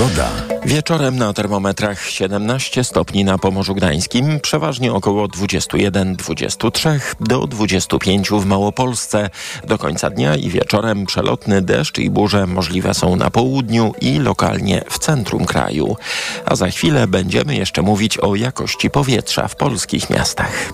Pogoda. 0.00 0.30
Wieczorem 0.64 1.16
na 1.16 1.32
termometrach 1.32 2.08
17 2.08 2.84
stopni 2.84 3.24
na 3.24 3.38
Pomorzu 3.38 3.74
Gdańskim, 3.74 4.40
przeważnie 4.40 4.92
około 4.92 5.26
21-23 5.26 7.00
do 7.20 7.46
25 7.46 8.30
w 8.30 8.46
Małopolsce. 8.46 9.30
Do 9.66 9.78
końca 9.78 10.10
dnia 10.10 10.36
i 10.36 10.48
wieczorem 10.48 11.06
przelotny 11.06 11.62
deszcz 11.62 11.98
i 11.98 12.10
burze 12.10 12.46
możliwe 12.46 12.94
są 12.94 13.16
na 13.16 13.30
południu 13.30 13.94
i 14.00 14.18
lokalnie 14.18 14.84
w 14.90 14.98
centrum 14.98 15.44
kraju. 15.44 15.96
A 16.44 16.56
za 16.56 16.70
chwilę 16.70 17.06
będziemy 17.06 17.56
jeszcze 17.56 17.82
mówić 17.82 18.18
o 18.18 18.34
jakości 18.34 18.90
powietrza 18.90 19.48
w 19.48 19.56
polskich 19.56 20.10
miastach. 20.10 20.72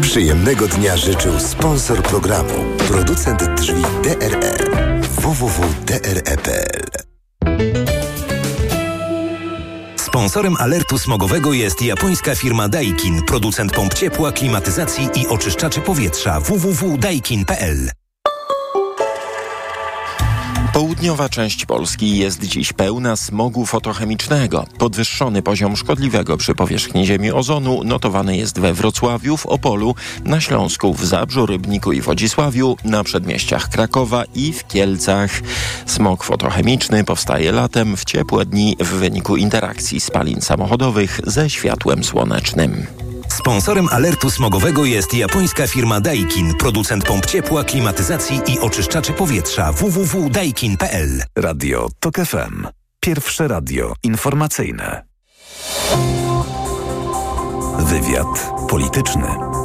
Przyjemnego 0.00 0.68
dnia 0.68 0.96
życzył 0.96 1.40
sponsor 1.40 2.02
programu, 2.02 2.64
producent 2.88 3.44
drzwi 3.54 3.82
DRE 4.02 4.56
www.dre.pl 5.20 7.05
Sponsorem 10.16 10.56
alertu 10.58 10.98
smogowego 10.98 11.52
jest 11.52 11.82
japońska 11.82 12.34
firma 12.34 12.68
Daikin, 12.68 13.22
producent 13.22 13.72
pomp 13.72 13.94
ciepła, 13.94 14.32
klimatyzacji 14.32 15.08
i 15.14 15.26
oczyszczaczy 15.26 15.80
powietrza 15.80 16.40
www.daikin.pl. 16.40 17.90
Południowa 20.76 21.28
część 21.28 21.66
Polski 21.66 22.18
jest 22.18 22.44
dziś 22.44 22.72
pełna 22.72 23.16
smogu 23.16 23.66
fotochemicznego. 23.66 24.66
Podwyższony 24.78 25.42
poziom 25.42 25.76
szkodliwego 25.76 26.36
przy 26.36 26.54
powierzchni 26.54 27.06
Ziemi 27.06 27.32
ozonu 27.32 27.84
notowany 27.84 28.36
jest 28.36 28.60
we 28.60 28.74
Wrocławiu, 28.74 29.36
w 29.36 29.46
Opolu, 29.46 29.94
na 30.24 30.40
Śląsku, 30.40 30.94
w 30.94 31.04
Zabrzu, 31.04 31.46
Rybniku 31.46 31.92
i 31.92 32.00
Wodzisławiu, 32.00 32.76
na 32.84 33.04
przedmieściach 33.04 33.68
Krakowa 33.68 34.24
i 34.34 34.52
w 34.52 34.66
Kielcach. 34.66 35.30
Smog 35.86 36.24
fotochemiczny 36.24 37.04
powstaje 37.04 37.52
latem 37.52 37.96
w 37.96 38.04
ciepłe 38.04 38.46
dni 38.46 38.76
w 38.80 38.88
wyniku 38.88 39.36
interakcji 39.36 40.00
spalin 40.00 40.40
samochodowych 40.40 41.20
ze 41.26 41.50
światłem 41.50 42.04
słonecznym. 42.04 42.86
Sponsorem 43.36 43.88
alertu 43.88 44.30
smogowego 44.30 44.84
jest 44.84 45.14
japońska 45.14 45.66
firma 45.66 46.00
Daikin, 46.00 46.54
producent 46.54 47.04
pomp 47.04 47.26
ciepła, 47.26 47.64
klimatyzacji 47.64 48.40
i 48.46 48.58
oczyszczaczy 48.58 49.12
powietrza 49.12 49.72
www.daikin.pl. 49.72 51.22
Radio 51.36 51.88
TOK 52.00 52.16
FM. 52.16 52.66
Pierwsze 53.00 53.48
radio 53.48 53.94
informacyjne. 54.02 55.06
Wywiad 57.78 58.52
polityczny. 58.68 59.55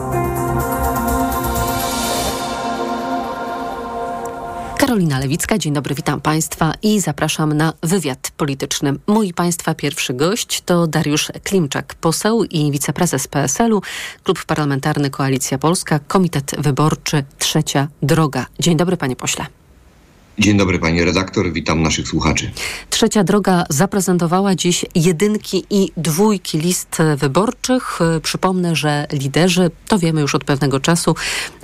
Karolina 4.81 5.19
Lewicka, 5.19 5.57
dzień 5.57 5.73
dobry, 5.73 5.95
witam 5.95 6.21
Państwa 6.21 6.73
i 6.81 6.99
zapraszam 6.99 7.53
na 7.53 7.73
wywiad 7.83 8.31
polityczny. 8.37 8.93
Mój 9.07 9.33
Państwa 9.33 9.75
pierwszy 9.75 10.13
gość 10.13 10.61
to 10.61 10.87
Dariusz 10.87 11.31
Klimczak, 11.43 11.95
poseł 11.95 12.43
i 12.43 12.71
wiceprezes 12.71 13.27
PSL-u, 13.27 13.81
Klub 14.23 14.45
Parlamentarny 14.45 15.09
Koalicja 15.09 15.57
Polska, 15.57 15.99
Komitet 15.99 16.52
Wyborczy 16.57 17.23
Trzecia 17.39 17.87
Droga. 18.02 18.45
Dzień 18.59 18.77
dobry, 18.77 18.97
panie 18.97 19.15
pośle. 19.15 19.45
Dzień 20.39 20.57
dobry 20.57 20.79
pani 20.79 21.03
redaktor, 21.03 21.53
witam 21.53 21.81
naszych 21.81 22.07
słuchaczy. 22.07 22.52
Trzecia 23.02 23.23
droga 23.23 23.63
zaprezentowała 23.69 24.55
dziś 24.55 24.85
jedynki 24.95 25.66
i 25.69 25.91
dwójki 25.97 26.59
list 26.59 26.97
wyborczych. 27.17 27.99
Przypomnę, 28.23 28.75
że 28.75 29.08
liderzy, 29.11 29.71
to 29.88 29.99
wiemy 29.99 30.21
już 30.21 30.35
od 30.35 30.43
pewnego 30.43 30.80
czasu, 30.80 31.16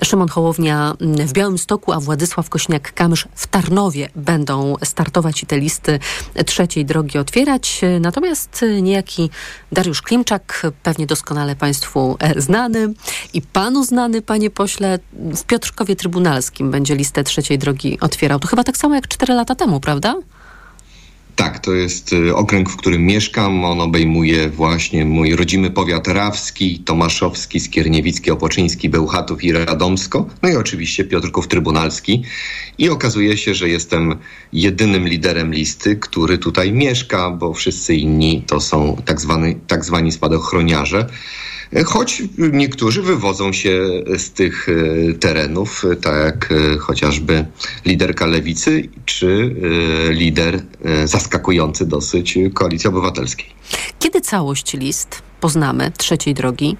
Szymon 0.03 0.27
Hołownia 0.27 0.93
w 0.99 1.33
Białymstoku, 1.33 1.91
a 1.91 1.99
Władysław 1.99 2.49
Kośniak-Kamysz 2.49 3.25
w 3.35 3.47
Tarnowie 3.47 4.09
będą 4.15 4.75
startować 4.83 5.43
i 5.43 5.45
te 5.45 5.59
listy 5.59 5.99
trzeciej 6.45 6.85
drogi 6.85 7.17
otwierać. 7.17 7.81
Natomiast 7.99 8.65
niejaki 8.81 9.29
Dariusz 9.71 10.01
Klimczak, 10.01 10.67
pewnie 10.83 11.07
doskonale 11.07 11.55
państwu 11.55 12.17
znany 12.37 12.93
i 13.33 13.41
panu 13.41 13.83
znany, 13.83 14.21
panie 14.21 14.49
pośle, 14.49 14.99
w 15.13 15.43
Piotrkowie 15.43 15.95
Trybunalskim 15.95 16.71
będzie 16.71 16.95
listę 16.95 17.23
trzeciej 17.23 17.57
drogi 17.57 17.99
otwierał. 17.99 18.39
To 18.39 18.47
chyba 18.47 18.63
tak 18.63 18.77
samo 18.77 18.95
jak 18.95 19.07
4 19.07 19.33
lata 19.33 19.55
temu, 19.55 19.79
prawda? 19.79 20.15
Tak, 21.37 21.59
to 21.59 21.73
jest 21.73 22.13
y, 22.13 22.35
okręg, 22.35 22.69
w 22.69 22.75
którym 22.75 23.05
mieszkam. 23.05 23.65
On 23.65 23.81
obejmuje 23.81 24.49
właśnie 24.49 25.05
mój 25.05 25.35
rodzimy 25.35 25.71
powiat 25.71 26.07
rawski, 26.07 26.79
tomaszowski, 26.79 27.59
skierniewicki, 27.59 28.31
opoczyński, 28.31 28.89
Bełchatów 28.89 29.43
i 29.43 29.51
Radomsko. 29.51 30.25
No 30.41 30.49
i 30.49 30.55
oczywiście 30.55 31.03
Piotrków 31.03 31.47
Trybunalski. 31.47 32.23
I 32.77 32.89
okazuje 32.89 33.37
się, 33.37 33.53
że 33.53 33.69
jestem 33.69 34.15
jedynym 34.53 35.07
liderem 35.07 35.53
listy, 35.53 35.95
który 35.95 36.37
tutaj 36.37 36.71
mieszka, 36.71 37.31
bo 37.31 37.53
wszyscy 37.53 37.95
inni 37.95 38.43
to 38.47 38.61
są 38.61 39.01
tak, 39.05 39.17
tak 39.67 39.85
zwani 39.85 40.11
spadochroniarze. 40.11 41.09
Choć 41.85 42.23
niektórzy 42.37 43.01
wywodzą 43.01 43.53
się 43.53 43.87
z 44.17 44.31
tych 44.31 44.67
e, 44.69 45.13
terenów, 45.13 45.85
tak 46.01 46.25
jak 46.25 46.51
e, 46.51 46.77
chociażby 46.77 47.45
liderka 47.85 48.25
lewicy, 48.25 48.89
czy 49.05 49.55
e, 50.09 50.13
lider 50.13 50.61
zaskakujący 51.05 51.85
dosyć 51.85 52.37
koalicji 52.53 52.89
obywatelskiej. 52.89 53.45
Kiedy 53.99 54.21
całość 54.21 54.73
list 54.73 55.21
poznamy 55.39 55.91
trzeciej 55.97 56.33
drogi? 56.33 56.77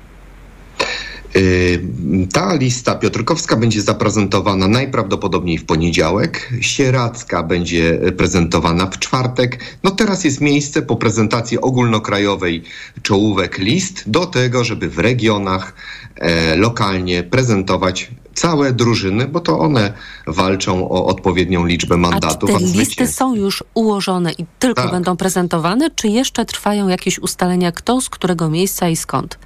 Y, 1.37 2.27
ta 2.33 2.55
lista 2.55 2.95
piotrkowska 2.95 3.55
będzie 3.55 3.81
zaprezentowana 3.81 4.67
najprawdopodobniej 4.67 5.57
w 5.57 5.65
poniedziałek, 5.65 6.49
sieradzka 6.61 7.43
będzie 7.43 7.99
prezentowana 8.17 8.87
w 8.87 8.99
czwartek. 8.99 9.59
No 9.83 9.91
teraz 9.91 10.23
jest 10.23 10.41
miejsce 10.41 10.81
po 10.81 10.95
prezentacji 10.95 11.61
ogólnokrajowej 11.61 12.63
czołówek 13.01 13.57
list 13.57 14.03
do 14.07 14.25
tego, 14.25 14.63
żeby 14.63 14.89
w 14.89 14.99
regionach 14.99 15.73
e, 16.15 16.55
lokalnie 16.55 17.23
prezentować 17.23 18.11
całe 18.33 18.73
drużyny, 18.73 19.27
bo 19.27 19.39
to 19.39 19.59
one 19.59 19.93
walczą 20.27 20.89
o 20.89 21.05
odpowiednią 21.05 21.65
liczbę 21.65 21.97
mandatów. 21.97 22.49
A 22.49 22.59
te 22.59 22.65
listy 22.65 23.07
są 23.07 23.35
już 23.35 23.63
ułożone 23.73 24.31
i 24.31 24.45
tylko 24.59 24.81
tak. 24.81 24.91
będą 24.91 25.17
prezentowane, 25.17 25.89
czy 25.91 26.07
jeszcze 26.07 26.45
trwają 26.45 26.87
jakieś 26.87 27.19
ustalenia 27.19 27.71
kto, 27.71 28.01
z 28.01 28.09
którego 28.09 28.49
miejsca 28.49 28.89
i 28.89 28.95
skąd? 28.95 29.37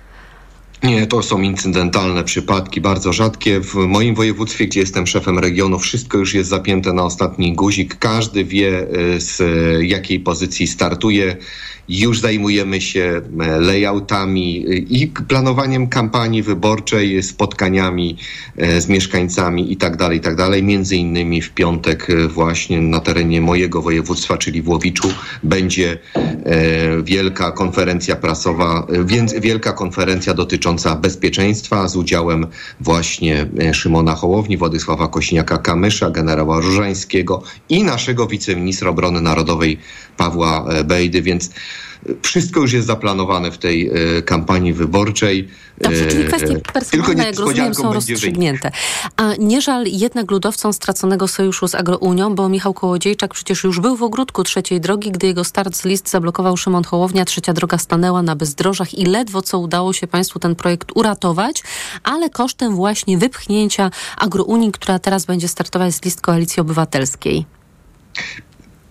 Nie, 0.83 1.07
to 1.07 1.23
są 1.23 1.41
incydentalne 1.41 2.23
przypadki, 2.23 2.81
bardzo 2.81 3.13
rzadkie. 3.13 3.59
W 3.59 3.75
moim 3.75 4.15
województwie, 4.15 4.67
gdzie 4.67 4.79
jestem 4.79 5.07
szefem 5.07 5.39
regionu, 5.39 5.79
wszystko 5.79 6.17
już 6.17 6.33
jest 6.33 6.49
zapięte 6.49 6.93
na 6.93 7.03
ostatni 7.03 7.53
guzik. 7.53 7.95
Każdy 7.95 8.45
wie, 8.45 8.87
e, 9.15 9.19
z 9.19 9.41
jakiej 9.83 10.19
pozycji 10.19 10.67
startuje. 10.67 11.37
Już 11.91 12.19
zajmujemy 12.19 12.81
się 12.81 13.21
e, 13.39 13.59
layoutami 13.59 14.65
e, 14.67 14.73
i 14.73 15.07
planowaniem 15.07 15.87
kampanii 15.87 16.43
wyborczej, 16.43 17.23
spotkaniami 17.23 18.17
z 18.79 18.87
mieszkańcami 18.87 19.69
itd., 19.69 19.97
tak 19.97 20.13
itd. 20.13 20.35
Tak 20.35 20.63
Między 20.63 20.95
innymi 20.95 21.41
w 21.41 21.49
piątek 21.49 22.07
właśnie 22.27 22.81
na 22.81 22.99
terenie 22.99 23.41
mojego 23.41 23.81
województwa, 23.81 24.37
czyli 24.37 24.61
w 24.61 24.69
Łowiczu, 24.69 25.13
będzie 25.43 25.97
wielka 27.03 27.51
konferencja 27.51 28.15
prasowa, 28.15 28.87
więc 29.05 29.33
wielka 29.33 29.73
konferencja 29.73 30.33
dotycząca 30.33 30.95
bezpieczeństwa 30.95 31.87
z 31.87 31.95
udziałem 31.95 32.47
właśnie 32.79 33.47
e, 33.59 33.73
Szymona 33.73 34.15
Hołowni, 34.15 34.57
Władysława 34.57 35.05
Kośniaka-Kamysza, 35.05 36.11
generała 36.11 36.59
Różańskiego 36.59 37.43
i 37.69 37.83
naszego 37.83 38.27
wiceministra 38.27 38.89
obrony 38.89 39.21
narodowej 39.21 39.77
Pawła 40.17 40.65
e, 40.69 40.83
Bejdy, 40.83 41.21
więc 41.21 41.49
wszystko 42.21 42.59
już 42.59 42.73
jest 42.73 42.87
zaplanowane 42.87 43.51
w 43.51 43.57
tej 43.57 43.89
e, 43.89 44.21
kampanii 44.21 44.73
wyborczej. 44.73 45.47
Dobrze, 45.81 46.05
czyli 46.05 46.25
kwestie 46.25 46.59
personalne, 46.73 47.25
jak 47.25 47.39
rozumiem, 47.39 47.73
są 47.73 47.93
rozstrzygnięte. 47.93 48.71
A 49.17 49.35
nie 49.39 49.61
żal 49.61 49.85
jednak 49.87 50.31
ludowcom 50.31 50.73
straconego 50.73 51.27
sojuszu 51.27 51.67
z 51.67 51.75
Agrounią, 51.75 52.35
bo 52.35 52.49
Michał 52.49 52.73
Kołodziejczak 52.73 53.33
przecież 53.33 53.63
już 53.63 53.79
był 53.79 53.95
w 53.95 54.03
ogródku 54.03 54.43
trzeciej 54.43 54.81
drogi, 54.81 55.11
gdy 55.11 55.27
jego 55.27 55.43
start 55.43 55.75
z 55.75 55.85
list 55.85 56.09
zablokował 56.09 56.57
Szymon 56.57 56.83
Hołownia. 56.83 57.25
Trzecia 57.25 57.53
droga 57.53 57.77
stanęła 57.77 58.21
na 58.21 58.35
bezdrożach 58.35 58.93
i 58.93 59.05
ledwo 59.05 59.41
co 59.41 59.59
udało 59.59 59.93
się 59.93 60.07
państwu 60.07 60.39
ten 60.39 60.55
projekt 60.55 60.91
uratować, 60.95 61.63
ale 62.03 62.29
kosztem 62.29 62.75
właśnie 62.75 63.17
wypchnięcia 63.17 63.91
Agrounii, 64.17 64.71
która 64.71 64.99
teraz 64.99 65.25
będzie 65.25 65.47
startować 65.47 65.93
z 65.93 66.05
list 66.05 66.21
Koalicji 66.21 66.61
Obywatelskiej. 66.61 67.45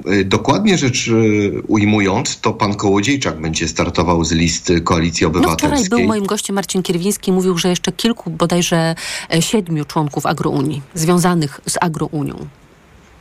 Y, 0.07 0.25
dokładnie 0.25 0.79
rzecz 0.79 1.09
y, 1.09 1.63
ujmując, 1.69 2.41
to 2.41 2.53
pan 2.53 2.75
Kołodziejczak 2.75 3.41
będzie 3.41 3.69
startował 3.69 4.25
z 4.25 4.33
listy 4.33 4.81
Koalicji 4.81 5.27
Obywatelskiej. 5.27 5.71
No 5.71 5.77
wczoraj 5.77 5.89
był 5.89 6.09
moim 6.09 6.27
gościem 6.27 6.57
Marcin 6.57 6.83
Kierwiński, 6.83 7.33
mówił, 7.33 7.59
że 7.59 7.69
jeszcze 7.69 7.93
kilku, 7.93 8.31
bodajże 8.31 8.95
e, 9.35 9.43
siedmiu 9.43 9.85
członków 9.85 10.27
Agrounii, 10.27 10.83
związanych 10.95 11.61
z 11.67 11.77
Agrounią. 11.81 12.47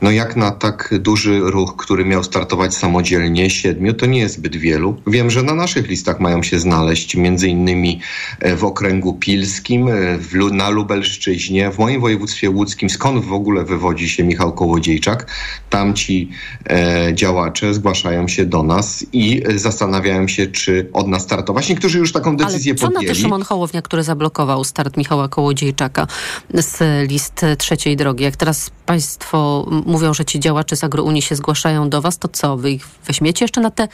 No 0.02 0.10
jak 0.10 0.36
na 0.36 0.50
tak 0.50 0.94
duży 0.98 1.40
ruch, 1.40 1.76
który 1.76 2.04
miał 2.04 2.24
startować 2.24 2.74
samodzielnie, 2.74 3.50
siedmiu, 3.50 3.94
to 3.94 4.06
nie 4.06 4.20
jest 4.20 4.34
zbyt 4.34 4.56
wielu. 4.56 4.96
Wiem, 5.06 5.30
że 5.30 5.42
na 5.42 5.54
naszych 5.54 5.88
listach 5.88 6.20
mają 6.20 6.42
się 6.42 6.58
znaleźć 6.58 7.16
między 7.16 7.48
innymi 7.48 8.00
e, 8.40 8.56
w 8.56 8.64
okręgu 8.64 9.14
pilskim, 9.14 9.88
e, 9.88 10.18
w, 10.18 10.52
na 10.52 10.68
Lubelszczyźnie, 10.68 11.70
w 11.70 11.78
moim 11.78 12.00
województwie 12.00 12.50
łódzkim, 12.50 12.90
skąd 12.90 13.24
w 13.24 13.32
ogóle 13.32 13.64
wywodzi 13.64 14.08
się 14.08 14.24
Michał 14.24 14.52
Kołodziejczak. 14.52 15.30
Tamci 15.70 16.30
e, 16.70 17.10
działacze 17.14 17.74
zgłaszają 17.74 18.28
się 18.28 18.44
do 18.44 18.62
nas 18.62 19.06
i 19.12 19.42
zastanawiają 19.56 20.28
się, 20.28 20.46
czy 20.46 20.88
od 20.92 21.08
nas 21.08 21.22
startować. 21.22 21.68
Niektórzy 21.68 21.98
już 21.98 22.12
taką 22.12 22.36
decyzję 22.36 22.72
Ale 22.72 22.78
co 22.78 22.86
podjęli. 22.86 23.06
na 23.06 23.14
to 23.14 23.20
Szymon 23.20 23.42
Hołownia, 23.42 23.82
który 23.82 24.02
zablokował 24.02 24.64
start 24.64 24.96
Michała 24.96 25.28
Kołodziejczaka 25.28 26.06
z 26.54 26.82
list 27.10 27.40
trzeciej 27.58 27.96
drogi? 27.96 28.24
Jak 28.24 28.36
teraz 28.36 28.70
państwo 28.86 29.66
mówią, 29.90 30.14
że 30.14 30.24
ci 30.24 30.40
działacze 30.40 30.76
z 30.76 30.84
Agrounii 30.84 31.22
się 31.22 31.34
zgłaszają 31.34 31.90
do 31.90 32.00
was, 32.00 32.18
to 32.18 32.28
co? 32.28 32.56
Wy 32.56 32.70
ich 32.70 32.86
weźmiecie 33.06 33.44
jeszcze 33.44 33.60
na 33.60 33.70
te 33.70 33.88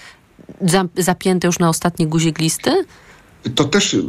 zapięte 0.96 1.46
już 1.46 1.58
na 1.58 1.68
ostatni 1.68 2.06
guzik 2.06 2.38
listy? 2.38 2.84
To 3.54 3.64
też 3.64 3.94
y, 3.94 4.02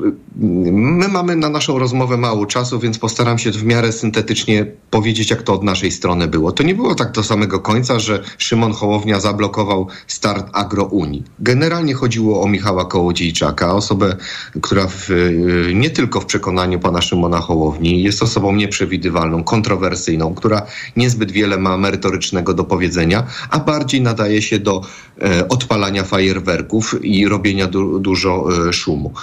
my 0.72 1.08
mamy 1.08 1.36
na 1.36 1.50
naszą 1.50 1.80
rozmowę 1.80 2.18
mało 2.18 2.46
czasu, 2.46 2.80
więc 2.80 3.00
postaram 3.00 3.38
się 3.38 3.52
w 3.52 3.64
miarę 3.64 3.92
syntetycznie 3.92 4.66
powiedzieć, 4.92 5.30
jak 5.30 5.42
to 5.42 5.54
od 5.54 5.64
naszej 5.64 5.92
strony 5.92 6.28
było. 6.28 6.52
To 6.52 6.64
nie 6.64 6.76
było 6.76 6.96
tak 6.96 7.12
do 7.12 7.24
samego 7.24 7.60
końca, 7.60 8.00
że 8.00 8.24
Szymon 8.38 8.74
Hołownia 8.74 9.20
zablokował 9.20 9.88
start 10.08 10.50
Agrounii. 10.54 11.24
Generalnie 11.40 11.94
chodziło 11.94 12.42
o 12.42 12.48
Michała 12.48 12.86
Kołodziejczaka, 12.86 13.74
osobę, 13.74 14.16
która 14.62 14.88
w, 14.88 15.10
y, 15.10 15.72
nie 15.76 15.90
tylko 15.90 16.22
w 16.22 16.26
przekonaniu 16.26 16.80
pana 16.80 17.02
Szymona 17.02 17.40
Hołowni 17.40 18.04
jest 18.04 18.24
osobą 18.24 18.56
nieprzewidywalną, 18.56 19.44
kontrowersyjną, 19.44 20.36
która 20.36 20.62
niezbyt 20.96 21.32
wiele 21.32 21.58
ma 21.58 21.78
merytorycznego 21.78 22.54
do 22.54 22.64
powiedzenia, 22.64 23.24
a 23.50 23.60
bardziej 23.60 24.02
nadaje 24.02 24.42
się 24.42 24.60
do 24.60 24.82
e, 25.22 25.48
odpalania 25.48 26.04
fajerwerków 26.04 26.96
i 27.02 27.28
robienia 27.28 27.68
du 27.68 28.00
dużo 28.00 28.48
e, 28.70 28.74
szumu. 28.74 29.14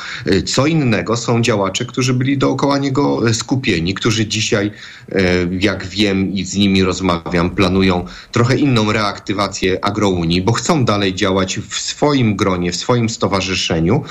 Co 0.46 0.66
innego 0.66 1.16
są 1.16 1.42
działacze, 1.42 1.84
którzy 1.84 2.14
byli 2.14 2.38
dookoła 2.38 2.78
niego 2.78 3.28
e, 3.28 3.34
skupieni, 3.34 3.94
którzy 3.94 4.26
dzisiaj, 4.26 4.70
e, 5.12 5.22
jak 5.60 5.86
wiem 5.86 6.32
i 6.32 6.44
z 6.44 6.54
nimi 6.54 6.82
rozmawiam, 6.82 7.50
planują 7.50 8.04
trochę 8.32 8.56
inną 8.56 8.92
reaktywację 8.92 9.84
agrounii, 9.84 10.42
bo 10.42 10.52
chcą 10.52 10.84
dalej 10.84 11.14
działać 11.14 11.58
w 11.58 11.74
swoim 11.74 12.36
gronie, 12.36 12.72
w 12.72 12.76
swoim 12.76 13.08
stowarzyszeniu 13.08 14.02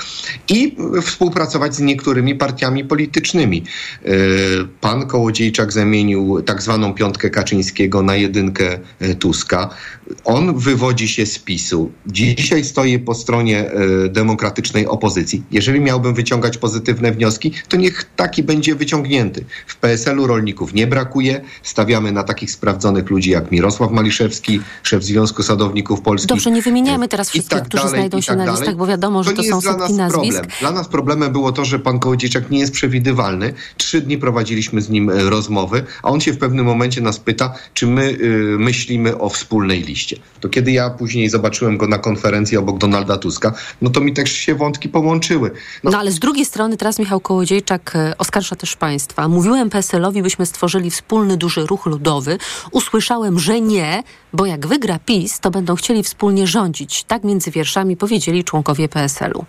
i 0.48 0.76
współpracować 1.02 1.74
z 1.74 1.80
niektórymi 1.80 2.34
partiami 2.34 2.84
politycznymi. 2.84 3.64
E, 4.04 4.10
pan 4.80 5.06
Kołodziejczak 5.06 5.72
zamienił 5.72 6.42
tak 6.42 6.62
zwaną 6.62 6.94
piątkę 6.94 7.30
Kaczyńskiego 7.30 8.02
na 8.02 8.16
jedynkę 8.16 8.78
Tuska. 9.18 9.70
On 10.24 10.58
wywodzi 10.58 11.08
się 11.08 11.26
z 11.26 11.38
PiSu. 11.38 11.90
Dzisiaj 12.06 12.64
stoi 12.64 12.98
po 12.98 13.14
stronie 13.14 13.70
demokratycznej 14.10 14.86
opozycji. 14.86 15.42
Jeżeli 15.50 15.80
miałbym 15.84 16.14
wyciągać 16.14 16.58
pozytywne 16.58 17.12
wnioski, 17.12 17.52
to 17.68 17.76
niech 17.76 18.04
taki 18.16 18.42
będzie 18.42 18.74
wyciągnięty. 18.74 19.44
W 19.66 19.76
PSL-u 19.76 20.26
rolników 20.26 20.74
nie 20.74 20.86
brakuje. 20.86 21.40
Stawiamy 21.62 22.12
na 22.12 22.22
takich 22.22 22.50
sprawdzonych 22.50 23.10
ludzi 23.10 23.30
jak 23.30 23.52
Mirosław 23.52 23.90
Maliszewski, 23.90 24.60
szef 24.82 25.04
Związku 25.04 25.42
Sadowników 25.42 26.00
Polskich. 26.00 26.28
Dobrze, 26.28 26.50
nie 26.50 26.62
wymieniamy 26.62 27.08
teraz 27.08 27.30
wszystkich, 27.30 27.58
tak 27.58 27.68
którzy 27.68 27.84
dalej, 27.84 27.98
znajdą 27.98 28.20
się 28.20 28.26
tak 28.26 28.36
na 28.36 28.52
listach, 28.52 28.76
bo 28.76 28.86
wiadomo, 28.86 29.22
że 29.24 29.30
to, 29.30 29.42
to 29.42 29.48
są 29.48 29.60
setki 29.60 29.92
nazwisk. 29.94 30.38
Problem. 30.38 30.58
Dla 30.60 30.70
nas 30.70 30.88
problemem 30.88 31.32
było 31.32 31.52
to, 31.52 31.64
że 31.64 31.78
pan 31.78 31.98
Kołodziejczak 31.98 32.50
nie 32.50 32.58
jest 32.58 32.72
przewidywalny. 32.72 33.54
Trzy 33.76 34.00
dni 34.00 34.18
prowadziliśmy 34.18 34.80
z 34.82 34.90
nim 34.90 35.10
e, 35.10 35.30
rozmowy, 35.30 35.84
a 36.02 36.08
on 36.08 36.20
się 36.20 36.32
w 36.32 36.38
pewnym 36.38 36.66
momencie 36.66 37.00
nas 37.00 37.18
pyta, 37.18 37.54
czy 37.74 37.86
my 37.86 38.02
y, 38.10 38.56
myślimy 38.58 39.18
o 39.18 39.28
wspólnej 39.28 39.82
liście. 39.82 40.16
To 40.40 40.48
kiedy 40.48 40.72
ja 40.72 40.90
później 40.90 41.28
zobaczyłem 41.28 41.76
go 41.76 41.88
na 41.88 41.98
konferencji 41.98 42.56
obok 42.56 42.78
Donalda 42.78 43.16
Tuska, 43.16 43.54
no 43.82 43.90
to 43.90 44.00
mi 44.00 44.12
też 44.12 44.32
się 44.32 44.54
wątki 44.54 44.88
połączyły. 44.88 45.50
No, 45.84 45.90
no 45.90 45.98
ale 45.98 46.10
z 46.12 46.18
drugiej 46.18 46.44
strony 46.44 46.76
teraz 46.76 46.98
Michał 46.98 47.20
Kołodziejczak 47.20 47.96
e, 47.96 48.18
oskarża 48.18 48.56
też 48.56 48.76
państwa. 48.76 49.28
Mówiłem 49.28 49.70
PSL-owi, 49.70 50.22
byśmy 50.22 50.46
stworzyli 50.46 50.90
wspólny 50.90 51.36
duży 51.36 51.66
ruch 51.66 51.86
ludowy. 51.86 52.38
Usłyszałem, 52.70 53.38
że 53.38 53.60
nie, 53.60 54.02
bo 54.32 54.46
jak 54.46 54.66
wygra 54.66 54.98
PiS, 54.98 55.40
to 55.40 55.50
będą 55.50 55.74
chcieli 55.74 56.02
wspólnie 56.02 56.46
rządzić. 56.46 57.04
Tak 57.04 57.24
między 57.24 57.50
wierszami 57.50 57.96
powiedzieli 57.96 58.44
członkowie 58.44 58.88
PSL-u. 58.88 59.44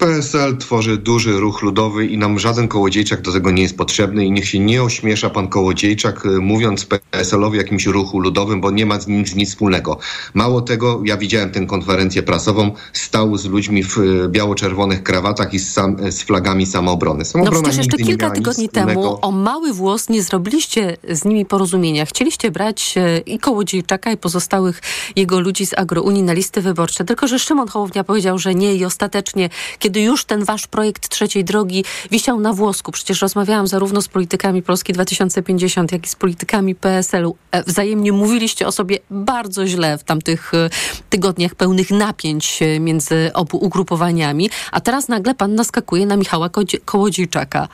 PSL 0.00 0.56
tworzy 0.56 0.96
duży 0.96 1.40
ruch 1.40 1.62
ludowy 1.62 2.06
i 2.06 2.18
nam 2.18 2.38
żaden 2.38 2.68
kołodziejczak 2.68 3.22
do 3.22 3.32
tego 3.32 3.50
nie 3.50 3.62
jest 3.62 3.76
potrzebny 3.76 4.24
i 4.24 4.30
niech 4.30 4.48
się 4.48 4.58
nie 4.58 4.82
ośmiesza 4.82 5.30
pan 5.30 5.48
kołodziejczak 5.48 6.26
y, 6.26 6.28
mówiąc 6.28 6.86
PSL-owi 6.86 7.58
jakimś 7.58 7.86
ruchu 7.86 8.20
ludowym, 8.20 8.60
bo 8.60 8.70
nie 8.70 8.86
ma 8.86 9.00
z 9.00 9.06
nim 9.06 9.24
nic 9.36 9.50
wspólnego. 9.50 9.98
Mało 10.34 10.60
tego, 10.60 11.02
ja 11.04 11.16
widziałem 11.16 11.50
tę 11.50 11.66
konferencję 11.66 12.22
prasową, 12.22 12.70
stał 12.92 13.36
z 13.36 13.44
ludźmi 13.44 13.84
w 13.84 13.98
y, 13.98 14.28
biało-czerwonych 14.28 15.02
krawatach 15.02 15.54
i 15.54 15.58
z, 15.58 15.72
sam, 15.72 15.96
z 16.12 16.22
flagami 16.22 16.66
samoobrony. 16.66 17.24
Samoobrona 17.24 17.58
no 17.58 17.68
przecież 17.68 17.86
jeszcze 17.86 18.04
kilka 18.04 18.30
tygodni 18.30 18.68
temu 18.68 19.18
o 19.22 19.30
mały 19.30 19.72
włos 19.72 20.08
nie 20.08 20.22
zrobiliście 20.22 20.96
z 21.10 21.24
nimi 21.24 21.46
porozumienia. 21.46 22.06
Chcieliście 22.06 22.50
brać 22.50 22.94
y, 22.96 23.22
i 23.26 23.38
Kołodziejczaka 23.38 24.12
i 24.12 24.16
pozostałych 24.16 24.82
jego 25.16 25.40
ludzi 25.40 25.66
z 25.66 25.74
Agrounii 25.74 26.22
na 26.22 26.32
listy 26.32 26.60
wyborcze, 26.60 27.04
tylko 27.04 27.28
że 27.28 27.38
Szymon 27.38 27.68
Hołownia 27.68 28.04
powiedział, 28.04 28.38
że 28.38 28.54
nie 28.54 28.74
i 28.74 28.84
ostatecznie, 28.84 29.50
kiedy 29.78 29.89
kiedy 29.90 30.02
już 30.02 30.24
ten 30.24 30.44
wasz 30.44 30.66
projekt 30.66 31.08
trzeciej 31.08 31.44
drogi 31.44 31.84
wisiał 32.10 32.40
na 32.40 32.52
włosku. 32.52 32.92
Przecież 32.92 33.22
rozmawiałam 33.22 33.66
zarówno 33.66 34.02
z 34.02 34.08
politykami 34.08 34.62
Polski 34.62 34.92
2050, 34.92 35.92
jak 35.92 36.06
i 36.06 36.08
z 36.08 36.16
politykami 36.16 36.74
PSL-u. 36.74 37.36
E, 37.52 37.62
wzajemnie 37.62 38.12
mówiliście 38.12 38.66
o 38.66 38.72
sobie 38.72 38.98
bardzo 39.10 39.66
źle 39.66 39.98
w 39.98 40.04
tamtych 40.04 40.54
e, 40.54 40.70
tygodniach 41.10 41.54
pełnych 41.54 41.90
napięć 41.90 42.62
e, 42.62 42.80
między 42.80 43.30
obu 43.34 43.56
ugrupowaniami, 43.56 44.50
a 44.72 44.80
teraz 44.80 45.08
nagle 45.08 45.34
pan 45.34 45.54
naskakuje 45.54 46.06
na 46.06 46.16
Michała 46.16 46.50
Kołodziejczaka. 46.84 47.68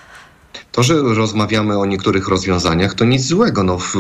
To, 0.72 0.82
że 0.82 0.94
rozmawiamy 1.02 1.78
o 1.78 1.86
niektórych 1.86 2.28
rozwiązaniach, 2.28 2.94
to 2.94 3.04
nic 3.04 3.22
złego. 3.22 3.62
No, 3.62 3.78
w, 3.78 3.92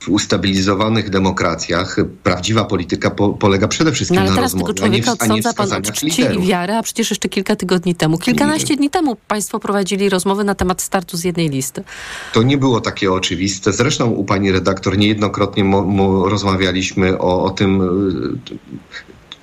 w 0.00 0.08
ustabilizowanych 0.08 1.10
demokracjach 1.10 1.96
prawdziwa 2.22 2.64
polityka 2.64 3.10
po, 3.10 3.28
polega 3.28 3.68
przede 3.68 3.92
wszystkim 3.92 4.14
no, 4.14 4.20
ale 4.20 4.30
na 4.30 4.36
teraz 4.36 4.52
rozmowie, 4.52 4.74
tego 4.74 4.86
człowieka 4.86 5.10
a 5.18 5.26
nie, 5.26 5.32
odsądza 5.34 5.52
pan 5.52 5.72
od 5.72 5.92
czci 5.92 6.22
i 6.34 6.46
wiary, 6.46 6.72
a 6.72 6.82
przecież 6.82 7.10
jeszcze 7.10 7.28
kilka 7.28 7.56
tygodni 7.56 7.94
temu, 7.94 8.18
kilkanaście 8.18 8.76
dni 8.76 8.90
temu 8.90 9.16
państwo 9.28 9.60
prowadzili 9.60 10.08
rozmowy 10.08 10.44
na 10.44 10.54
temat 10.54 10.82
startu 10.82 11.16
z 11.16 11.24
jednej 11.24 11.50
listy. 11.50 11.84
To 12.32 12.42
nie 12.42 12.58
było 12.58 12.80
takie 12.80 13.12
oczywiste. 13.12 13.72
Zresztą 13.72 14.10
u 14.10 14.24
pani 14.24 14.52
redaktor 14.52 14.98
niejednokrotnie 14.98 15.64
mo, 15.64 15.82
mo 15.82 16.28
rozmawialiśmy 16.28 17.18
o, 17.18 17.44
o 17.44 17.50
tym, 17.50 17.80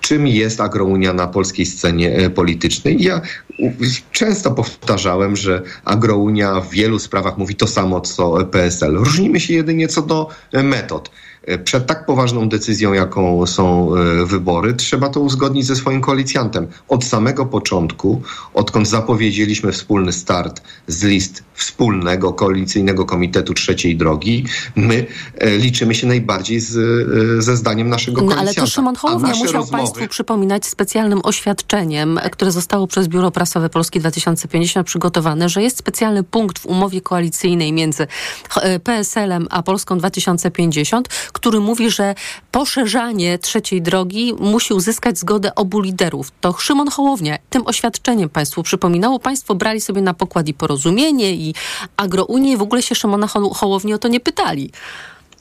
czym 0.04 0.28
jest 0.28 0.62
agrounia 0.62 1.14
na 1.14 1.28
polskiej 1.28 1.66
scenie 1.66 2.16
e, 2.16 2.30
politycznej. 2.30 3.04
Ja 3.04 3.22
często 4.12 4.52
powtarzałem, 4.52 5.36
że 5.36 5.62
agrounia 5.86 6.62
w 6.62 6.70
wielu 6.70 7.00
sprawach 7.00 7.38
mówi 7.38 7.56
to 7.56 7.68
samo 7.68 8.02
co 8.02 8.46
PSL. 8.46 8.96
Różnimy 8.96 9.40
się 9.40 9.54
jedynie 9.54 9.88
co 9.88 10.02
do 10.02 10.30
e, 10.52 10.64
metod. 10.64 11.12
E, 11.44 11.57
przed 11.57 11.88
tak 11.88 12.06
poważną 12.06 12.50
decyzją, 12.50 12.94
jaką 12.94 13.45
są 13.45 13.95
e, 13.95 14.25
wybory, 14.25 14.74
trzeba 14.74 15.10
to 15.10 15.19
uzgodnić 15.19 15.66
ze 15.66 15.76
swoim 15.76 16.02
koalicjantem. 16.02 16.68
Od 16.88 17.06
samego 17.06 17.45
początku, 17.45 18.21
odkąd 18.54 18.90
zapowiedzieliśmy 18.90 19.71
wspólny 19.71 20.12
start 20.14 20.62
z 20.88 21.04
list 21.04 21.44
wspólnego 21.54 22.33
koalicyjnego 22.33 23.06
komitetu 23.06 23.54
trzeciej 23.54 23.97
drogi, 23.97 24.45
my 24.76 25.06
e, 25.38 25.57
liczymy 25.57 25.95
się 25.95 26.07
najbardziej 26.07 26.59
z, 26.59 26.73
ze 27.44 27.57
zdaniem 27.57 27.90
naszego 27.90 28.21
no, 28.21 28.28
koalicjanta. 28.28 28.62
Ale 28.62 28.68
to 28.68 28.71
Szymon 28.71 28.95
Hołownia 28.95 29.30
musiał 29.30 29.54
rozmowy... 29.54 29.71
Państwu 29.71 30.07
przypominać 30.07 30.66
specjalnym 30.66 31.19
oświadczeniem, 31.23 32.19
które 32.31 32.52
zostało 32.52 32.88
przez 32.88 33.07
Biuro 33.07 33.31
Prasowe 33.31 33.69
Polski 33.69 34.00
2050 34.00 34.88
przygotowane, 34.88 35.50
że 35.50 35.62
jest 35.62 35.78
specjalny 35.78 36.23
punkt 36.23 36.59
w 36.59 36.66
umowie 36.66 37.02
koalicyjnej 37.02 37.73
między 37.73 38.07
PSL-em 38.83 39.47
a 39.50 39.64
Polską 39.64 39.97
2050, 39.97 41.09
który 41.33 41.59
mówi, 41.59 41.92
że 41.92 42.16
poszerzanie 42.52 43.40
trzeciej 43.40 43.81
drogi 43.81 44.33
musi 44.40 44.73
uzyskać 44.73 45.19
zgodę 45.19 45.56
obu 45.56 45.80
liderów. 45.80 46.31
To 46.42 46.54
Szymon 46.54 46.90
Hołownia 46.90 47.37
tym 47.49 47.68
oświadczeniem 47.68 48.30
państwu 48.30 48.63
przypominało. 48.63 49.19
Państwo 49.19 49.56
brali 49.56 49.81
sobie 49.81 50.02
na 50.02 50.13
pokład 50.13 50.47
i 50.47 50.54
porozumienie 50.54 51.31
i 51.31 51.56
agrounię 51.97 52.57
w 52.57 52.61
ogóle 52.61 52.81
się 52.81 52.95
Szymona 52.95 53.28
Hołowni 53.28 53.94
o 53.94 53.97
to 53.97 54.07
nie 54.07 54.19
pytali. 54.19 54.71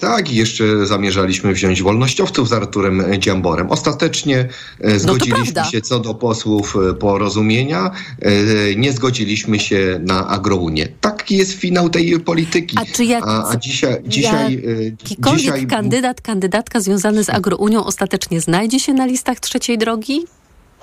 Tak, 0.03 0.33
i 0.33 0.37
jeszcze 0.37 0.87
zamierzaliśmy 0.87 1.53
wziąć 1.53 1.83
wolnościowców 1.83 2.49
z 2.49 2.53
Arturem 2.53 3.05
Dziamborem. 3.19 3.71
Ostatecznie 3.71 4.49
e, 4.81 4.93
no 4.93 4.99
zgodziliśmy 4.99 5.53
no 5.57 5.65
się 5.65 5.81
co 5.81 6.01
do 6.01 6.15
posłów 6.15 6.77
e, 6.91 6.95
porozumienia, 6.95 7.91
e, 8.21 8.31
nie 8.77 8.93
zgodziliśmy 8.93 9.59
się 9.59 10.01
na 10.03 10.29
agrounię. 10.29 10.89
Taki 11.01 11.37
jest 11.37 11.53
finał 11.53 11.91
tej 11.91 12.21
polityki. 12.21 12.77
A 12.79 12.85
czy 12.85 13.05
jak, 13.05 13.25
a, 13.27 13.49
a 13.49 13.57
dzisiaj, 13.57 14.03
dzisiaj, 14.07 14.63
jakikolwiek 15.01 15.41
dzisiaj... 15.41 15.67
kandydat, 15.67 16.21
kandydatka 16.21 16.81
związany 16.81 17.25
z 17.25 17.31
agrounią 17.31 17.85
ostatecznie 17.85 18.41
znajdzie 18.41 18.81
się 18.81 18.95
na 18.95 19.07
listach 19.07 19.41
trzeciej 19.41 19.79
drogi? 19.79 20.25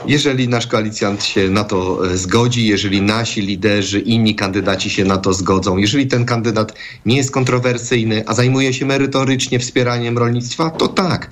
Jeżeli 0.05 0.49
nasz 0.49 0.67
koalicjant 0.67 1.23
się 1.23 1.49
na 1.49 1.63
to 1.63 2.11
e, 2.11 2.17
zgodzi, 2.17 2.67
jeżeli 2.67 3.01
nasi 3.01 3.41
liderzy, 3.41 3.99
inni 3.99 4.35
kandydaci 4.35 4.89
się 4.89 5.05
na 5.05 5.17
to 5.17 5.33
zgodzą, 5.33 5.77
jeżeli 5.77 6.07
ten 6.07 6.25
kandydat 6.25 6.73
nie 7.05 7.17
jest 7.17 7.31
kontrowersyjny, 7.31 8.23
a 8.27 8.33
zajmuje 8.33 8.73
się 8.73 8.85
merytorycznie 8.85 9.59
wspieraniem 9.59 10.17
rolnictwa, 10.17 10.69
to 10.69 10.87
tak. 10.87 11.29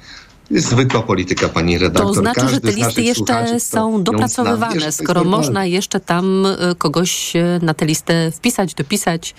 Jest 0.52 0.70
zwykła 0.70 1.02
polityka, 1.02 1.50
pani 1.50 1.78
redaktor. 1.78 2.16
To 2.16 2.22
znaczy, 2.22 2.42
Każdy 2.42 2.56
że 2.56 2.62
te 2.62 2.72
listy 2.72 3.02
jeszcze 3.02 3.60
są 3.60 4.04
dopracowywane, 4.04 4.92
skoro 4.92 5.24
można 5.24 5.66
jeszcze 5.66 6.00
tam 6.00 6.46
e, 6.46 6.76
kogoś 6.76 7.36
e, 7.36 7.60
na 7.62 7.74
tę 7.74 7.86
listę 7.86 8.32
wpisać, 8.32 8.74
dopisać. 8.74 9.36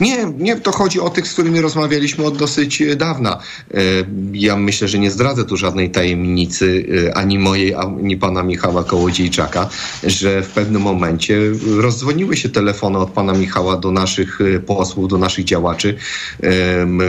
Nie, 0.00 0.32
nie, 0.38 0.56
to 0.56 0.72
chodzi 0.72 1.00
o 1.00 1.10
tych, 1.10 1.28
z 1.28 1.32
którymi 1.32 1.60
rozmawialiśmy 1.60 2.24
od 2.24 2.36
dosyć 2.36 2.82
e, 2.82 2.96
dawna. 2.96 3.38
E, 3.74 3.80
ja 4.32 4.56
myślę, 4.56 4.88
że 4.88 4.98
nie 4.98 5.10
zdradzę 5.10 5.44
tu 5.44 5.56
żadnej 5.56 5.90
tajemnicy 5.90 6.86
e, 7.08 7.16
ani 7.16 7.38
mojej, 7.38 7.74
ani 7.74 8.16
pana 8.16 8.42
Michała 8.42 8.84
Kołodziejczaka, 8.84 9.68
że 10.04 10.42
w 10.42 10.48
pewnym 10.48 10.82
momencie 10.82 11.38
rozdzwoniły 11.76 12.36
się 12.36 12.48
telefony 12.48 12.98
od 12.98 13.10
pana 13.10 13.32
Michała 13.32 13.76
do 13.76 13.90
naszych 13.90 14.38
posłów, 14.66 15.08
do 15.08 15.18
naszych 15.18 15.44
działaczy, 15.44 15.96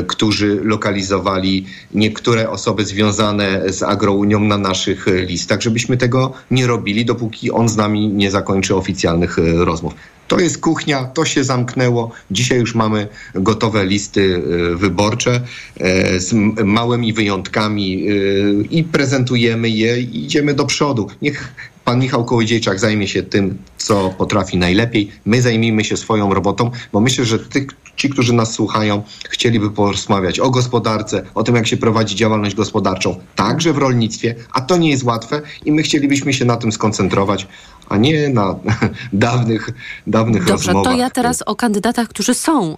którzy 0.08 0.60
lokalizowali 0.64 1.66
niektóre 1.94 2.50
osoby 2.50 2.86
związane 2.86 3.74
z 3.74 3.84
Agrounią 3.84 4.40
na 4.40 4.58
naszych 4.58 5.06
listach, 5.08 5.62
żebyśmy 5.62 5.98
tego 5.98 6.34
nie 6.52 6.68
robili, 6.68 7.06
dopóki 7.06 7.52
on 7.52 7.70
z 7.70 7.76
nami 7.76 8.08
nie 8.08 8.32
zakończy 8.32 8.76
oficjalnych 8.76 9.38
rozmów. 9.58 9.94
To 10.32 10.40
jest 10.40 10.58
kuchnia, 10.58 11.06
to 11.06 11.26
się 11.26 11.44
zamknęło. 11.44 12.12
Dzisiaj 12.32 12.60
już 12.60 12.76
mamy 12.76 13.08
gotowe 13.36 13.86
listy 13.86 14.44
e, 14.72 14.76
wyborcze 14.76 15.42
e, 15.80 16.20
z 16.20 16.34
małymi 16.64 17.14
wyjątkami 17.14 18.08
e, 18.08 18.14
i 18.62 18.84
prezentujemy 18.84 19.70
je 19.70 20.02
i 20.02 20.26
idziemy 20.26 20.54
do 20.54 20.66
przodu. 20.66 21.08
Niech 21.22 21.54
pan 21.86 22.00
Michał 22.00 22.26
Kołodziejczak 22.26 22.80
zajmie 22.80 23.08
się 23.08 23.24
tym, 23.24 23.58
co 23.78 24.10
potrafi 24.18 24.58
najlepiej. 24.58 25.12
My 25.26 25.42
zajmijmy 25.42 25.84
się 25.84 25.98
swoją 25.98 26.34
robotą, 26.34 26.72
bo 26.94 27.00
myślę, 27.00 27.26
że 27.26 27.40
tych, 27.40 27.68
ci, 27.96 28.10
którzy 28.10 28.34
nas 28.34 28.54
słuchają, 28.54 29.04
chcieliby 29.30 29.72
porozmawiać 29.72 30.40
o 30.40 30.50
gospodarce, 30.50 31.24
o 31.36 31.44
tym, 31.44 31.56
jak 31.56 31.68
się 31.68 31.78
prowadzi 31.78 32.16
działalność 32.16 32.56
gospodarczą, 32.56 33.20
także 33.36 33.74
w 33.74 33.78
rolnictwie, 33.78 34.36
a 34.54 34.62
to 34.62 34.78
nie 34.78 34.90
jest 34.90 35.04
łatwe 35.04 35.42
i 35.66 35.72
my 35.72 35.84
chcielibyśmy 35.84 36.34
się 36.34 36.46
na 36.46 36.58
tym 36.58 36.72
skoncentrować, 36.72 37.48
a 37.92 37.98
nie 37.98 38.30
na 38.30 38.56
dawnych, 39.14 39.70
dawnych 40.08 40.46
Dobrze, 40.46 40.68
rozmowach. 40.68 40.94
to 40.94 41.00
ja 41.00 41.10
teraz 41.10 41.42
o 41.42 41.56
kandydatach, 41.56 42.08
którzy 42.08 42.34
są 42.34 42.76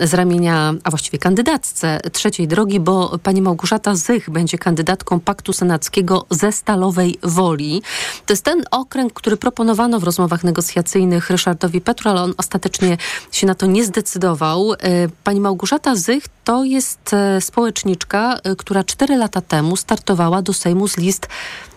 z 0.00 0.14
ramienia, 0.14 0.74
a 0.84 0.90
właściwie 0.90 1.18
kandydatce 1.18 2.00
trzeciej 2.12 2.48
drogi, 2.48 2.80
bo 2.80 3.18
pani 3.22 3.42
Małgorzata 3.42 3.94
Zych 3.94 4.30
będzie 4.30 4.58
kandydatką 4.58 5.20
Paktu 5.20 5.52
Senackiego 5.52 6.26
ze 6.30 6.52
Stalowej 6.52 7.18
Woli. 7.22 7.82
To 8.26 8.32
jest 8.32 8.44
ten 8.44 8.64
okręg, 8.70 9.12
który 9.12 9.36
proponowano 9.36 10.00
w 10.00 10.04
rozmowach 10.04 10.44
negocjacyjnych 10.44 11.30
Ryszardowi 11.30 11.80
Petru, 11.80 12.10
ale 12.10 12.22
on 12.22 12.34
ostatecznie 12.36 12.96
się 13.32 13.46
na 13.46 13.54
to 13.54 13.66
nie 13.66 13.84
zdecydował. 13.84 14.72
E, 14.72 14.76
pani 15.24 15.40
Małgorzata 15.40 15.96
Zych 15.96 16.24
to 16.44 16.64
jest 16.64 17.12
e, 17.12 17.40
społeczniczka, 17.40 18.38
e, 18.44 18.56
która 18.56 18.84
cztery 18.84 19.16
lata 19.16 19.40
temu 19.40 19.76
startowała 19.76 20.42
do 20.42 20.52
Sejmu 20.52 20.88
z 20.88 20.96
list 20.96 21.28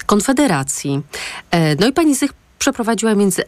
Konfederacji. 0.05 1.01
No 1.79 1.87
i 1.87 1.93
pani 1.93 2.15
Zych 2.15 2.33
Przeprowadziła 2.59 3.15
między, 3.15 3.43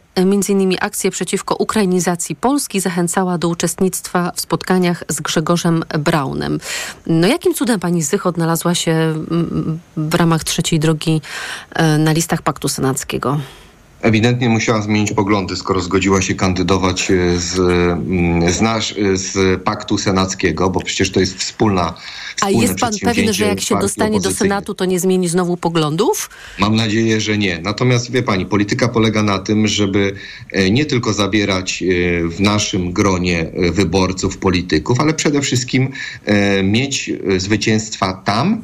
innymi 0.48 0.76
akcję 0.80 1.10
przeciwko 1.10 1.54
ukrainizacji 1.54 2.36
Polski, 2.36 2.80
zachęcała 2.80 3.38
do 3.38 3.48
uczestnictwa 3.48 4.32
w 4.34 4.40
spotkaniach 4.40 5.04
z 5.08 5.20
Grzegorzem 5.20 5.84
Braunem. 5.98 6.60
No 7.06 7.28
jakim 7.28 7.54
cudem 7.54 7.80
pani 7.80 8.02
Zych 8.02 8.26
odnalazła 8.26 8.74
się 8.74 8.92
mm, 8.92 9.78
w 9.96 10.14
ramach 10.14 10.44
trzeciej 10.44 10.78
drogi 10.78 11.20
e, 11.70 11.98
na 11.98 12.12
listach 12.12 12.42
Paktu 12.42 12.68
Senackiego? 12.68 13.40
Ewidentnie 14.02 14.48
musiała 14.48 14.82
zmienić 14.82 15.12
poglądy, 15.12 15.56
skoro 15.56 15.80
zgodziła 15.80 16.22
się 16.22 16.34
kandydować 16.34 17.10
e, 17.10 17.38
z, 17.38 17.58
mm, 17.58 18.52
z, 18.52 18.60
nasz, 18.60 18.92
e, 18.92 19.16
z 19.16 19.62
paktu 19.62 19.98
senackiego, 19.98 20.70
bo 20.70 20.80
przecież 20.80 21.12
to 21.12 21.20
jest 21.20 21.38
wspólna. 21.38 21.94
A 22.40 22.50
jest 22.50 22.78
pan 22.78 22.92
pewien, 23.02 23.32
że 23.32 23.46
jak 23.46 23.60
się 23.60 23.78
dostanie 23.78 24.20
do 24.20 24.30
Senatu, 24.30 24.74
to 24.74 24.84
nie 24.84 25.00
zmieni 25.00 25.28
znowu 25.28 25.56
poglądów? 25.56 26.30
Mam 26.58 26.76
nadzieję, 26.76 27.20
że 27.20 27.38
nie. 27.38 27.58
Natomiast 27.58 28.10
wie 28.10 28.22
pani, 28.22 28.46
polityka 28.46 28.88
polega 28.88 29.22
na 29.22 29.38
tym, 29.38 29.68
żeby 29.68 30.14
e, 30.52 30.70
nie 30.70 30.86
tylko 30.86 31.12
zabierać 31.12 31.84
w 32.28 32.40
naszym 32.40 32.92
gronie 32.92 33.52
wyborców, 33.72 34.38
polityków, 34.38 35.00
ale 35.00 35.14
przede 35.14 35.40
wszystkim 35.40 35.88
mieć 36.62 37.10
zwycięstwa 37.36 38.22
tam, 38.24 38.62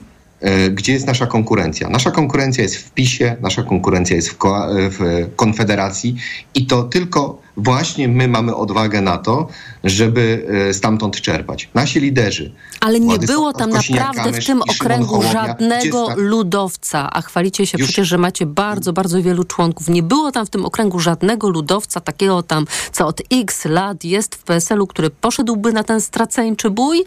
gdzie 0.70 0.92
jest 0.92 1.06
nasza 1.06 1.26
konkurencja. 1.26 1.88
Nasza 1.88 2.10
konkurencja 2.10 2.62
jest 2.62 2.76
w 2.76 2.90
PiSie, 2.90 3.36
nasza 3.40 3.62
konkurencja 3.62 4.16
jest 4.16 4.28
w, 4.28 4.36
ko 4.36 4.66
w, 4.70 5.26
Konfederacji 5.36 6.16
i 6.54 6.66
to 6.66 6.82
tylko 6.82 7.38
właśnie 7.56 8.08
my 8.08 8.28
mamy 8.28 8.54
odwagę 8.54 9.00
na 9.00 9.18
to, 9.18 9.48
żeby 9.84 10.46
e, 10.68 10.74
stamtąd 10.74 11.20
czerpać. 11.20 11.68
Nasi 11.74 12.00
liderzy. 12.00 12.52
Ale 12.80 13.00
nie 13.00 13.18
było 13.18 13.52
tam 13.52 13.70
naprawdę 13.70 14.32
w 14.32 14.46
tym 14.46 14.62
okręgu 14.62 15.22
żadnego 15.22 16.08
ludowca, 16.16 17.10
a 17.12 17.22
chwalicie 17.22 17.66
się 17.66 17.78
Już... 17.78 17.88
przecież, 17.88 18.08
że 18.08 18.18
macie 18.18 18.46
bardzo, 18.46 18.92
bardzo 18.92 19.22
wielu 19.22 19.44
członków. 19.44 19.88
Nie 19.88 20.02
było 20.02 20.32
tam 20.32 20.46
w 20.46 20.50
tym 20.50 20.64
okręgu 20.64 21.00
żadnego 21.00 21.48
ludowca, 21.48 22.00
takiego 22.00 22.42
tam, 22.42 22.66
co 22.92 23.06
od 23.06 23.22
x 23.32 23.64
lat 23.64 24.04
jest 24.04 24.34
w 24.34 24.42
PSL-u, 24.42 24.86
który 24.86 25.10
poszedłby 25.10 25.72
na 25.72 25.84
ten 25.84 26.00
straceńczy 26.00 26.70
bój 26.70 27.04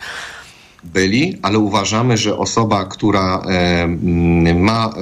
byli, 0.83 1.39
ale 1.41 1.59
uważamy, 1.59 2.17
że 2.17 2.37
osoba, 2.37 2.85
która 2.85 3.41
e, 3.49 3.87
ma, 4.55 4.93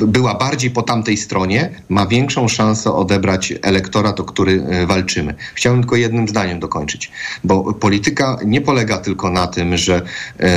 e, 0.00 0.06
była 0.06 0.34
bardziej 0.34 0.70
po 0.70 0.82
tamtej 0.82 1.16
stronie, 1.16 1.70
ma 1.88 2.06
większą 2.06 2.48
szansę 2.48 2.92
odebrać 2.92 3.54
elektorat, 3.62 4.20
o 4.20 4.24
który 4.24 4.62
e, 4.62 4.86
walczymy. 4.86 5.34
Chciałbym 5.54 5.82
tylko 5.82 5.96
jednym 5.96 6.28
zdaniem 6.28 6.60
dokończyć, 6.60 7.10
bo 7.44 7.74
polityka 7.74 8.38
nie 8.44 8.60
polega 8.60 8.98
tylko 8.98 9.30
na 9.30 9.46
tym, 9.46 9.76
że 9.76 10.02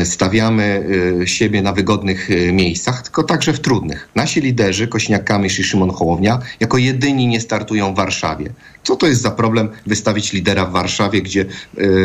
stawiamy 0.03 0.87
siebie 1.25 1.61
na 1.61 1.73
wygodnych 1.73 2.29
miejscach, 2.51 3.01
tylko 3.01 3.23
także 3.23 3.53
w 3.53 3.59
trudnych. 3.59 4.09
Nasi 4.15 4.41
liderzy, 4.41 4.87
Kośniak-Kamysz 4.87 5.59
i 5.59 5.63
Szymon 5.63 5.91
Hołownia, 5.91 6.39
jako 6.59 6.77
jedyni 6.77 7.27
nie 7.27 7.41
startują 7.41 7.93
w 7.93 7.97
Warszawie. 7.97 8.49
Co 8.83 8.95
to 8.95 9.07
jest 9.07 9.21
za 9.21 9.31
problem 9.31 9.69
wystawić 9.85 10.33
lidera 10.33 10.65
w 10.65 10.71
Warszawie, 10.71 11.21
gdzie 11.21 11.45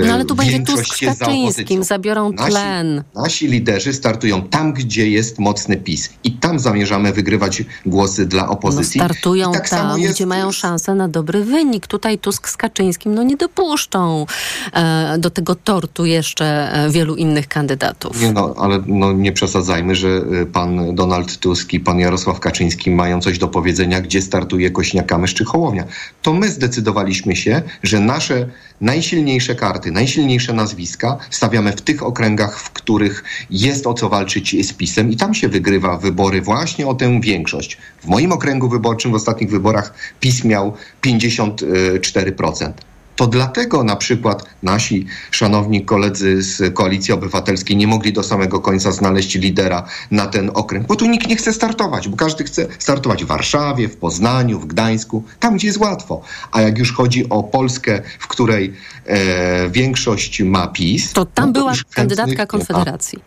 no, 0.07 0.13
ale 0.15 0.25
tu 0.25 0.35
będzie 0.35 0.61
Tusk 0.61 0.97
z 0.97 1.19
Kaczyńskim, 1.19 1.85
zabiorą 1.85 2.33
tlen. 2.33 3.05
Nasi, 3.15 3.49
liderzy 3.49 3.93
startują 3.93 4.43
tam, 4.43 4.73
gdzie 4.73 5.11
jest 5.11 5.39
mocny 5.39 5.77
PiS 5.77 6.11
i 6.25 6.33
tam 6.33 6.59
zamierzamy 6.59 7.13
wygrywać 7.13 7.63
głosy 7.87 8.27
dla 8.27 8.49
opozycji. 8.49 9.01
No 9.01 9.05
startują 9.05 9.53
tak 9.53 9.69
tam, 9.69 10.01
jest... 10.01 10.15
gdzie 10.15 10.27
mają 10.27 10.53
szansę 10.53 10.95
na 10.95 11.09
dobry 11.09 11.45
wynik. 11.45 11.87
Tutaj 11.87 12.19
Tusk 12.19 12.49
z 12.49 12.57
Kaczyńskim 12.57 13.15
no 13.15 13.23
nie 13.23 13.37
dopuszczą 13.37 14.27
e, 14.73 15.19
do 15.19 15.31
tego 15.31 15.55
tortu 15.55 16.07
jeszcze 16.07 16.73
e, 16.73 16.91
wielu 16.91 17.17
innych 17.17 17.49
kandydatów. 17.49 18.23
Nie 18.23 18.33
no, 18.33 18.55
ale 18.59 18.83
no, 18.87 19.13
nie 19.13 19.33
przesadzajmy, 19.33 19.95
że 19.95 20.09
e, 20.09 20.47
pan 20.47 20.95
Donald 20.95 21.39
Tusk 21.39 21.73
i 21.73 21.81
pan 21.81 21.99
Jarosław 21.99 22.41
Kaczyński 22.41 22.91
mają 22.91 23.21
coś 23.21 23.39
do 23.39 23.49
powiedzenia, 23.49 24.01
gdzie 24.01 24.23
startuje 24.23 24.71
Kośniak-Kamysz 24.71 25.35
czy 25.35 25.45
Hołownia. 25.45 25.85
To 26.23 26.33
my 26.33 26.49
zdecydujemy 26.49 26.68
zdecydowaliśmy 26.69 27.37
się, 27.37 27.63
że 27.83 28.01
nasze 28.01 28.49
najsilniejsze 28.81 29.55
karty, 29.55 29.91
najsilniejsze 29.91 30.53
nazwiska 30.53 31.19
stawiamy 31.31 31.73
w 31.73 31.83
tych 31.83 32.03
okręgach, 32.03 32.61
w 32.61 32.71
których 32.71 33.25
jest 33.51 33.87
o 33.87 33.95
co 33.95 34.09
walczyć 34.09 34.67
z 34.69 34.73
PiSem 34.73 35.11
i 35.11 35.17
tam 35.17 35.35
się 35.35 35.49
wygrywa 35.49 35.99
wybory 35.99 36.43
właśnie 36.43 36.87
o 36.87 36.95
tę 36.95 37.21
większość. 37.21 37.79
W 38.03 38.07
moim 38.07 38.33
okręgu 38.33 38.69
wyborczym 38.69 39.13
w 39.13 39.15
ostatnich 39.15 39.51
wyborach 39.51 39.95
PiS 40.21 40.45
miał 40.45 40.75
54%. 41.03 42.73
To 43.19 43.27
dlatego 43.27 43.85
na 43.85 43.97
przykład 43.97 44.45
nasi 44.63 45.07
szanowni 45.31 45.85
koledzy 45.85 46.43
z 46.43 46.75
Koalicji 46.75 47.15
Obywatelskiej 47.15 47.77
nie 47.77 47.87
mogli 47.87 48.13
do 48.13 48.23
samego 48.23 48.61
końca 48.61 48.93
znaleźć 48.93 49.35
lidera 49.35 49.85
na 50.11 50.27
ten 50.27 50.51
okręg, 50.55 50.87
bo 50.87 50.97
tu 50.97 51.07
nikt 51.07 51.29
nie 51.29 51.37
chce 51.37 51.53
startować, 51.53 52.09
bo 52.09 52.17
każdy 52.17 52.45
chce 52.45 52.67
startować 52.79 53.25
w 53.25 53.27
Warszawie, 53.27 53.89
w 53.89 53.97
Poznaniu, 53.97 54.61
w 54.61 54.67
Gdańsku, 54.67 55.25
tam 55.41 55.57
gdzie 55.57 55.67
jest 55.67 55.79
łatwo. 55.79 56.23
A 56.53 56.61
jak 56.61 56.79
już 56.79 56.93
chodzi 56.93 57.29
o 57.29 57.43
Polskę, 57.43 58.03
w 58.19 58.29
której 58.29 58.73
e, 59.07 59.71
większość 59.71 60.43
ma 60.43 60.67
PiS... 60.67 61.13
To 61.13 61.25
tam 61.25 61.47
no 61.47 61.53
to 61.53 61.61
była 61.61 61.73
kandydatka 61.95 62.47
Konfederacji. 62.47 63.19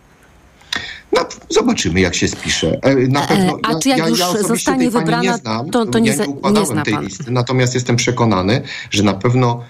No, 1.11 1.25
zobaczymy, 1.49 1.99
jak 1.99 2.15
się 2.15 2.27
spisze. 2.27 2.79
E, 2.81 2.95
na 2.95 3.25
e, 3.25 3.27
pewno, 3.27 3.59
A 3.63 3.79
czy 3.79 3.89
jak 3.89 3.97
ja, 3.97 4.07
już 4.07 4.19
ja 4.19 4.43
zostanie 4.43 4.89
wybrana, 4.89 5.23
nie 5.23 5.33
znam, 5.33 5.69
to, 5.69 5.85
to 5.85 5.99
nie, 5.99 6.11
ja 6.11 6.15
nie 6.15 6.27
układałem 6.27 6.77
nie 6.77 6.83
tej 6.83 6.97
listy, 6.97 7.31
natomiast 7.31 7.73
jestem 7.73 7.95
przekonany, 7.95 8.61
że 8.91 9.03
na 9.03 9.13
pewno 9.13 9.63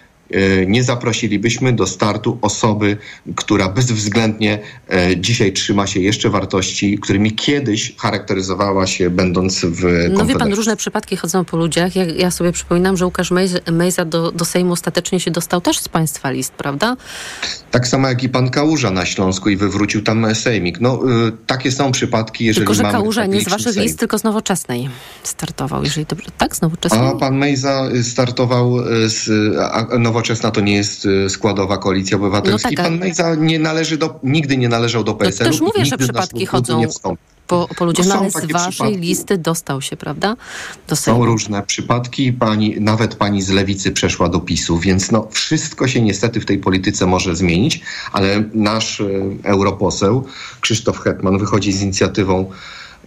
nie 0.67 0.83
zaprosilibyśmy 0.83 1.73
do 1.73 1.88
startu 1.88 2.38
osoby, 2.41 2.97
która 3.35 3.69
bezwzględnie 3.69 4.59
dzisiaj 5.17 5.53
trzyma 5.53 5.88
się 5.88 6.00
jeszcze 6.00 6.29
wartości, 6.29 7.00
którymi 7.00 7.31
kiedyś 7.31 7.95
charakteryzowała 7.97 8.88
się 8.88 9.09
będąc 9.09 9.65
w 9.65 10.09
No 10.13 10.25
wie 10.25 10.35
pan, 10.35 10.53
różne 10.53 10.75
przypadki 10.75 11.17
chodzą 11.17 11.45
po 11.45 11.57
ludziach. 11.57 11.95
Ja, 11.95 12.05
ja 12.05 12.31
sobie 12.31 12.51
przypominam, 12.51 12.97
że 12.97 13.05
Łukasz 13.05 13.31
Mejza 13.71 14.05
do, 14.05 14.31
do 14.31 14.45
Sejmu 14.45 14.73
ostatecznie 14.73 15.19
się 15.19 15.31
dostał 15.31 15.61
też 15.61 15.79
z 15.79 15.89
państwa 15.89 16.31
list, 16.31 16.53
prawda? 16.53 16.97
Tak 17.71 17.88
samo 17.88 18.07
jak 18.07 18.23
i 18.23 18.29
pan 18.29 18.50
Kałuża 18.50 18.91
na 18.91 19.05
Śląsku 19.05 19.50
i 19.50 19.57
wywrócił 19.57 20.01
tam 20.01 20.35
sejmik. 20.35 20.81
No, 20.81 21.00
y, 21.27 21.31
takie 21.47 21.71
są 21.71 21.91
przypadki, 21.91 22.45
jeżeli 22.45 22.65
Tylko, 22.65 22.73
że 22.73 22.83
mamy 22.83 22.97
Kałuża 22.97 23.25
nie 23.25 23.41
z 23.41 23.50
waszych 23.50 23.73
sejm. 23.73 23.83
list, 23.83 24.00
tylko 24.00 24.19
z 24.19 24.23
nowoczesnej 24.23 24.89
startował, 25.23 25.83
jeżeli 25.83 26.05
dobrze... 26.05 26.27
Tak, 26.38 26.55
z 26.55 26.61
nowoczesnej? 26.61 27.01
A 27.01 27.15
pan 27.15 27.38
Mejza 27.38 27.89
startował 28.03 28.77
z... 29.07 29.29
A 29.59 29.97
nowoczesna 30.22 30.51
to 30.51 30.62
nie 30.62 30.75
jest 30.75 31.08
składowa 31.30 31.78
Koalicji 31.78 32.16
Obywatelskiej. 32.16 32.72
No 32.72 32.84
tak, 32.84 32.86
pan 32.86 33.00
Mejza 33.00 33.36
nie 33.36 33.60
należy 33.60 33.98
do, 33.98 34.20
nigdy 34.24 34.58
nie 34.58 34.70
należał 34.70 35.04
do 35.04 35.12
No 35.12 35.18
PSL-u. 35.18 35.51
też 35.51 35.62
mówię, 35.62 35.86
że 35.86 35.98
przypadki 35.98 36.46
chodzą 36.46 36.84
po, 37.48 37.68
po 37.78 37.86
ludziach, 37.86 38.06
No 38.08 38.16
no, 38.16 38.22
ale 38.22 38.32
z 38.32 38.34
waszej 38.34 38.72
przypadki. 38.72 38.98
listy 38.98 39.38
dostał 39.38 39.82
się, 39.82 39.98
prawda? 39.98 40.36
Do. 40.88 40.96
Są 40.96 41.25
różne 41.25 41.63
przypadki, 41.63 42.34
pani, 42.34 42.75
nawet 42.80 43.16
pani 43.16 43.42
z 43.42 43.50
lewicy 43.50 43.92
przeszła 43.92 44.30
do 44.30 44.40
PiSu, 44.40 44.80
więc 44.80 45.12
no, 45.12 45.28
wszystko 45.32 45.88
się 45.88 46.01
niestety 46.01 46.40
w 46.40 46.46
tej 46.46 46.58
polityce 46.58 47.06
może 47.06 47.36
zmienić, 47.36 47.82
ale 48.12 48.44
nasz 48.54 49.01
e, 49.01 49.06
europoseł 49.44 50.25
Krzysztof 50.62 51.00
Hetman 51.00 51.38
wychodzi 51.38 51.74
z 51.74 51.82
inicjatywą 51.82 52.51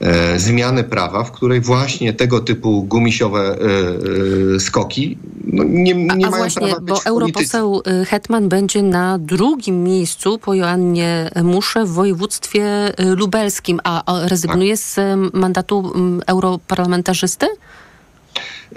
e, 0.01 0.39
zmiany 0.39 0.85
prawa, 0.85 1.25
w 1.25 1.33
której 1.33 1.61
właśnie 1.61 2.13
tego 2.13 2.41
typu 2.41 2.83
gumisiowe 2.83 3.41
e, 3.41 4.55
e, 4.57 4.61
skoki 4.61 5.19
no, 5.45 5.65
nie, 5.65 5.95
nie 5.95 6.27
A 6.27 6.31
mają 6.31 6.31
właśnie, 6.43 6.67
prawa 6.67 6.81
być 6.81 6.95
bo 6.95 7.01
europoseł 7.05 7.83
Hetman 8.07 8.49
będzie 8.49 8.83
na 8.83 9.19
drugim 9.19 9.83
miejscu 9.85 10.39
po 10.39 10.55
Joannie 10.55 11.31
Musze 11.43 11.85
w 11.85 11.89
województwie 11.93 12.93
lubelskim, 12.99 13.81
a 13.85 14.03
a 14.07 14.29
rezygnuje 14.29 14.77
z 14.77 14.99
y, 14.99 15.03
mandatu 15.33 15.93
europarlamentarzysty? 16.27 17.47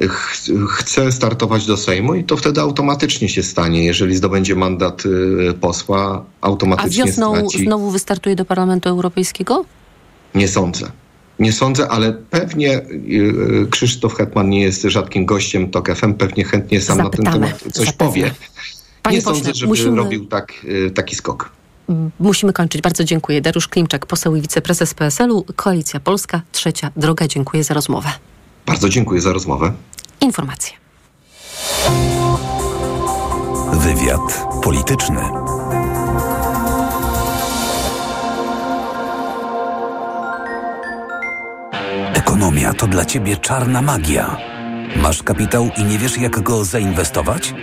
ch- 0.10 0.52
chce 0.70 1.12
startować 1.12 1.66
do 1.66 1.78
Sejmu 1.78 2.16
i 2.16 2.24
to 2.24 2.38
wtedy 2.38 2.62
automatycznie 2.62 3.30
się 3.30 3.44
stanie. 3.44 3.86
Jeżeli 3.86 4.16
zdobędzie 4.16 4.56
mandat 4.56 5.04
posła, 5.62 6.24
A 6.42 6.48
automatycznie 6.48 7.06
wiosną 7.06 7.36
straci. 7.36 7.66
znowu 7.66 7.92
wystartuje 7.92 8.36
do 8.36 8.46
Parlamentu 8.46 8.90
Europejskiego? 8.90 9.66
Nie 10.36 10.48
sądzę. 10.48 10.92
Nie 11.40 11.54
sądzę, 11.54 11.88
ale 11.88 12.14
pewnie 12.14 12.78
y, 12.78 12.82
y, 13.64 13.68
Krzysztof 13.72 14.16
Hetman 14.16 14.50
nie 14.50 14.62
jest 14.62 14.82
rzadkim 14.84 15.26
gościem 15.26 15.72
TOK 15.72 15.96
FM, 15.96 16.14
pewnie 16.14 16.44
chętnie 16.44 16.82
sam 16.82 16.98
na 16.98 17.04
Zapytamy, 17.04 17.32
ten 17.32 17.58
temat 17.58 17.74
coś 17.74 17.86
zapewne. 17.88 18.08
powie. 18.08 18.32
Panie 19.04 19.18
nie 19.18 19.24
pośle, 19.24 19.36
sądzę, 19.44 19.54
żeby 19.54 19.70
musimy- 19.70 19.98
robił 19.98 20.26
tak, 20.26 20.54
y, 20.64 20.92
taki 20.92 21.16
skok. 21.16 21.50
Musimy 22.20 22.54
kończyć. 22.54 22.82
Bardzo 22.82 23.04
dziękuję. 23.04 23.42
Dariusz 23.42 23.68
Klimczak, 23.68 24.06
poseł 24.06 24.36
i 24.36 24.42
wiceprezes 24.42 24.94
PSL-u, 24.94 25.46
Koalicja 25.56 26.00
Polska, 26.00 26.42
Trzecia 26.52 26.92
Droga. 26.98 27.28
Dziękuję 27.28 27.64
za 27.64 27.74
rozmowę. 27.74 28.10
Bardzo 28.66 28.90
dziękuję 28.90 29.22
za 29.22 29.34
rozmowę. 29.34 29.74
Informacje. 30.22 30.74
Wywiad 33.74 34.46
polityczny. 34.64 35.22
Ekonomia 42.38 42.74
to 42.74 42.88
dla 42.88 43.06
ciebie 43.06 43.38
czarna 43.38 43.82
magia. 43.82 44.38
Masz 44.96 45.24
kapitał 45.24 45.70
i 45.78 45.84
nie 45.84 45.98
wiesz, 45.98 46.18
jak 46.18 46.42
go 46.42 46.66
zainwestować? 46.66 47.54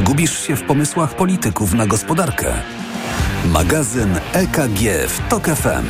Gubisz 0.00 0.46
się 0.46 0.56
w 0.56 0.62
pomysłach 0.62 1.16
polityków 1.16 1.74
na 1.74 1.86
gospodarkę. 1.86 2.54
Magazyn 3.52 4.16
EKG 4.32 5.08
w 5.08 5.28
Tok 5.28 5.46
FM. 5.46 5.86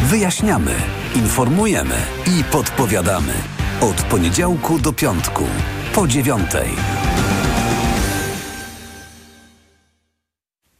Wyjaśniamy, 0.00 0.74
informujemy 1.14 1.94
i 2.26 2.44
podpowiadamy. 2.44 3.32
Od 3.80 4.02
poniedziałku 4.02 4.78
do 4.78 4.92
piątku, 4.92 5.44
po 5.94 6.08
dziewiątej. 6.08 6.68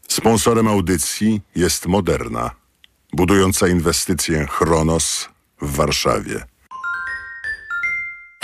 Sponsorem 0.09 0.69
audycji 0.69 1.41
jest 1.57 1.87
Moderna, 1.87 2.51
budująca 3.13 3.69
inwestycję 3.69 4.47
Chronos 4.47 5.29
w 5.61 5.77
Warszawie. 5.77 6.54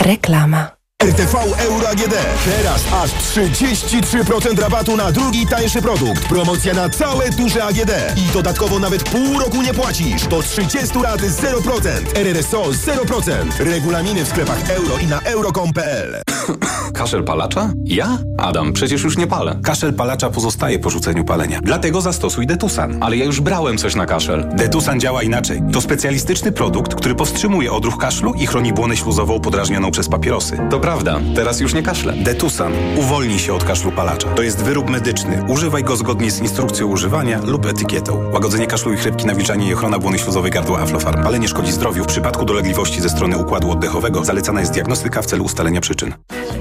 Reklama. 0.01 0.80
RTV 1.01 1.35
Euro 1.59 1.89
AGD. 1.89 2.15
Teraz 2.45 2.85
aż 2.93 3.11
33% 3.11 4.59
rabatu 4.59 4.97
na 4.97 5.13
drugi 5.13 5.47
tańszy 5.47 5.83
produkt. 5.83 6.29
Promocja 6.29 6.75
na 6.75 6.89
całe 6.89 7.31
duże 7.31 7.65
AGD. 7.65 7.91
I 8.17 8.33
dodatkowo 8.33 8.79
nawet 8.79 9.03
pół 9.03 9.39
roku 9.39 9.63
nie 9.63 9.75
płacisz. 9.75 10.27
Do 10.27 10.43
30 10.43 10.99
lat 10.99 11.21
0%. 11.21 11.91
RRSO 12.15 12.63
0%. 12.63 13.31
Regulaminy 13.59 14.25
w 14.25 14.29
sklepach 14.29 14.71
euro 14.71 14.99
i 14.99 15.07
na 15.07 15.21
euro.com.pl. 15.21 16.23
Kaszel 16.95 17.25
palacza? 17.25 17.73
Ja? 17.85 18.19
Adam, 18.39 18.73
przecież 18.73 19.03
już 19.03 19.17
nie 19.17 19.27
palę. 19.27 19.61
Kaszel 19.65 19.95
palacza 19.95 20.31
pozostaje 20.31 20.79
po 20.79 20.91
rzuceniu 20.91 21.25
palenia. 21.25 21.61
Dlatego 21.63 22.01
zastosuj 22.01 22.47
Detusan. 22.47 23.03
Ale 23.03 23.17
ja 23.17 23.25
już 23.25 23.41
brałem 23.41 23.79
coś 23.79 23.95
na 23.95 24.07
kaszel. 24.07 24.49
Detusan 24.55 25.01
działa 25.01 25.23
inaczej. 25.23 25.63
To 25.73 25.81
specjalistyczny 25.81 26.53
produkt, 26.53 26.95
który 26.95 27.15
powstrzymuje 27.15 27.73
odruch 27.73 27.99
kaszlu 27.99 28.35
i 28.35 28.47
chroni 28.47 28.73
błonę 28.73 28.97
śluzową 28.97 29.41
podrażnioną 29.41 29.91
przez 29.91 30.09
papierosy. 30.09 30.59
To 30.71 30.81
prawda, 30.91 31.21
teraz 31.35 31.61
już 31.61 31.75
nie 31.75 31.83
kaszlę. 31.83 32.13
Detusan. 32.13 32.73
Uwolnij 32.97 33.39
się 33.39 33.55
od 33.55 33.65
kaszlu 33.65 33.93
palacza. 33.93 34.29
To 34.29 34.43
jest 34.43 34.63
wyrób 34.65 34.91
medyczny. 34.91 35.45
Używaj 35.49 35.85
go 35.85 35.97
zgodnie 35.97 36.31
z 36.31 36.41
instrukcją 36.41 36.87
używania 36.87 37.41
lub 37.45 37.67
etykietą. 37.67 38.31
Łagodzenie 38.33 38.67
kaszlu 38.67 38.93
i 38.93 38.97
chrypki, 38.97 39.27
nawilżanie 39.27 39.69
i 39.69 39.75
ochrona 39.75 39.99
błony 39.99 40.19
śluzowej 40.19 40.51
gardła 40.51 40.81
Aflofarm. 40.81 41.23
Palenie 41.23 41.49
szkodzi 41.49 41.73
zdrowiu. 41.73 42.05
W 42.05 42.07
przypadku 42.07 42.45
dolegliwości 42.45 43.01
ze 43.01 43.09
strony 43.09 43.37
układu 43.39 43.71
oddechowego 43.71 44.25
zalecana 44.25 44.61
jest 44.61 44.73
diagnostyka 44.73 45.23
w 45.23 45.27
celu 45.27 45.45
ustalenia 45.45 45.81
przyczyn. 45.81 46.15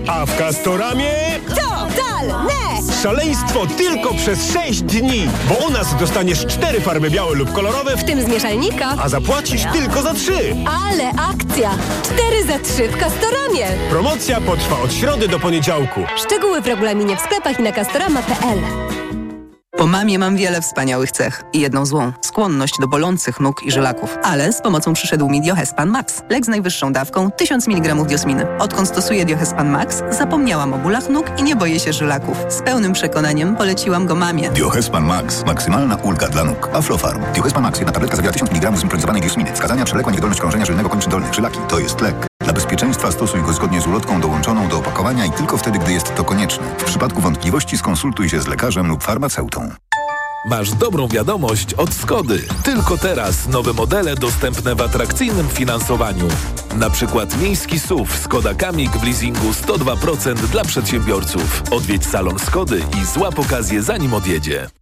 A 0.08 0.26
w 0.26 0.38
Castoramie 0.38 1.12
Totalne! 1.96 2.60
szaleństwo 3.04 3.68
tylko 3.78 4.14
przez 4.14 4.52
6 4.54 4.82
dni. 4.82 5.28
Bo 5.50 5.56
u 5.68 5.72
nas 5.72 5.96
dostaniesz 6.00 6.46
4 6.46 6.82
farby 6.82 7.10
białe 7.10 7.36
lub 7.36 7.52
kolorowe, 7.54 7.98
W 7.98 8.04
tym 8.04 8.22
z 8.22 8.28
mieszalnika. 8.28 8.96
a 9.02 9.10
zapłacisz 9.10 9.62
tylko 9.74 10.02
za 10.02 10.14
3. 10.14 10.32
Ale 10.88 11.10
akcja! 11.10 11.72
4 12.04 12.44
za 12.48 12.60
3 12.60 12.88
w 12.90 12.98
Castoramie. 12.98 13.68
Promocja 13.90 14.42
potrwa 14.42 14.80
od 14.80 14.94
środy 14.94 15.28
do 15.28 15.40
poniedziałku. 15.40 16.02
Szczegóły 16.26 16.62
w 16.62 16.68
regulaminie 16.68 17.18
w 17.18 17.22
sklepach 17.22 17.60
i 17.60 17.64
na 17.64 17.72
castorama.pl. 17.72 18.60
Po 19.80 19.88
mamie 19.88 20.20
mam 20.20 20.36
wiele 20.36 20.62
wspaniałych 20.62 21.12
cech 21.12 21.44
i 21.54 21.60
jedną 21.60 21.86
złą– 21.86 22.12
skłonność 22.22 22.74
do 22.82 22.88
bolących 22.88 23.40
nóg 23.40 23.64
i 23.64 23.72
żylaków. 23.72 24.18
Ale 24.24 24.54
z 24.54 24.62
pomocą 24.62 24.94
przyszedł 24.94 25.30
mi 25.30 25.42
Diohespan 25.42 25.90
Max. 25.90 26.22
Lek 26.30 26.46
z 26.46 26.48
najwyższą 26.48 26.94
dawką 26.94 27.32
1000 27.32 27.68
mg 27.68 27.96
diosminy. 27.96 28.46
Odkąd 28.58 28.88
stosuję 28.88 29.26
Diohespan 29.26 29.70
Max, 29.70 30.02
zapomniałam 30.12 30.74
o 30.74 30.78
bólach 30.78 31.10
nóg 31.10 31.26
i 31.38 31.44
nie 31.44 31.56
boję 31.56 31.80
się 31.80 31.94
żylaków. 31.94 32.38
Z 32.50 32.62
pełnym 32.62 32.94
przekonaniem 32.94 33.56
poleciłam 33.56 34.06
go 34.06 34.16
mamie. 34.16 34.50
Diohespan 34.50 35.06
Max. 35.06 35.46
Maksymalna 35.46 35.96
ulga 35.96 36.28
dla 36.28 36.44
nóg. 36.44 36.70
Aflofarm. 36.74 37.22
Diohespan 37.34 37.64
Max. 37.64 37.80
Jedna 37.80 37.94
tabletka 37.94 38.16
zawiera 38.16 38.34
1000 38.34 38.52
mg 38.52 38.78
zimpronizowanej 38.78 39.22
diosminy. 39.22 39.54
Wskazania 39.54 39.86
przewlekła 39.86 40.12
niewydolność 40.12 40.42
krążenia 40.42 40.66
żylnego 40.66 40.90
kończyn 40.90 41.12
dolnych. 41.12 41.34
Żylaki. 41.34 41.60
To 41.70 41.80
jest 41.80 42.02
lek. 42.02 42.29
Bezpieczeństwa 42.80 43.12
stosuj 43.12 43.42
go 43.42 43.54
zgodnie 43.54 43.82
z 43.82 43.88
ulotką 43.88 44.22
dołączoną 44.22 44.68
do 44.68 44.78
opakowania 44.78 45.26
i 45.26 45.32
tylko 45.32 45.58
wtedy, 45.58 45.80
gdy 45.80 45.94
jest 45.94 46.16
to 46.16 46.24
konieczne. 46.24 46.76
W 46.78 46.84
przypadku 46.84 47.22
wątpliwości 47.22 47.78
skonsultuj 47.78 48.30
się 48.30 48.42
z 48.42 48.48
lekarzem 48.48 48.88
lub 48.88 49.04
farmaceutą. 49.04 49.72
Masz 50.46 50.72
dobrą 50.72 51.08
wiadomość 51.08 51.74
od 51.74 51.94
Skody. 51.94 52.42
Tylko 52.64 52.98
teraz 52.98 53.48
nowe 53.48 53.74
modele 53.74 54.16
dostępne 54.16 54.76
w 54.76 54.82
atrakcyjnym 54.82 55.48
finansowaniu. 55.48 56.28
Na 56.76 56.90
przykład 56.90 57.42
miejski 57.42 57.80
SUV 57.80 58.18
Skoda 58.18 58.54
Kamik 58.54 58.92
w 58.92 59.04
leasingu 59.04 59.52
102% 59.52 60.36
dla 60.36 60.64
przedsiębiorców. 60.64 61.64
Odwiedź 61.72 62.06
salon 62.06 62.40
Skody 62.40 62.82
i 63.02 63.06
złap 63.06 63.40
okazję 63.40 63.84
zanim 63.84 64.14
odjedzie. 64.14 64.79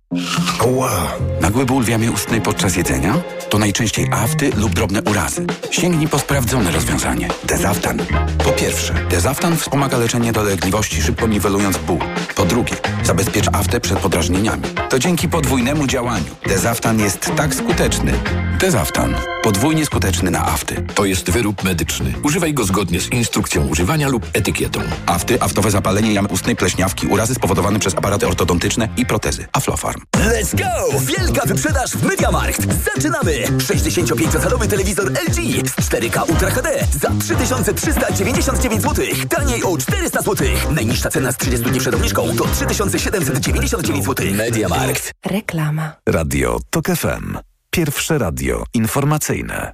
Ła! 0.66 1.14
Nagły 1.42 1.66
ból 1.66 1.84
w 1.84 1.88
jamie 1.88 2.12
ustnej 2.12 2.42
podczas 2.42 2.76
jedzenia? 2.76 3.14
To 3.50 3.58
najczęściej 3.58 4.08
afty 4.12 4.52
lub 4.58 4.74
drobne 4.74 5.02
urazy. 5.02 5.46
Sięgnij 5.72 6.08
po 6.08 6.20
sprawdzone 6.20 6.72
rozwiązanie. 6.72 7.28
Dezaftan. 7.44 8.00
Po 8.44 8.52
pierwsze, 8.52 8.94
Dezaftan 9.10 9.58
wspomaga 9.58 9.98
leczenie 9.98 10.32
dolegliwości, 10.32 11.02
szybko 11.02 11.28
niwelując 11.28 11.78
ból. 11.78 12.00
Po 12.36 12.46
drugie, 12.46 12.76
zabezpiecz 13.04 13.48
aftę 13.54 13.80
przed 13.80 14.00
podrażnieniami. 14.00 14.64
To 14.90 15.00
dzięki 15.00 15.30
podwójnemu 15.30 15.88
działaniu. 15.88 16.36
Dezaftan 16.48 17.00
jest 17.00 17.32
tak 17.36 17.56
skuteczny. 17.56 18.14
Dezaftan. 18.60 19.16
Podwójnie 19.44 19.86
skuteczny 19.86 20.32
na 20.32 20.46
afty. 20.46 20.86
To 20.96 21.06
jest 21.06 21.30
wyrób 21.30 21.64
medyczny. 21.64 22.14
Używaj 22.24 22.54
go 22.54 22.64
zgodnie 22.64 23.02
z 23.02 23.12
instrukcją 23.12 23.68
używania 23.68 24.08
lub 24.08 24.26
etykietą. 24.34 24.80
Afty, 25.06 25.42
aftowe 25.42 25.72
zapalenie 25.72 26.14
jamy 26.14 26.28
ustnej, 26.28 26.56
pleśniawki, 26.56 27.08
urazy 27.08 27.34
spowodowane 27.36 27.80
przez 27.80 27.96
aparaty 27.96 28.28
ortodontyczne 28.28 28.90
i 28.98 29.06
protezy. 29.06 29.46
Aflofarm. 29.54 29.97
Let's 30.16 30.56
go! 30.56 31.00
Wielka 31.00 31.42
wyprzedaż 31.46 31.92
w 31.92 32.04
Mediamarkt. 32.04 32.62
Zaczynamy! 32.96 33.34
65-calowy 33.44 34.68
telewizor 34.68 35.12
LG 35.12 35.70
z 35.70 35.90
4K 35.90 36.30
Ultra 36.30 36.50
HD 36.50 36.70
za 37.02 37.10
3399 37.20 38.82
zł. 38.82 39.06
Taniej 39.30 39.64
o 39.64 39.78
400 39.78 40.22
zł. 40.22 40.48
Najniższa 40.72 41.10
cena 41.10 41.32
z 41.32 41.38
30 41.38 41.66
dni 41.66 41.80
przed 41.80 41.96
obniżką 41.96 42.36
to 42.38 42.46
3799 42.46 44.06
zł. 44.06 44.26
Mediamarkt. 44.34 45.12
Reklama. 45.26 45.92
Radio 46.10 46.60
TOK 46.70 46.86
FM. 46.86 47.38
Pierwsze 47.72 48.18
radio 48.18 48.64
informacyjne. 48.74 49.74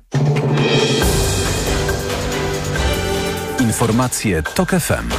Informacje 3.59 4.43
TOK 4.43 4.69
FM. 4.69 5.09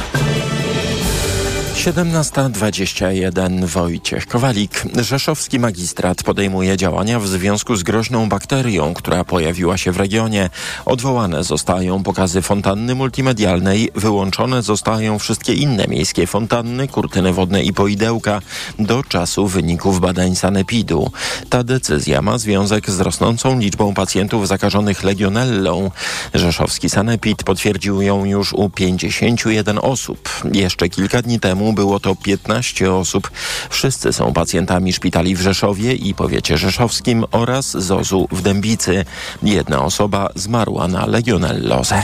17.21 1.85 3.65
Wojciech 3.65 4.27
Kowalik. 4.27 4.83
Rzeszowski 5.01 5.59
magistrat 5.59 6.23
podejmuje 6.23 6.77
działania 6.77 7.19
w 7.19 7.27
związku 7.27 7.75
z 7.75 7.83
groźną 7.83 8.29
bakterią, 8.29 8.93
która 8.93 9.23
pojawiła 9.23 9.77
się 9.77 9.91
w 9.91 9.97
regionie. 9.97 10.49
Odwołane 10.85 11.43
zostają 11.43 12.03
pokazy 12.03 12.41
fontanny 12.41 12.95
multimedialnej, 12.95 13.89
wyłączone 13.95 14.63
zostają 14.63 15.19
wszystkie 15.19 15.53
inne 15.53 15.87
miejskie 15.87 16.27
fontanny, 16.27 16.87
kurtyny 16.87 17.33
wodne 17.33 17.63
i 17.63 17.73
poidełka 17.73 18.41
do 18.79 19.03
czasu 19.03 19.47
wyników 19.47 19.99
badań 19.99 20.35
sanepidu. 20.35 21.11
Ta 21.49 21.63
decyzja 21.63 22.21
ma 22.21 22.37
związek 22.37 22.89
z 22.89 22.99
rosnącą 22.99 23.59
liczbą 23.59 23.93
pacjentów 23.93 24.47
zakażonych 24.47 25.03
legionellą. 25.03 25.91
Rzeszowski 26.33 26.89
sanepid 26.89 27.43
potwierdził 27.43 28.01
ją 28.01 28.25
już 28.25 28.53
u 28.53 28.69
51 28.69 29.77
osób. 29.81 30.29
Jeszcze 30.51 30.89
kilka 30.89 31.21
dni 31.21 31.39
temu 31.39 31.74
było 31.75 31.99
to 31.99 32.15
15 32.15 32.93
osób. 32.93 33.31
Wszyscy 33.69 34.13
są 34.13 34.33
pacjentami 34.33 34.93
szpitali 34.93 35.35
w 35.35 35.41
Rzeszowie 35.41 35.93
i 35.93 36.13
powiecie 36.13 36.57
rzeszowskim 36.57 37.25
oraz 37.31 37.71
ZOZ-u 37.71 38.27
w 38.31 38.41
Dębicy. 38.41 39.05
Jedna 39.43 39.83
osoba 39.83 40.29
zmarła 40.35 40.87
na 40.87 41.05
legionellozę. 41.05 42.03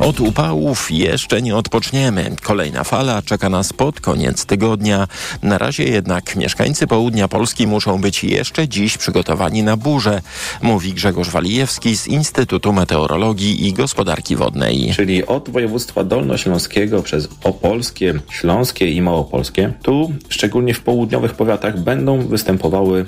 Od 0.00 0.20
upałów 0.20 0.90
jeszcze 0.90 1.42
nie 1.42 1.56
odpoczniemy. 1.56 2.36
Kolejna 2.42 2.84
fala 2.84 3.22
czeka 3.22 3.48
nas 3.48 3.72
pod 3.72 4.00
koniec 4.00 4.46
tygodnia. 4.46 5.08
Na 5.42 5.58
razie 5.58 5.84
jednak 5.84 6.36
mieszkańcy 6.36 6.86
południa 6.86 7.28
Polski 7.28 7.66
muszą 7.66 8.00
być 8.00 8.24
jeszcze 8.24 8.68
dziś 8.68 8.98
przygotowani 8.98 9.62
na 9.62 9.76
burzę, 9.76 10.22
mówi 10.62 10.92
Grzegorz 10.92 11.30
Walijewski 11.30 11.96
z 11.96 12.06
Instytutu 12.06 12.72
Meteorologii 12.72 13.66
i 13.68 13.72
Gospodarki 13.72 14.36
Wodnej. 14.36 14.92
Czyli 14.96 15.26
od 15.26 15.50
województwa 15.50 16.04
dolnośląskiego 16.04 17.02
przez 17.02 17.28
Opolskie, 17.44 18.14
Śląskie 18.30 18.90
i 18.96 19.02
Małopolskie. 19.02 19.72
Tu, 19.82 20.12
szczególnie 20.28 20.74
w 20.74 20.80
południowych 20.80 21.34
powiatach, 21.34 21.80
będą 21.80 22.18
występowały 22.26 23.04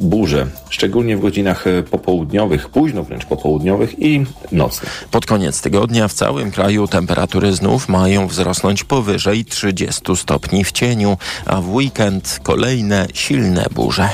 burze, 0.00 0.46
szczególnie 0.70 1.16
w 1.16 1.20
godzinach 1.20 1.66
e, 1.66 1.82
popołudniowych, 1.82 2.68
późno 2.68 3.04
wręcz 3.04 3.24
popołudniowych 3.24 4.02
i 4.02 4.26
nocnych. 4.52 5.08
Pod 5.10 5.26
koniec 5.26 5.60
tygodnia 5.60 6.08
w 6.08 6.12
całym 6.12 6.50
kraju 6.50 6.88
temperatury 6.88 7.52
znów 7.52 7.88
mają 7.88 8.26
wzrosnąć 8.28 8.84
powyżej 8.84 9.44
30 9.44 10.16
stopni 10.16 10.64
w 10.64 10.72
cieniu, 10.72 11.18
a 11.46 11.60
w 11.60 11.74
weekend 11.74 12.40
kolejne 12.42 13.06
silne 13.14 13.66
burze. 13.74 14.08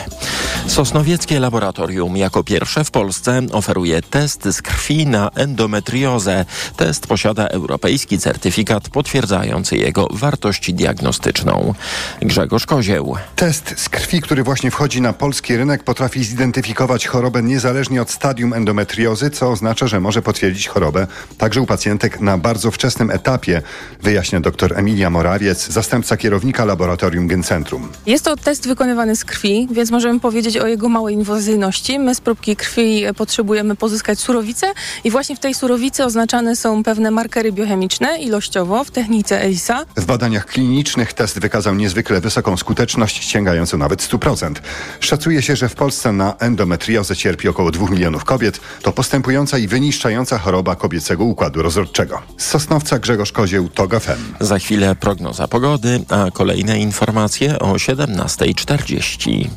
Sosnowieckie 0.67 1.41
Laboratorium 1.41 2.17
jako 2.17 2.45
pierwsze 2.45 2.85
w 2.85 2.91
Polsce 2.91 3.43
oferuje 3.53 4.03
test 4.03 4.45
z 4.45 4.63
krwi 4.63 5.07
na 5.07 5.31
endometriozę. 5.35 6.45
Test 6.77 7.07
posiada 7.07 7.47
europejski 7.47 8.19
certyfikat 8.19 8.89
potwierdzający 8.89 9.77
jego 9.77 10.09
wartość 10.11 10.73
diagnostyczną. 10.73 11.75
Grzegorz 12.23 12.67
Kozieł. 12.67 13.17
Test 13.37 13.75
z 13.77 13.89
krwi, 13.89 14.21
który 14.21 14.43
właśnie 14.43 14.71
wchodzi 14.71 15.01
na 15.01 15.13
polski 15.13 15.57
rynek, 15.57 15.70
potrafi 15.79 16.25
zidentyfikować 16.25 17.07
chorobę 17.07 17.43
niezależnie 17.43 18.03
od 18.03 18.11
stadium 18.11 18.53
endometriozy, 18.53 19.31
co 19.31 19.51
oznacza, 19.51 19.87
że 19.87 20.01
może 20.01 20.23
potwierdzić 20.23 20.69
chorobę 20.69 21.07
także 21.39 21.61
u 21.61 21.67
pacjentek 21.67 22.21
na 22.21 22.39
bardzo 22.39 22.71
wczesnym 22.71 23.11
etapie, 23.11 23.63
wyjaśnia 24.03 24.41
dr 24.41 24.79
Emilia 24.79 25.11
Morawiec, 25.11 25.69
zastępca 25.69 26.17
kierownika 26.17 26.65
laboratorium 26.65 27.29
Gencentrum. 27.29 27.89
Jest 28.07 28.25
to 28.25 28.37
test 28.37 28.69
wykonywany 28.69 29.17
z 29.17 29.25
krwi, 29.25 29.69
więc 29.71 29.91
możemy 29.91 30.21
powiedzieć 30.21 30.57
o 30.57 30.67
jego 30.67 30.89
małej 30.89 31.15
inwazyjności. 31.15 31.99
My 31.99 32.15
z 32.15 32.21
próbki 32.21 32.57
krwi 32.57 33.05
potrzebujemy 33.17 33.77
pozyskać 33.77 34.19
surowicę 34.19 34.67
i 35.05 35.11
właśnie 35.11 35.37
w 35.37 35.41
tej 35.41 35.55
surowicy 35.55 36.05
oznaczane 36.05 36.57
są 36.57 36.83
pewne 36.83 37.11
markery 37.11 37.53
biochemiczne 37.53 38.19
ilościowo 38.19 38.85
w 38.85 38.91
technice 38.91 39.43
ELISA. 39.43 39.85
W 39.97 40.05
badaniach 40.05 40.47
klinicznych 40.47 41.13
test 41.13 41.41
wykazał 41.41 41.75
niezwykle 41.75 42.21
wysoką 42.21 42.57
skuteczność, 42.57 43.25
sięgającą 43.25 43.79
nawet 43.79 44.03
100%. 44.03 44.55
Szacuje 45.01 45.43
się, 45.43 45.57
że 45.61 45.69
w 45.69 45.75
Polsce 45.75 46.13
na 46.13 46.35
endometriozę 46.39 47.17
cierpi 47.17 47.49
około 47.49 47.71
2 47.71 47.91
milionów 47.91 48.25
kobiet. 48.25 48.61
To 48.83 48.93
postępująca 48.93 49.59
i 49.59 49.69
wyniszczająca 49.69 50.39
choroba 50.39 50.77
kobiecego 50.77 51.25
układu 51.25 51.63
rozrodczego. 51.63 52.23
Z 52.37 52.47
Sosnowca 52.47 52.99
Grzegorz 52.99 53.33
Kozieł, 53.33 53.69
TOG 53.69 54.01
FM. 54.01 54.35
Za 54.41 54.59
chwilę 54.59 54.95
prognoza 54.95 55.49
pogody, 55.49 56.05
a 56.09 56.31
kolejne 56.31 56.79
informacje 56.79 57.59
o 57.59 57.73
17.40. 57.73 59.49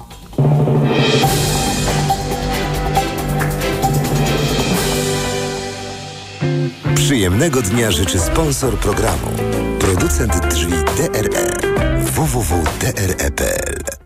Przyjemnego 6.95 7.61
dnia 7.61 7.91
życzy 7.91 8.19
sponsor 8.19 8.77
programu. 8.77 9.27
Producent 9.79 10.47
drzwi 10.47 10.73
DRE. 10.97 11.47
www.dre.pl 12.03 14.02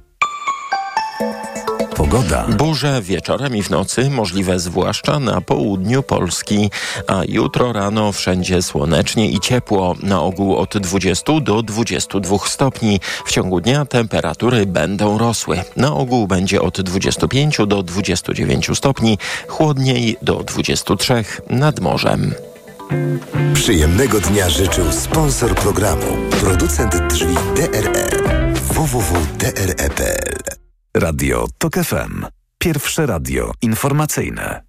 Pogoda. 1.98 2.46
Burze 2.58 3.02
wieczorem 3.02 3.56
i 3.56 3.64
w 3.64 3.70
nocy 3.70 4.10
możliwe 4.10 4.60
zwłaszcza 4.60 5.20
na 5.20 5.42
południu 5.42 6.04
Polski, 6.04 6.72
a 7.08 7.22
jutro 7.28 7.74
rano 7.74 8.12
wszędzie 8.12 8.62
słonecznie 8.62 9.30
i 9.30 9.40
ciepło, 9.40 9.96
na 10.04 10.22
ogół 10.22 10.56
od 10.56 10.78
20 10.78 11.40
do 11.42 11.64
22 11.64 12.38
stopni. 12.46 13.00
W 13.26 13.32
ciągu 13.32 13.62
dnia 13.62 13.86
temperatury 13.86 14.66
będą 14.66 15.18
rosły. 15.18 15.64
Na 15.76 15.94
ogół 15.94 16.28
będzie 16.28 16.62
od 16.62 16.82
25 16.82 17.58
do 17.68 17.84
29 17.84 18.70
stopni, 18.74 19.18
chłodniej 19.48 20.18
do 20.22 20.44
23 20.44 21.24
nad 21.50 21.80
morzem. 21.80 22.34
Przyjemnego 23.54 24.20
dnia 24.20 24.50
życzył 24.50 24.92
sponsor 24.92 25.56
programu. 25.56 26.18
Producent 26.42 26.96
drzwi 27.10 27.36
DRE. 27.56 28.10
www.dre.pl 28.74 30.67
Radio 31.00 31.48
TOK 31.58 31.74
FM. 31.76 32.26
Pierwsze 32.58 33.06
radio 33.06 33.52
informacyjne. 33.62 34.64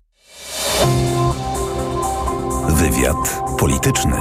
Wywiad 2.69 3.43
polityczny. 3.59 4.17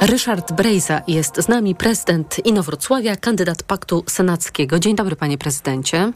Ryszard 0.00 0.52
Brejza 0.52 1.02
jest 1.08 1.36
z 1.36 1.48
nami, 1.48 1.74
prezydent 1.74 2.46
Inowrocławia, 2.46 3.16
kandydat 3.16 3.62
Paktu 3.62 4.04
Senackiego. 4.08 4.78
Dzień 4.78 4.96
dobry, 4.96 5.16
panie 5.16 5.38
prezydencie. 5.38 6.12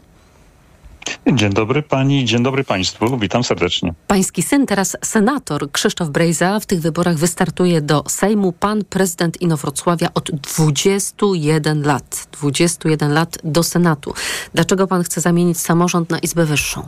Dzień 1.33 1.53
dobry 1.53 1.81
pani, 1.81 2.25
dzień 2.25 2.43
dobry 2.43 2.63
państwu, 2.63 3.17
witam 3.17 3.43
serdecznie. 3.43 3.93
Pański 4.07 4.41
syn, 4.41 4.65
teraz 4.65 4.97
senator 5.03 5.71
Krzysztof 5.71 6.09
Brejza, 6.09 6.59
w 6.59 6.65
tych 6.65 6.81
wyborach 6.81 7.17
wystartuje 7.17 7.81
do 7.81 8.03
Sejmu. 8.07 8.51
Pan 8.51 8.83
prezydent 8.83 9.41
Inowrocławia 9.41 10.07
od 10.13 10.31
21 10.31 11.83
lat. 11.83 12.27
21 12.31 13.13
lat 13.13 13.37
do 13.43 13.63
Senatu. 13.63 14.13
Dlaczego 14.53 14.87
pan 14.87 15.03
chce 15.03 15.21
zamienić 15.21 15.59
samorząd 15.59 16.09
na 16.09 16.19
Izbę 16.19 16.45
Wyższą? 16.45 16.83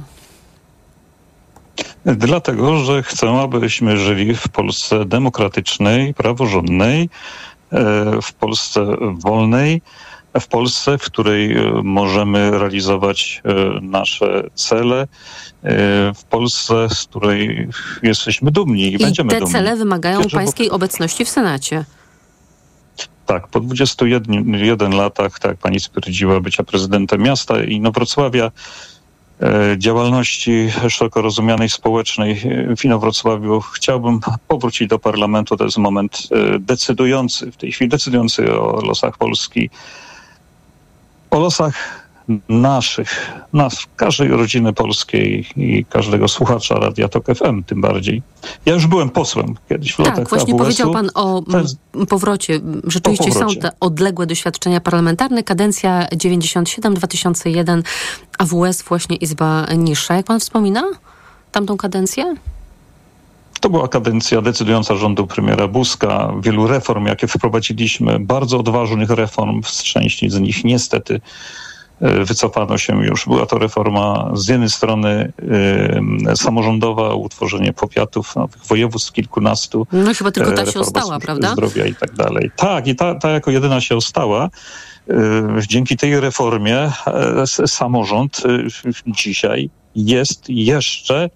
Dlatego, 2.06 2.78
że 2.78 3.04
chcę, 3.04 3.30
abyśmy 3.30 3.98
żyli 3.98 4.36
w 4.36 4.50
Polsce 4.50 5.06
demokratycznej, 5.06 6.14
praworządnej, 6.14 7.10
e, 7.72 8.22
w 8.22 8.34
Polsce 8.34 8.86
wolnej, 9.14 9.82
w 10.40 10.48
Polsce, 10.48 10.98
w 10.98 11.02
której 11.02 11.58
e, 11.58 11.72
możemy 11.84 12.52
realizować 12.52 13.42
e, 13.46 13.80
nasze 13.82 14.44
cele, 14.54 15.08
w 16.16 16.24
Polsce, 16.30 16.90
z 16.90 17.04
której 17.04 17.70
jesteśmy 18.04 18.52
dumni 18.52 18.84
i, 18.84 18.94
I 18.94 18.98
będziemy 18.98 19.30
te 19.30 19.40
dumni. 19.40 19.54
cele 19.54 19.76
wymagają 19.76 20.20
Pierwsze, 20.20 20.38
pańskiej 20.38 20.70
obecności 20.70 21.26
w 21.26 21.30
Senacie. 21.30 21.86
Tak, 23.26 23.48
po 23.48 23.60
21 23.60 24.92
latach, 24.92 25.40
tak 25.40 25.52
jak 25.52 25.60
pani 25.60 25.80
stwierdziła, 25.80 26.40
bycia 26.40 26.64
prezydentem 26.64 27.22
miasta 27.22 27.64
i 27.64 27.74
Inowrocławia, 27.74 28.52
e, 29.42 29.76
działalności 29.78 30.70
szeroko 30.90 31.22
rozumianej 31.22 31.70
społecznej 31.70 32.42
w 32.78 32.86
Inowrocławiu, 32.86 33.62
chciałbym 33.62 34.20
powrócić 34.48 34.88
do 34.88 35.00
parlamentu. 35.00 35.58
To 35.58 35.64
jest 35.64 35.78
moment 35.78 36.28
e, 36.32 36.60
decydujący, 36.60 37.52
w 37.52 37.58
tej 37.58 37.72
chwili 37.72 37.90
decydujący 37.90 38.60
o 38.60 38.82
losach 38.82 39.18
Polski, 39.18 39.70
o 41.34 41.40
losach 41.40 42.04
naszych, 42.50 43.32
nas, 43.54 43.86
każdej 43.96 44.28
rodziny 44.28 44.74
polskiej 44.74 45.46
i 45.56 45.86
każdego 45.86 46.28
słuchacza 46.28 46.76
Radia 46.76 47.08
Tok 47.08 47.26
FM 47.26 47.64
tym 47.64 47.82
bardziej. 47.82 48.22
Ja 48.66 48.74
już 48.74 48.88
byłem 48.88 49.10
posłem 49.10 49.56
kiedyś 49.70 49.92
w 49.92 49.98
tak, 49.98 50.06
latach 50.06 50.30
właśnie 50.30 50.56
powiedział 50.56 50.92
pan 50.92 51.10
o 51.16 51.44
jest... 51.58 51.78
powrocie. 52.10 52.60
Rzeczywiście 52.84 53.32
powrocie. 53.32 53.56
są 53.56 53.62
te 53.62 53.72
odległe 53.80 54.26
doświadczenia 54.26 54.82
parlamentarne. 54.82 55.44
Kadencja 55.44 56.08
97-2001, 56.16 57.84
AWS 58.38 58.82
właśnie 58.84 59.16
Izba 59.16 59.66
Niższa. 59.78 60.16
Jak 60.16 60.26
pan 60.26 60.40
wspomina 60.40 60.84
tamtą 61.52 61.78
kadencję? 61.78 62.36
To 63.64 63.70
była 63.70 63.88
kadencja 63.88 64.42
decydująca 64.42 64.96
rządu 64.96 65.28
premiera 65.28 65.68
Buzka, 65.68 66.34
wielu 66.42 66.68
reform, 66.68 67.06
jakie 67.06 67.28
wprowadziliśmy, 67.28 68.20
bardzo 68.20 68.60
odważnych 68.60 69.10
reform, 69.10 69.62
z 69.64 69.84
części 69.84 70.30
z 70.30 70.40
nich 70.40 70.64
niestety 70.64 71.22
e, 72.02 72.26
wycofano 72.26 72.78
się 72.78 73.06
już. 73.06 73.26
Była 73.26 73.46
to 73.46 73.58
reforma 73.58 74.32
z 74.34 74.48
jednej 74.48 74.70
strony 74.70 75.34
y, 76.34 76.36
samorządowa, 76.36 77.14
utworzenie 77.14 77.74
powiatów, 77.74 78.36
nowych 78.36 78.66
województw 78.66 79.12
kilkunastu. 79.12 79.88
No 79.92 80.14
chyba 80.14 80.32
tylko 80.32 80.52
ta 80.52 80.66
się 80.66 80.80
ostała, 80.80 81.20
prawda? 81.20 81.52
Zdrowia 81.52 81.86
i 81.86 81.96
tak 81.96 82.14
dalej. 82.14 82.52
Tak, 82.56 82.88
i 82.88 82.96
ta, 82.96 83.16
ta 83.16 83.30
jako 83.30 83.52
jedyna 83.52 83.82
się 83.82 83.96
ostała. 83.96 84.50
Y, 85.10 85.14
Dzięki 85.68 85.98
tej 85.98 86.20
reformie 86.20 86.78
e, 86.78 86.92
s- 87.42 87.62
samorząd 87.66 88.42
y, 88.46 88.92
dzisiaj 89.08 89.70
jest 89.96 90.50
jeszcze 90.50 91.30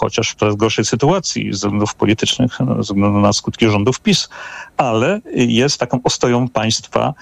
chociaż 0.00 0.30
w 0.30 0.34
coraz 0.34 0.56
gorszej 0.56 0.84
sytuacji 0.84 1.52
ze 1.52 1.56
względów 1.56 1.94
politycznych, 1.94 2.60
no, 2.60 2.74
ze 2.74 2.94
względu 2.94 3.20
na 3.20 3.32
skutki 3.32 3.66
rządów 3.70 4.00
PiS, 4.00 4.28
ale 4.76 5.20
jest 5.34 5.80
taką 5.80 6.00
ostoją 6.04 6.48
państwa 6.48 7.14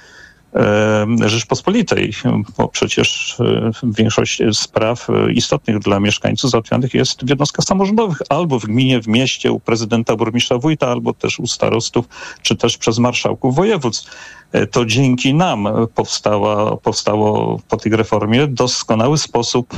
Rzeczpospolitej, 1.26 2.12
bo 2.58 2.68
przecież 2.68 3.36
większość 3.82 4.42
spraw 4.52 5.10
e, 5.10 5.32
istotnych 5.32 5.78
dla 5.78 6.00
mieszkańców 6.00 6.50
załatwianych 6.50 6.94
jest 6.94 7.24
w 7.24 7.28
jednostkach 7.28 7.64
samorządowych, 7.64 8.18
albo 8.28 8.58
w 8.58 8.66
gminie, 8.66 9.02
w 9.02 9.08
mieście, 9.08 9.52
u 9.52 9.60
prezydenta, 9.60 10.16
burmistrza, 10.16 10.58
wójta, 10.58 10.86
albo 10.88 11.14
też 11.14 11.38
u 11.38 11.46
starostów, 11.46 12.08
czy 12.42 12.56
też 12.56 12.78
przez 12.78 12.98
marszałków 12.98 13.54
województw. 13.54 14.10
E, 14.52 14.66
To 14.66 14.86
dzięki 14.86 15.34
nam 15.34 15.68
powstała, 15.94 16.76
powstało 16.76 17.60
po 17.68 17.76
tej 17.76 17.92
reformie 17.92 18.46
doskonały 18.46 19.18
sposób 19.18 19.74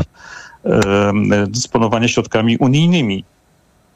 e, 0.65 1.47
dysponowania 1.49 2.09
środkami 2.09 2.57
unijnymi. 2.57 3.25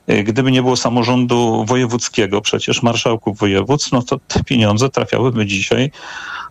E, 0.07 0.22
Gdyby 0.22 0.53
nie 0.53 0.62
było 0.62 0.77
samorządu 0.77 1.64
wojewódzkiego, 1.64 2.40
przecież 2.40 2.83
marszałków 2.83 3.38
województw, 3.38 3.92
no 3.92 4.03
to 4.03 4.18
te 4.29 4.44
pieniądze 4.44 4.88
trafiałyby 4.88 5.46
dzisiaj 5.46 5.90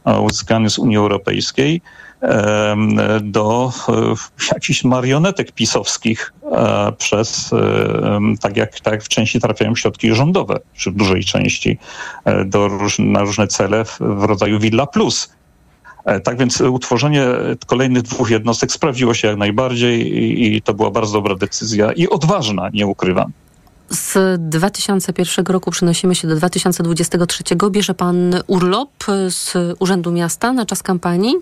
e, 0.06 0.20
uzyskane 0.20 0.70
z 0.70 0.80
Unii 0.80 0.98
Europejskiej 0.98 1.82
do 3.22 3.72
jakichś 4.54 4.84
marionetek 4.84 5.52
pisowskich 5.52 6.34
przez, 6.98 7.52
tak 8.42 8.58
jak, 8.58 8.80
tak 8.80 8.94
jak 8.94 9.04
w 9.04 9.08
części 9.08 9.40
trafiają 9.40 9.76
środki 9.76 10.16
rządowe, 10.16 10.60
czy 10.74 10.92
w 10.92 10.96
dużej 10.96 11.24
części 11.24 11.78
do 12.46 12.70
na 13.00 13.22
różne 13.22 13.48
cele 13.48 13.86
w 13.86 14.24
rodzaju 14.24 14.60
Villa 14.60 14.88
Plus. 14.88 15.30
E, 16.06 16.20
Tak 16.20 16.38
więc 16.38 16.62
utworzenie 16.62 17.26
kolejnych 17.68 18.04
dwóch 18.04 18.30
jednostek 18.30 18.72
sprawdziło 18.72 19.14
się 19.14 19.28
jak 19.28 19.38
najbardziej 19.38 20.18
i, 20.18 20.56
i 20.56 20.62
to 20.62 20.74
była 20.74 20.92
bardzo 20.92 21.14
dobra 21.14 21.36
decyzja 21.36 21.92
i 21.92 22.08
odważna, 22.08 22.70
nie 22.74 22.88
ukrywam. 22.88 23.32
Z 23.90 24.42
2001 24.50 25.46
roku 25.46 25.72
przenosimy 25.72 26.16
się 26.16 26.28
do 26.28 26.36
2023. 26.36 27.44
Bierze 27.72 27.94
pan 27.94 28.36
urlop 28.48 29.04
z 29.30 29.54
Urzędu 29.80 30.12
Miasta 30.12 30.54
na 30.54 30.66
czas 30.66 30.84
kampanii? 30.84 31.36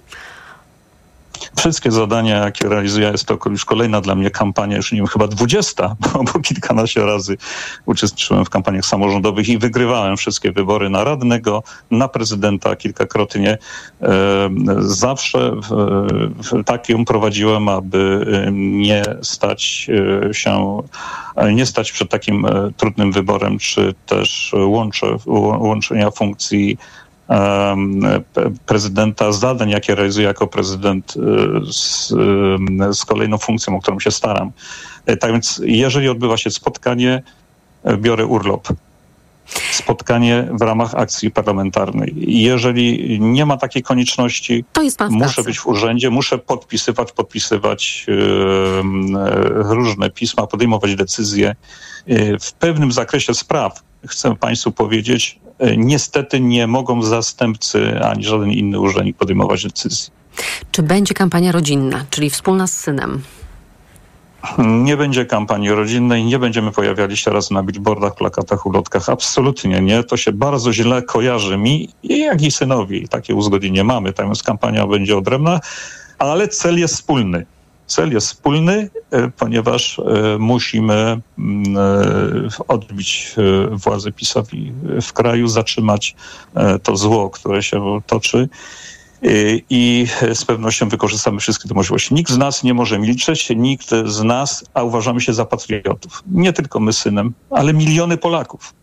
Wszystkie 1.58 1.92
zadania, 1.92 2.38
jakie 2.38 2.70
realizuję, 2.70 3.12
jest 3.12 3.26
to 3.26 3.38
już 3.46 3.66
kolejna 3.66 4.02
dla 4.02 4.16
mnie 4.16 4.30
kampania, 4.30 4.78
już 4.78 4.92
nie 4.92 4.98
wiem, 4.98 5.08
chyba 5.08 5.28
dwudziesta, 5.28 5.96
bo, 6.34 6.40
kilkanaście 6.40 7.06
razy 7.06 7.38
uczestniczyłem 7.86 8.46
w 8.46 8.50
kampaniach 8.50 8.86
samorządowych 8.86 9.50
i 9.50 9.58
wygrywałem 9.58 10.18
wszystkie 10.18 10.52
wybory 10.52 10.90
na 10.90 11.04
radnego, 11.04 11.64
na 11.92 12.08
prezydenta 12.08 12.76
kilkakrotnie. 12.76 13.58
E, 14.02 14.50
Zawsze 14.80 15.52
tak 16.66 16.90
ją 16.90 17.06
prowadziłem, 17.06 17.70
aby 17.70 18.26
e, 18.48 18.52
nie 18.52 19.04
stać 19.22 19.88
e, 20.30 20.34
się, 20.34 20.82
nie 21.54 21.66
stać 21.66 21.92
przed 21.92 22.10
takim 22.10 22.48
trudnym 22.78 23.12
wyborem, 23.12 23.60
czy 23.60 23.94
też 24.06 24.56
łącze, 24.66 25.18
łączenia 25.26 26.12
funkcji 26.12 26.78
prezydenta, 28.66 29.32
zadań, 29.32 29.70
jakie 29.70 29.96
realizuję 29.96 30.28
jako 30.28 30.48
prezydent 30.48 31.14
y, 31.18 31.74
z, 31.74 32.12
y, 32.12 32.94
z 32.94 33.06
kolejną 33.06 33.38
funkcją, 33.38 33.76
o 33.76 33.80
którą 33.82 34.00
się 34.00 34.12
staram. 34.12 34.52
E, 35.06 35.18
Tak 35.18 35.32
więc, 35.32 35.62
jeżeli 35.66 36.10
odbywa 36.10 36.38
się 36.38 36.52
spotkanie, 36.52 37.24
e, 37.84 37.98
biorę 37.98 38.26
urlop. 38.26 38.68
Spotkanie 39.72 40.48
w 40.52 40.62
ramach 40.62 40.96
akcji 40.96 41.32
parlamentarnej. 41.32 42.14
Jeżeli 42.18 43.20
nie 43.20 43.46
ma 43.46 43.58
takiej 43.58 43.84
konieczności, 43.84 44.66
muszę 45.10 45.34
pracy. 45.34 45.44
być 45.44 45.60
w 45.60 45.68
urzędzie, 45.68 46.10
muszę 46.10 46.38
podpisywać, 46.38 47.12
podpisywać 47.12 48.06
e, 48.08 48.14
różne 49.74 50.10
pisma, 50.10 50.48
podejmować 50.48 50.96
decyzje. 50.96 51.56
E, 52.08 52.40
W 52.40 52.54
pewnym 52.54 52.92
zakresie 52.92 53.34
spraw, 53.34 53.84
chcę 54.08 54.36
Państwu 54.36 54.72
powiedzieć, 54.72 55.40
niestety 55.78 56.40
nie 56.40 56.68
mogą 56.68 57.02
zastępcy 57.02 58.00
ani 58.00 58.24
żaden 58.24 58.52
inny 58.52 58.80
urzędnik 58.80 59.18
podejmować 59.18 59.64
decyzji. 59.64 60.14
Czy 60.72 60.84
będzie 60.84 61.14
kampania 61.14 61.52
rodzinna, 61.52 62.06
czyli 62.10 62.30
wspólna 62.30 62.68
z 62.68 62.74
synem? 62.74 63.22
Nie 64.58 64.98
będzie 64.98 65.26
kampanii 65.26 65.70
rodzinnej, 65.70 66.26
nie 66.26 66.40
będziemy 66.40 66.72
pojawiali 66.72 67.18
się 67.18 67.26
teraz 67.26 67.52
na 67.52 67.64
billboardach, 67.64 68.16
plakatach, 68.16 68.66
ulotkach. 68.66 69.10
Absolutnie 69.10 69.82
nie. 69.82 70.04
To 70.04 70.18
się 70.18 70.32
bardzo 70.32 70.74
źle 70.74 71.02
kojarzy 71.02 71.58
mi, 71.58 71.90
jak 72.04 72.42
i 72.42 72.52
synowi. 72.52 73.08
Takie 73.08 73.36
uzgodnienie 73.36 73.84
mamy. 73.84 74.14
Więc 74.20 74.44
kampania 74.44 74.88
będzie 74.88 75.18
odrębna, 75.18 75.60
ale 76.20 76.48
cel 76.48 76.80
jest 76.80 76.96
wspólny. 76.96 77.46
Cel 77.92 78.14
jest 78.14 78.28
wspólny, 78.28 78.90
e, 79.12 79.30
ponieważ 79.30 80.00
e, 80.00 80.38
musimy 80.40 81.22
mm, 81.40 81.78
e, 81.78 82.68
odbić 82.68 83.36
władzę 83.72 84.12
PiSowi 84.12 84.74
w 85.02 85.14
kraju, 85.14 85.48
zatrzymać 85.48 86.16
to 86.84 86.98
zło, 86.98 87.30
które 87.30 87.64
się 87.64 88.00
toczy. 88.06 88.50
I 89.70 90.08
z 90.34 90.46
pewnością 90.46 90.90
wykorzystamy 90.90 91.40
wszystkie 91.40 91.70
te 91.70 91.76
możliwości. 91.76 92.14
Nikt 92.14 92.32
z 92.32 92.38
nas 92.38 92.64
nie 92.64 92.74
może 92.74 93.00
milczeć, 93.00 93.50
nikt 93.56 93.90
z 94.06 94.24
nas, 94.24 94.66
a 94.74 94.84
uważamy 94.84 95.22
się 95.22 95.34
za 95.34 95.46
patriotów. 95.46 96.24
Nie 96.32 96.54
tylko 96.54 96.80
my 96.80 96.94
synem, 96.94 97.34
ale 97.50 97.74
miliony 97.74 98.18
Polaków. 98.18 98.74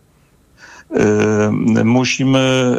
Musimy 1.85 2.77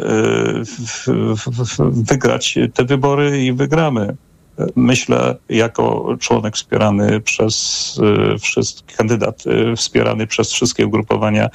wygrać 1.90 2.58
te 2.74 2.84
wybory 2.84 3.44
i 3.44 3.52
wygramy. 3.52 4.16
Myślę, 4.76 5.36
jako 5.48 6.16
członek 6.20 6.54
wspierany 6.54 7.20
przez 7.20 7.54
y, 8.34 8.38
wszystkich, 8.38 8.96
kandydat 8.96 9.44
y, 9.46 9.76
wspierany 9.76 10.26
przez 10.26 10.52
wszystkie 10.52 10.86
ugrupowania 10.86 11.48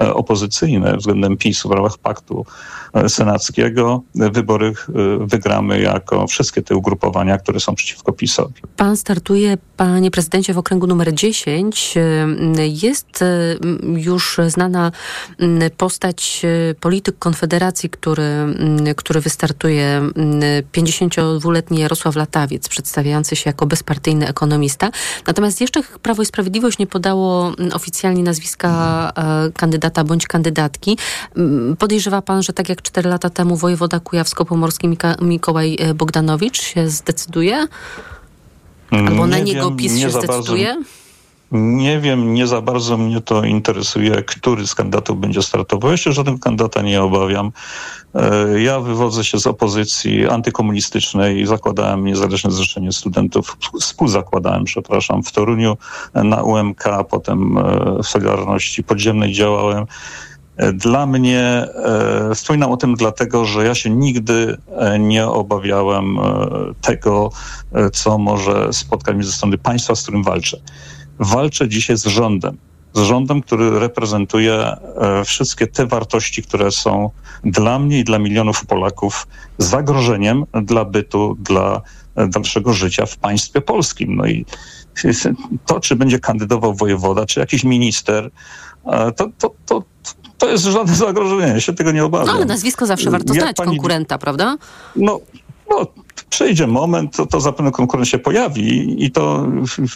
e, 0.00 0.14
opozycyjne 0.14 0.96
względem 0.96 1.36
PiSu 1.36 1.68
w 1.68 1.72
ramach 1.72 1.98
paktu 1.98 2.46
e, 2.92 3.08
senackiego, 3.08 4.02
wybory 4.14 4.66
e, 4.66 4.72
wygramy 5.26 5.80
jako 5.80 6.26
wszystkie 6.26 6.62
te 6.62 6.76
ugrupowania, 6.76 7.38
które 7.38 7.60
są 7.60 7.74
przeciwko 7.74 8.12
PiSowi. 8.12 8.54
Pan 8.76 8.96
startuje, 8.96 9.58
panie 9.76 10.10
prezydencie, 10.10 10.54
w 10.54 10.58
okręgu 10.58 10.86
numer 10.86 11.14
10. 11.14 11.94
Jest 12.82 13.24
już 13.96 14.40
znana 14.48 14.92
postać 15.76 16.42
polityk 16.80 17.18
Konfederacji, 17.18 17.90
który, 17.90 18.22
który 18.96 19.20
wystartuje, 19.20 20.02
y, 20.58 20.62
52-letni 20.72 21.80
Jarosław 21.80 22.16
Latawiec, 22.52 22.68
przedstawiający 22.68 23.36
się 23.36 23.50
jako 23.50 23.66
bezpartyjny 23.66 24.28
ekonomista. 24.28 24.90
Natomiast 25.26 25.60
jeszcze 25.60 25.82
Prawo 26.02 26.22
i 26.22 26.26
Sprawiedliwość 26.26 26.78
nie 26.78 26.86
podało 26.86 27.52
y, 27.60 27.74
oficjalnie 27.74 28.22
nazwiska 28.22 29.12
y, 29.48 29.52
kandydata 29.52 30.04
bądź 30.04 30.26
kandydatki. 30.26 30.98
Y, 31.72 31.76
Podejrzewa 31.76 32.22
pan, 32.22 32.42
że 32.42 32.52
tak 32.52 32.68
jak 32.68 32.82
4 32.82 33.08
lata 33.10 33.30
temu 33.30 33.56
wojewoda 33.56 34.00
kujawsko-pomorski 34.00 34.88
Mika- 34.88 35.22
Mikołaj 35.22 35.76
y, 35.90 35.94
Bogdanowicz 35.94 36.60
się 36.62 36.88
zdecyduje? 36.88 37.66
Albo 38.90 39.26
na 39.26 39.36
Nie 39.38 39.44
niego 39.44 39.68
wiem, 39.68 39.76
PiS 39.76 39.92
nie 39.92 40.00
się 40.02 40.10
za 40.10 40.18
bardzo- 40.18 40.32
zdecyduje? 40.42 40.82
Nie 41.52 42.00
wiem, 42.00 42.34
nie 42.34 42.46
za 42.46 42.62
bardzo 42.62 42.96
mnie 42.96 43.20
to 43.20 43.44
interesuje, 43.44 44.22
który 44.22 44.66
z 44.66 44.74
kandydatów 44.74 45.20
będzie 45.20 45.42
startował. 45.42 45.90
Ja 45.90 45.96
się 45.96 46.12
żadnego 46.12 46.38
kandydata 46.38 46.82
nie 46.82 47.02
obawiam. 47.02 47.52
E, 48.14 48.60
Ja 48.60 48.80
wywodzę 48.80 49.24
się 49.24 49.38
z 49.38 49.46
opozycji 49.46 50.28
antykomunistycznej. 50.28 51.46
Zakładałem 51.46 52.04
Niezależne 52.04 52.50
Zrzeszenie 52.50 52.92
Studentów, 52.92 53.56
współzakładałem, 53.80 54.64
przepraszam, 54.64 55.22
w 55.22 55.32
Toruniu 55.32 55.76
na 56.14 56.42
UMK, 56.42 56.84
potem 57.10 57.58
e, 57.58 57.62
w 58.02 58.06
Solidarności 58.06 58.84
Podziemnej 58.84 59.32
działałem. 59.32 59.86
Dla 60.74 61.06
mnie, 61.06 61.40
e, 61.40 62.34
wspominam 62.34 62.70
o 62.72 62.76
tym 62.76 62.94
dlatego, 62.94 63.44
że 63.44 63.64
ja 63.66 63.74
się 63.74 63.90
nigdy 63.90 64.56
e, 64.76 64.98
nie 64.98 65.26
obawiałem 65.26 66.18
e, 66.18 66.22
tego, 66.80 67.30
e, 67.72 67.90
co 67.90 68.18
może 68.18 68.72
spotkać 68.72 69.14
mnie 69.14 69.24
ze 69.24 69.32
strony 69.32 69.58
państwa, 69.58 69.94
z 69.94 70.02
którym 70.02 70.22
walczę. 70.22 70.60
Walczę 71.22 71.68
dzisiaj 71.68 71.96
z 71.96 72.06
rządem. 72.06 72.56
Z 72.94 73.00
rządem, 73.00 73.42
który 73.42 73.78
reprezentuje 73.78 74.54
e, 74.54 75.24
wszystkie 75.24 75.66
te 75.66 75.86
wartości, 75.86 76.42
które 76.42 76.70
są 76.70 77.10
dla 77.44 77.78
mnie 77.78 77.98
i 77.98 78.04
dla 78.04 78.18
milionów 78.18 78.66
Polaków 78.66 79.26
zagrożeniem 79.58 80.44
dla 80.62 80.84
bytu, 80.84 81.36
dla 81.40 81.80
e, 82.16 82.28
dalszego 82.28 82.72
życia 82.72 83.06
w 83.06 83.16
państwie 83.16 83.60
polskim. 83.60 84.16
No 84.16 84.26
i 84.26 84.46
to, 85.66 85.80
czy 85.80 85.96
będzie 85.96 86.18
kandydował 86.18 86.74
wojewoda, 86.74 87.26
czy 87.26 87.40
jakiś 87.40 87.64
minister, 87.64 88.30
e, 88.86 89.12
to, 89.12 89.28
to, 89.38 89.54
to, 89.66 89.82
to 90.38 90.48
jest 90.48 90.64
żadne 90.64 90.94
zagrożenie. 90.94 91.52
Ja 91.52 91.60
się 91.60 91.72
tego 91.72 91.92
nie 91.92 92.04
obawiam. 92.04 92.26
No 92.26 92.32
ale 92.32 92.44
nazwisko 92.44 92.86
zawsze 92.86 93.10
warto 93.10 93.34
Jak 93.34 93.42
znać 93.42 93.56
pani- 93.56 93.70
konkurenta, 93.70 94.18
prawda? 94.18 94.56
No, 94.96 95.20
no, 95.70 95.86
przyjdzie 96.30 96.66
moment, 96.66 97.16
to, 97.16 97.26
to 97.26 97.40
zapewne 97.40 97.70
konkurent 97.70 98.08
się 98.08 98.18
pojawi 98.18 99.04
i 99.04 99.10
to 99.10 99.46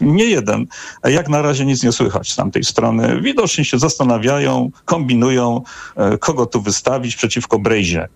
nie 0.01 0.25
jeden. 0.25 0.67
Jak 1.05 1.29
na 1.29 1.43
razie 1.43 1.67
nic 1.67 1.83
nie 1.83 1.93
słychać 1.93 2.33
z 2.33 2.37
tamtej 2.37 2.65
strony. 2.65 3.21
Widocznie 3.23 3.65
się 3.65 3.79
zastanawiają, 3.79 4.71
kombinują, 4.85 5.63
e, 5.97 6.19
kogo 6.19 6.47
tu 6.47 6.63
wystawić 6.63 7.17
przeciwko 7.17 7.59
Brejzie. 7.59 8.09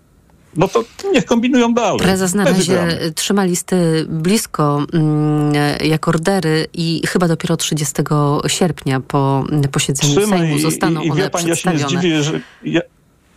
No 0.57 0.67
to 0.67 0.83
niech 1.13 1.25
kombinują 1.25 1.73
dalej. 1.73 1.99
Prezes 1.99 2.33
na 2.33 2.45
razie 2.45 2.99
trzyma 3.15 3.43
listy 3.43 4.05
blisko 4.09 4.85
mm, 4.93 5.53
jak 5.83 6.07
ordery 6.07 6.67
i 6.73 7.01
chyba 7.07 7.27
dopiero 7.27 7.57
30 7.57 7.93
sierpnia 8.47 8.99
po 8.99 9.43
posiedzeniu 9.71 10.15
Trzyma 10.15 10.37
Sejmu 10.37 10.59
zostaną 10.59 11.01
i, 11.01 11.07
i 11.07 11.11
one 11.11 11.21
wie 11.21 11.29
pani, 11.29 11.49
ja 11.49 11.55
się 11.55 11.69
nie 11.69 11.75
przedstawione. 11.75 12.01
zdziwię, 12.01 12.23
że... 12.23 12.39
Ja, 12.63 12.81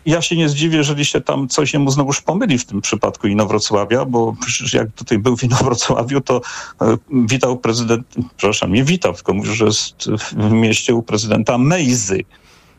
ja 0.06 0.22
się 0.22 0.36
nie 0.36 0.48
zdziwię, 0.48 0.76
jeżeli 0.76 1.04
się 1.04 1.20
tam 1.20 1.48
coś 1.48 1.72
jemu 1.72 1.90
znowuż 1.90 2.20
pomyli 2.20 2.58
w 2.58 2.64
tym 2.64 2.80
przypadku 2.80 3.26
Inowrocławia, 3.26 4.04
bo 4.04 4.34
przecież 4.46 4.74
jak 4.74 4.92
tutaj 4.92 5.18
był 5.18 5.36
w 5.36 5.44
Inowrocławiu, 5.44 6.20
to 6.20 6.40
e, 6.80 6.96
witał 7.10 7.58
prezydent, 7.58 8.06
przepraszam, 8.36 8.72
nie 8.72 8.84
witał, 8.84 9.14
tylko 9.14 9.34
mówił, 9.34 9.54
że 9.54 9.64
jest 9.64 10.10
w 10.32 10.50
mieście 10.50 10.94
u 10.94 11.02
prezydenta 11.02 11.58
Mejzy, 11.58 12.24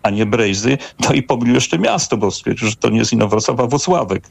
a 0.03 0.09
nie 0.09 0.25
Brejzy, 0.25 0.77
no 0.99 1.13
i 1.13 1.23
pomylił 1.23 1.55
jeszcze 1.55 1.79
miasto, 1.79 2.17
bo 2.17 2.31
stwierdził, 2.31 2.67
że 2.67 2.75
to 2.75 2.89
nie 2.89 2.99
jest 2.99 3.13
Inowrocław, 3.13 3.59
a 3.59 3.67
Włocławek. 3.67 4.23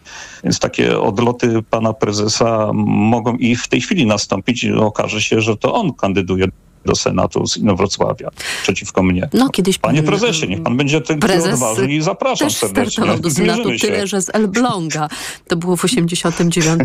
Więc 0.44 0.58
takie 0.58 1.00
odloty 1.00 1.62
pana 1.70 1.92
prezesa 1.92 2.70
mogą 2.74 3.36
i 3.36 3.56
w 3.56 3.68
tej 3.68 3.80
chwili 3.80 4.06
nastąpić. 4.06 4.66
Okaże 4.66 5.20
się, 5.22 5.40
że 5.40 5.56
to 5.56 5.74
on 5.74 5.92
kandyduje 5.92 6.46
do 6.84 6.94
Senatu 6.94 7.46
z 7.46 7.56
Inowrocławia 7.56 8.30
przeciwko 8.62 9.02
mnie. 9.02 9.28
No 9.32 9.48
kiedyś 9.48 9.78
Panie 9.78 10.02
pan, 10.02 10.06
prezesie, 10.06 10.48
niech 10.48 10.62
pan 10.62 10.76
będzie 10.76 11.00
ten 11.00 11.20
prezes 11.20 11.54
odważny 11.54 11.94
i 11.94 12.02
zapraszam 12.02 12.48
też 12.48 12.56
serdecznie. 12.56 13.18
do 13.18 13.30
Senatu, 13.30 13.70
tyle 13.80 14.06
że 14.06 14.22
z 14.22 14.34
Elbląga. 14.34 15.08
To 15.48 15.56
było 15.56 15.76
w 15.76 15.84
89 15.84 16.82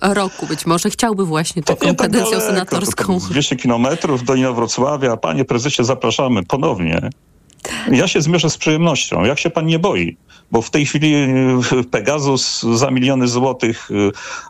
roku. 0.00 0.46
Być 0.46 0.66
może 0.66 0.90
chciałby 0.90 1.24
właśnie 1.24 1.62
taką 1.62 1.86
tak 1.86 1.96
kadencją 1.96 2.30
daleko, 2.30 2.46
senatorską. 2.46 3.14
To 3.14 3.20
tam 3.20 3.30
200 3.30 3.56
kilometrów 3.56 4.24
do 4.24 4.34
Inowrocławia. 4.34 5.16
Panie 5.16 5.44
prezesie, 5.44 5.84
zapraszamy 5.84 6.42
ponownie. 6.42 7.10
Ja 7.90 8.08
się 8.08 8.20
zmierzę 8.22 8.50
z 8.50 8.56
przyjemnością. 8.56 9.24
Jak 9.24 9.38
się 9.38 9.50
pan 9.50 9.66
nie 9.66 9.78
boi? 9.78 10.16
Bo 10.50 10.62
w 10.62 10.70
tej 10.70 10.86
chwili 10.86 11.14
e, 11.14 11.28
Pegasus 11.90 12.62
za 12.62 12.90
miliony 12.90 13.28
złotych 13.28 13.88
e, 13.90 13.94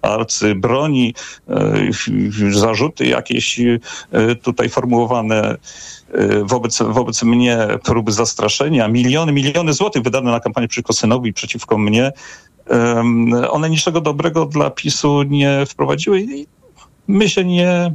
arcy 0.09 0.55
broni, 0.55 1.15
e, 1.49 2.53
zarzuty 2.53 3.07
jakieś 3.07 3.61
tutaj 4.43 4.69
formułowane 4.69 5.57
wobec, 6.43 6.83
wobec 6.83 7.23
mnie, 7.23 7.59
próby 7.85 8.13
zastraszenia, 8.13 8.89
miliony, 8.89 9.33
miliony 9.33 9.73
złotych 9.73 10.03
wydane 10.03 10.31
na 10.31 10.41
kampanię 10.41 10.69
przeciwko 10.69 10.93
synowi 10.93 11.33
przeciwko 11.33 11.79
mnie, 11.79 12.13
one 13.51 13.71
niczego 13.71 14.01
dobrego 14.01 14.47
dla 14.47 14.71
PiSu 14.71 15.23
nie 15.23 15.67
wprowadziły 15.67 16.21
i 16.21 16.47
my 17.09 17.29
się 17.29 17.45
nie, 17.45 17.95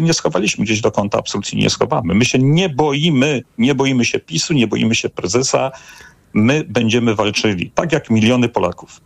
nie 0.00 0.14
schowaliśmy 0.14 0.64
gdzieś 0.64 0.80
do 0.80 0.92
kąta, 0.92 1.18
absolutnie 1.18 1.62
nie 1.62 1.70
schowamy. 1.70 2.14
My 2.14 2.24
się 2.24 2.38
nie 2.38 2.68
boimy, 2.68 3.42
nie 3.58 3.74
boimy 3.74 4.04
się 4.04 4.18
PiSu, 4.18 4.54
nie 4.54 4.66
boimy 4.66 4.94
się 4.94 5.08
prezesa. 5.08 5.72
My 6.34 6.64
będziemy 6.68 7.14
walczyli, 7.14 7.70
tak 7.70 7.92
jak 7.92 8.10
miliony 8.10 8.48
Polaków. 8.48 9.00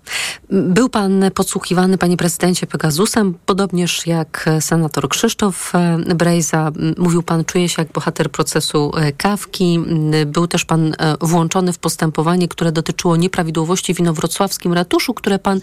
Był 0.51 0.89
pan 0.89 1.25
podsłuchiwany, 1.35 1.99
panie 1.99 2.17
prezydencie, 2.17 2.67
Pegasusem, 2.67 3.35
podobnież 3.47 4.07
jak 4.07 4.51
senator 4.61 5.09
Krzysztof 5.09 5.75
e, 5.75 6.15
Brejza. 6.15 6.73
Mówił 6.99 7.23
pan, 7.23 7.45
czuje 7.45 7.69
się 7.69 7.83
jak 7.83 7.93
bohater 7.93 8.31
procesu 8.31 8.93
e, 8.97 9.13
Kawki. 9.13 9.75
M, 9.75 10.13
Był 10.27 10.47
też 10.47 10.65
pan 10.65 10.95
e, 10.99 11.17
włączony 11.21 11.73
w 11.73 11.79
postępowanie, 11.79 12.49
które 12.49 12.73
dotyczyło 12.73 13.17
nieprawidłowości 13.17 13.95
w 13.95 14.01
inowrocławskim 14.01 14.73
ratuszu, 14.73 15.15
które 15.15 15.39
pan 15.39 15.61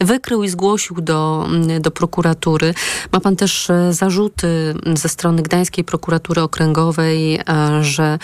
wykrył 0.00 0.42
i 0.42 0.48
zgłosił 0.48 1.00
do, 1.00 1.46
m, 1.48 1.82
do 1.82 1.90
prokuratury. 1.90 2.74
Ma 3.12 3.20
pan 3.20 3.36
też 3.36 3.70
e, 3.70 3.92
zarzuty 3.92 4.74
ze 4.94 5.08
strony 5.08 5.42
Gdańskiej 5.42 5.84
Prokuratury 5.84 6.42
Okręgowej, 6.42 7.34
e, 7.34 7.40
że, 7.84 8.18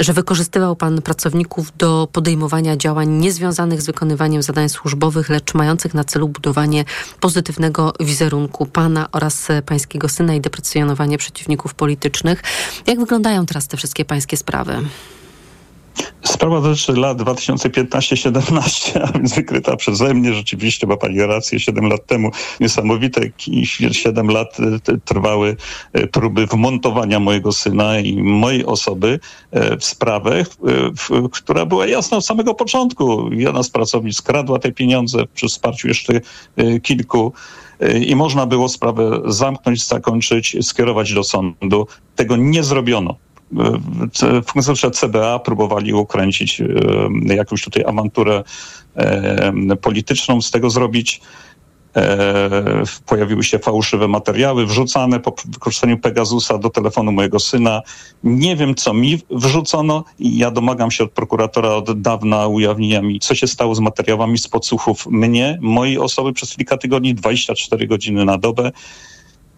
że 0.00 0.12
wykorzystywał 0.12 0.76
pan 0.76 1.02
pracowników 1.02 1.72
do 1.78 2.08
podejmowania 2.12 2.35
działań 2.76 3.08
niezwiązanych 3.08 3.82
z 3.82 3.86
wykonywaniem 3.86 4.42
zadań 4.42 4.68
służbowych, 4.68 5.28
lecz 5.28 5.54
mających 5.54 5.94
na 5.94 6.04
celu 6.04 6.28
budowanie 6.28 6.84
pozytywnego 7.20 7.92
wizerunku 8.00 8.66
pana 8.66 9.08
oraz 9.12 9.48
pańskiego 9.66 10.08
syna 10.08 10.34
i 10.34 10.40
deprecjonowanie 10.40 11.18
przeciwników 11.18 11.74
politycznych. 11.74 12.42
Jak 12.86 13.00
wyglądają 13.00 13.46
teraz 13.46 13.68
te 13.68 13.76
wszystkie 13.76 14.04
pańskie 14.04 14.36
sprawy? 14.36 14.76
Sprawa 16.46 16.68
dotyczy 16.68 16.92
lat 16.92 17.18
2015-17, 17.18 18.98
a 19.04 19.12
więc 19.12 19.34
wykryta 19.34 19.76
przeze 19.76 20.14
mnie. 20.14 20.34
Rzeczywiście 20.34 20.86
ma 20.86 20.96
pani 20.96 21.22
rację, 21.22 21.60
7 21.60 21.88
lat 21.88 22.06
temu. 22.06 22.30
Niesamowite, 22.60 23.20
7 23.92 24.28
lat 24.28 24.56
t- 24.82 24.98
trwały 25.04 25.56
e, 25.92 26.06
próby 26.06 26.46
wmontowania 26.46 27.20
mojego 27.20 27.52
syna 27.52 27.98
i 27.98 28.22
mojej 28.22 28.64
osoby 28.64 29.20
e, 29.50 29.76
w 29.76 29.84
sprawę, 29.84 30.40
e, 30.40 30.44
która 31.32 31.66
była 31.66 31.86
jasna 31.86 32.16
od 32.16 32.26
samego 32.26 32.54
początku. 32.54 33.32
Jedna 33.32 33.62
z 33.62 33.70
pracownic 33.70 34.16
skradła 34.16 34.58
te 34.58 34.72
pieniądze 34.72 35.18
przy 35.34 35.48
wsparciu 35.48 35.88
jeszcze 35.88 36.20
e, 36.56 36.80
kilku 36.80 37.32
i 38.06 38.16
można 38.16 38.46
było 38.46 38.68
sprawę 38.68 39.20
zamknąć, 39.24 39.86
zakończyć, 39.86 40.56
skierować 40.62 41.12
do 41.14 41.24
sądu. 41.24 41.86
Tego 42.16 42.36
nie 42.36 42.62
zrobiono. 42.62 43.25
Funkcjonariusze 44.46 44.90
CBA 44.90 45.38
próbowali 45.38 45.94
ukręcić 45.94 46.62
jakąś 47.24 47.62
tutaj 47.62 47.84
awanturę 47.86 48.42
polityczną, 49.80 50.42
z 50.42 50.50
tego 50.50 50.70
zrobić. 50.70 51.20
E, 51.96 52.82
pojawiły 53.06 53.44
się 53.44 53.58
fałszywe 53.58 54.08
materiały 54.08 54.66
wrzucane 54.66 55.20
po 55.20 55.34
wykorzystaniu 55.48 55.98
Pegasusa 55.98 56.58
do 56.58 56.70
telefonu 56.70 57.12
mojego 57.12 57.40
syna. 57.40 57.82
Nie 58.24 58.56
wiem, 58.56 58.74
co 58.74 58.94
mi 58.94 59.18
wrzucono 59.30 60.04
i 60.18 60.38
ja 60.38 60.50
domagam 60.50 60.90
się 60.90 61.04
od 61.04 61.12
prokuratora 61.12 61.68
od 61.68 62.00
dawna 62.00 62.46
ujawnienia 62.46 63.02
mi, 63.02 63.20
co 63.20 63.34
się 63.34 63.46
stało 63.46 63.74
z 63.74 63.80
materiałami 63.80 64.38
z 64.38 64.48
podsłuchów 64.48 65.06
mnie, 65.06 65.58
mojej 65.62 65.98
osoby 65.98 66.32
przez 66.32 66.56
kilka 66.56 66.76
tygodni, 66.76 67.14
24 67.14 67.86
godziny 67.86 68.24
na 68.24 68.38
dobę. 68.38 68.72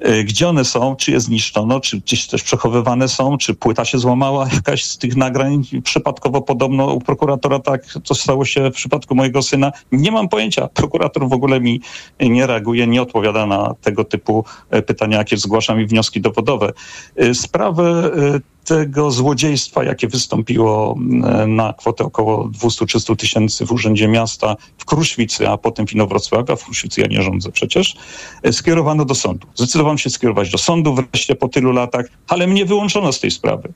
E, 0.00 0.24
Gdzie 0.24 0.48
one 0.48 0.64
są, 0.64 0.96
czy 0.96 1.10
je 1.10 1.20
zniszczono, 1.20 1.80
czy 1.80 2.00
gdzieś 2.00 2.26
też 2.26 2.42
przechowywane 2.42 3.08
są, 3.08 3.38
czy 3.38 3.54
płyta 3.54 3.84
się 3.84 3.98
złamała 3.98 4.48
jakaś 4.54 4.84
z 4.84 4.98
tych 4.98 5.16
nagrań. 5.16 5.62
Przypadkowo 5.84 6.42
podobno 6.42 6.86
u 6.94 7.00
prokuratora 7.00 7.58
tak 7.58 7.84
to 8.04 8.14
stało 8.14 8.44
się 8.44 8.70
w 8.70 8.74
przypadku 8.74 9.14
mojego 9.14 9.42
syna. 9.42 9.72
Nie 9.92 10.12
mam 10.12 10.28
pojęcia. 10.28 10.68
Prokurator 10.68 11.28
w 11.28 11.32
ogóle 11.32 11.60
mi 11.60 11.80
nie 12.20 12.46
reaguje, 12.46 12.86
nie 12.86 13.02
odpowiada 13.02 13.46
na 13.46 13.74
tego 13.80 14.04
typu 14.04 14.44
e, 14.70 14.82
pytania, 14.82 15.18
jakie 15.18 15.36
zgłaszam 15.36 15.80
i 15.80 15.86
wnioski 15.86 16.20
dowodowe. 16.20 16.72
E, 17.16 17.34
Sprawę 17.34 18.10
tego 18.68 19.10
złodziejstwa, 19.10 19.84
jakie 19.84 20.08
wystąpiło 20.08 20.96
m, 20.98 21.56
na 21.56 21.72
kwotę 21.72 22.04
około 22.04 22.48
200-300 22.48 23.16
tysięcy 23.16 23.66
w 23.66 23.72
Urzędzie 23.72 24.08
Miasta 24.08 24.56
w 24.78 24.84
Kruszwicy, 24.84 25.48
a 25.48 25.56
potem 25.56 25.86
w 25.86 25.92
Inowrocławiu, 25.92 26.52
a 26.52 26.56
w 26.56 26.64
Kruszwicy 26.64 27.00
ja 27.00 27.06
nie 27.06 27.22
rządzę 27.22 27.52
przecież, 27.52 27.96
e, 28.42 28.52
skierowano 28.52 29.04
do 29.04 29.14
sądu. 29.14 29.46
Zdecydowałem 29.54 29.98
się 29.98 30.10
skierować 30.10 30.50
do 30.50 30.58
sądu 30.58 30.94
wreszcie 30.94 31.34
po 31.34 31.48
tylu 31.48 31.72
latach, 31.72 32.06
ale 32.28 32.46
mnie 32.46 32.64
wyłączono 32.64 33.12
z 33.12 33.20
tej 33.20 33.30
sprawy. 33.30 33.72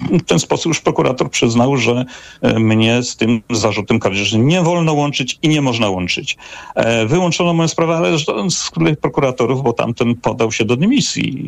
W 0.00 0.22
ten 0.22 0.38
sposób 0.38 0.66
już 0.66 0.80
prokurator 0.80 1.30
przyznał, 1.30 1.76
że 1.76 2.04
e, 2.42 2.58
mnie 2.58 3.02
z 3.02 3.16
tym 3.16 3.42
zarzutem 3.50 3.98
kradzieży 4.00 4.38
nie 4.38 4.62
wolno 4.62 4.92
łączyć 4.94 5.38
i 5.42 5.48
nie 5.48 5.62
można 5.62 5.88
łączyć. 5.88 6.36
E, 6.74 7.06
Wyłączono 7.06 7.54
moją 7.54 7.68
sprawę, 7.68 7.96
ale 7.96 8.18
z 8.50 8.70
których 8.70 8.96
prokuratorów, 9.00 9.62
bo 9.62 9.72
tamten 9.72 10.14
podał 10.14 10.52
się 10.52 10.64
do 10.64 10.76
dymisji. 10.76 11.40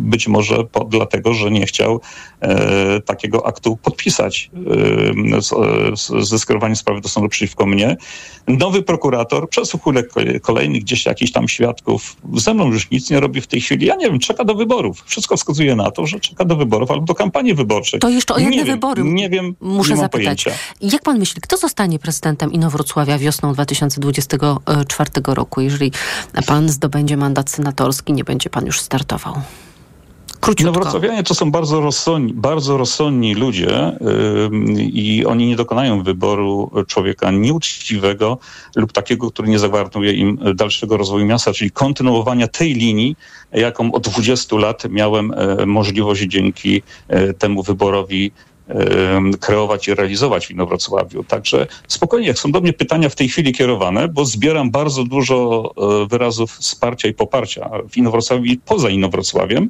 Być 0.00 0.28
może 0.28 0.64
po, 0.64 0.84
dlatego, 0.84 1.34
że 1.34 1.50
nie 1.50 1.66
chciał 1.66 2.00
e, 2.40 3.00
takiego 3.00 3.46
aktu 3.46 3.76
podpisać 3.76 4.50
e, 5.36 5.42
z, 5.42 6.28
ze 6.28 6.38
skierowaniem 6.38 6.76
sprawy 6.76 7.00
do 7.00 7.08
sądu 7.08 7.28
przeciwko 7.28 7.66
mnie. 7.66 7.96
Nowy 8.48 8.82
prokurator 8.82 9.48
przesłuchuje 9.48 10.02
ko- 10.02 10.20
kolejnych 10.42 10.82
gdzieś 10.82 11.06
jakichś 11.06 11.32
tam 11.32 11.48
świadków. 11.48 12.16
Ze 12.34 12.54
mną 12.54 12.66
już 12.72 12.90
nic 12.90 13.10
nie 13.10 13.20
robi 13.20 13.40
w 13.40 13.46
tej 13.46 13.60
chwili. 13.60 13.86
Ja 13.86 13.96
nie 13.96 14.06
wiem, 14.10 14.18
czeka 14.18 14.44
do 14.44 14.54
wyborów. 14.54 15.02
Wszystko 15.06 15.36
wskazuje 15.36 15.76
na 15.76 15.90
to, 15.90 16.06
że 16.06 16.20
czeka 16.20 16.44
do 16.44 16.56
wyborów 16.56 16.90
albo 16.90 17.04
do 17.06 17.14
kampanii 17.14 17.41
kampanii 17.42 17.54
wyborczej. 17.54 18.00
To 18.00 18.08
jeszcze 18.08 18.34
o 18.34 18.38
jedne 18.38 18.56
nie 18.56 18.64
wiem, 18.64 18.74
wybory 18.74 19.02
nie 19.04 19.30
wiem, 19.30 19.56
muszę 19.60 19.90
nie 19.90 19.96
zapytać. 20.00 20.44
pojęcia. 20.44 20.50
Jak 20.80 21.02
pan 21.02 21.18
myśli, 21.18 21.40
kto 21.40 21.56
zostanie 21.56 21.98
prezydentem 21.98 22.52
Inowrocławia 22.52 23.18
wiosną 23.18 23.52
2024 23.52 25.10
roku, 25.26 25.60
jeżeli 25.60 25.92
pan 26.46 26.68
zdobędzie 26.68 27.16
mandat 27.16 27.50
senatorski, 27.50 28.12
nie 28.12 28.24
będzie 28.24 28.50
pan 28.50 28.66
już 28.66 28.80
startował? 28.80 29.34
Króciutko. 30.42 30.62
Inowrocławianie 30.62 31.22
to 31.22 31.34
są 31.34 31.50
bardzo 31.50 31.80
rozsądni, 31.80 32.32
bardzo 32.34 32.76
rozsądni 32.76 33.34
ludzie 33.34 33.92
ym, 34.46 34.80
i 34.80 35.24
oni 35.26 35.46
nie 35.46 35.56
dokonają 35.56 36.02
wyboru 36.02 36.70
człowieka 36.88 37.30
nieuczciwego 37.30 38.38
lub 38.76 38.92
takiego, 38.92 39.30
który 39.30 39.48
nie 39.48 39.58
zagwarantuje 39.58 40.12
im 40.12 40.38
dalszego 40.54 40.96
rozwoju 40.96 41.26
miasta, 41.26 41.52
czyli 41.52 41.70
kontynuowania 41.70 42.48
tej 42.48 42.74
linii, 42.74 43.16
jaką 43.52 43.92
od 43.92 44.08
20 44.08 44.56
lat 44.56 44.82
miałem 44.90 45.32
e, 45.32 45.66
możliwość 45.66 46.22
dzięki 46.22 46.82
e, 47.08 47.34
temu 47.34 47.62
wyborowi 47.62 48.32
kreować 49.40 49.88
i 49.88 49.94
realizować 49.94 50.46
w 50.46 50.50
Inowrocławiu. 50.50 51.24
Także 51.24 51.66
spokojnie, 51.88 52.28
jak 52.28 52.38
są 52.38 52.52
do 52.52 52.60
mnie 52.60 52.72
pytania 52.72 53.08
w 53.08 53.14
tej 53.14 53.28
chwili 53.28 53.52
kierowane, 53.52 54.08
bo 54.08 54.24
zbieram 54.24 54.70
bardzo 54.70 55.04
dużo 55.04 55.70
e, 56.02 56.06
wyrazów 56.08 56.52
wsparcia 56.52 57.08
i 57.08 57.14
poparcia 57.14 57.70
w 57.90 57.96
Inowrocławiu 57.96 58.44
i 58.44 58.58
poza 58.58 58.88
Inowrocławiem. 58.88 59.68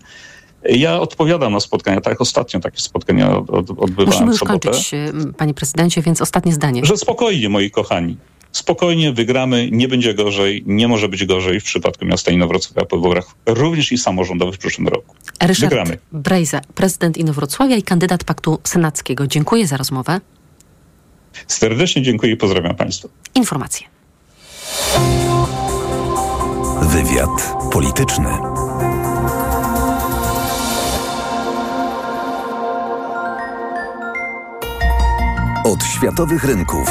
Ja 0.64 1.00
odpowiadam 1.00 1.52
na 1.52 1.60
spotkania, 1.60 2.00
tak 2.00 2.20
ostatnio 2.20 2.60
takie 2.60 2.80
spotkania 2.80 3.36
od, 3.36 3.50
od, 3.50 3.70
odbywałem 3.70 4.06
Musimy 4.06 4.26
w 4.26 4.30
już 4.30 4.38
sobotę. 4.38 4.68
kończyć, 4.70 4.94
e, 4.94 5.12
panie 5.36 5.54
prezydencie, 5.54 6.02
więc 6.02 6.22
ostatnie 6.22 6.52
zdanie. 6.52 6.84
Że 6.84 6.96
spokojnie, 6.96 7.48
moi 7.48 7.70
kochani. 7.70 8.16
Spokojnie 8.52 9.12
wygramy, 9.12 9.68
nie 9.72 9.88
będzie 9.88 10.14
gorzej, 10.14 10.62
nie 10.66 10.88
może 10.88 11.08
być 11.08 11.26
gorzej 11.26 11.60
w 11.60 11.64
przypadku 11.64 12.04
miasta 12.04 12.30
Inowrocławia 12.30 12.86
po 12.86 12.96
wyborach, 12.96 13.26
również 13.46 13.92
i 13.92 13.98
samorządowych 13.98 14.54
w 14.54 14.58
przyszłym 14.58 14.88
roku. 14.88 15.14
Ryszard 15.40 15.70
Wygramy. 15.70 15.98
Brejza, 16.12 16.60
prezydent 16.74 17.18
Inowrocławia 17.18 17.76
i 17.76 17.82
kandydat 17.82 18.24
Paktu 18.24 18.58
Senackiego. 18.64 19.26
Dziękuję 19.26 19.66
za 19.66 19.76
rozmowę. 19.76 20.20
Serdecznie 21.46 22.02
dziękuję 22.02 22.32
i 22.32 22.36
pozdrawiam 22.36 22.76
Państwa. 22.76 23.08
Informacje. 23.34 23.86
Wywiad 26.82 27.54
polityczny. 27.72 28.51
Od 35.64 35.84
światowych 35.84 36.44
rynków 36.44 36.88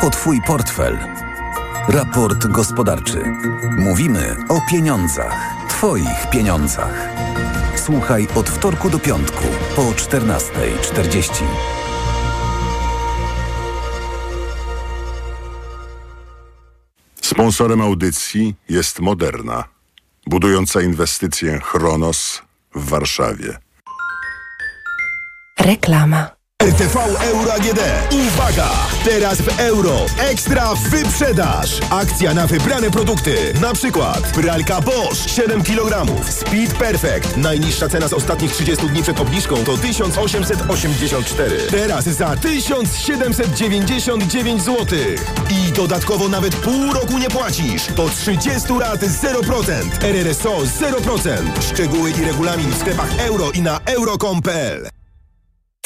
po 0.00 0.10
Twój 0.10 0.42
portfel. 0.42 0.98
Raport 1.88 2.46
gospodarczy. 2.46 3.24
Mówimy 3.78 4.36
o 4.48 4.60
pieniądzach. 4.70 5.54
Twoich 5.68 6.30
pieniądzach. 6.32 7.08
Słuchaj 7.76 8.28
od 8.34 8.50
wtorku 8.50 8.90
do 8.90 8.98
piątku 8.98 9.44
po 9.76 9.82
14.40. 9.82 11.44
Sponsorem 17.20 17.80
audycji 17.80 18.54
jest 18.68 19.00
Moderna, 19.00 19.64
budująca 20.26 20.80
inwestycję 20.80 21.60
Chronos 21.60 22.42
w 22.74 22.88
Warszawie. 22.88 23.58
Reklama. 25.58 26.35
RTV 26.66 26.96
Euro 27.22 27.52
AGD. 27.52 27.80
Uwaga! 28.12 28.70
Teraz 29.04 29.40
w 29.40 29.60
euro. 29.60 30.06
Ekstra 30.18 30.74
wyprzedaż. 30.74 31.70
Akcja 31.90 32.34
na 32.34 32.46
wybrane 32.46 32.90
produkty. 32.90 33.36
Na 33.60 33.72
przykład 33.72 34.20
pralka 34.20 34.80
Bosch 34.80 35.30
7 35.30 35.62
kg. 35.62 36.06
Speed 36.30 36.74
Perfect. 36.74 37.36
Najniższa 37.36 37.88
cena 37.88 38.08
z 38.08 38.12
ostatnich 38.12 38.52
30 38.52 38.88
dni 38.88 39.02
przed 39.02 39.20
obniżką 39.20 39.64
to 39.64 39.76
1884. 39.76 41.56
Teraz 41.70 42.04
za 42.04 42.36
1799 42.36 44.62
zł. 44.62 44.98
I 45.50 45.72
dodatkowo 45.72 46.28
nawet 46.28 46.56
pół 46.56 46.92
roku 46.92 47.18
nie 47.18 47.30
płacisz. 47.30 47.92
Do 47.92 48.08
30 48.08 48.72
lat 48.72 49.00
0%. 49.00 50.04
RRSO 50.04 50.58
0%. 50.58 51.28
Szczegóły 51.72 52.10
i 52.10 52.24
regulamin 52.24 52.70
w 52.70 52.78
sklepach 52.78 53.18
euro 53.18 53.50
i 53.50 53.62
na 53.62 53.80
euro.com.pl. 53.86 54.95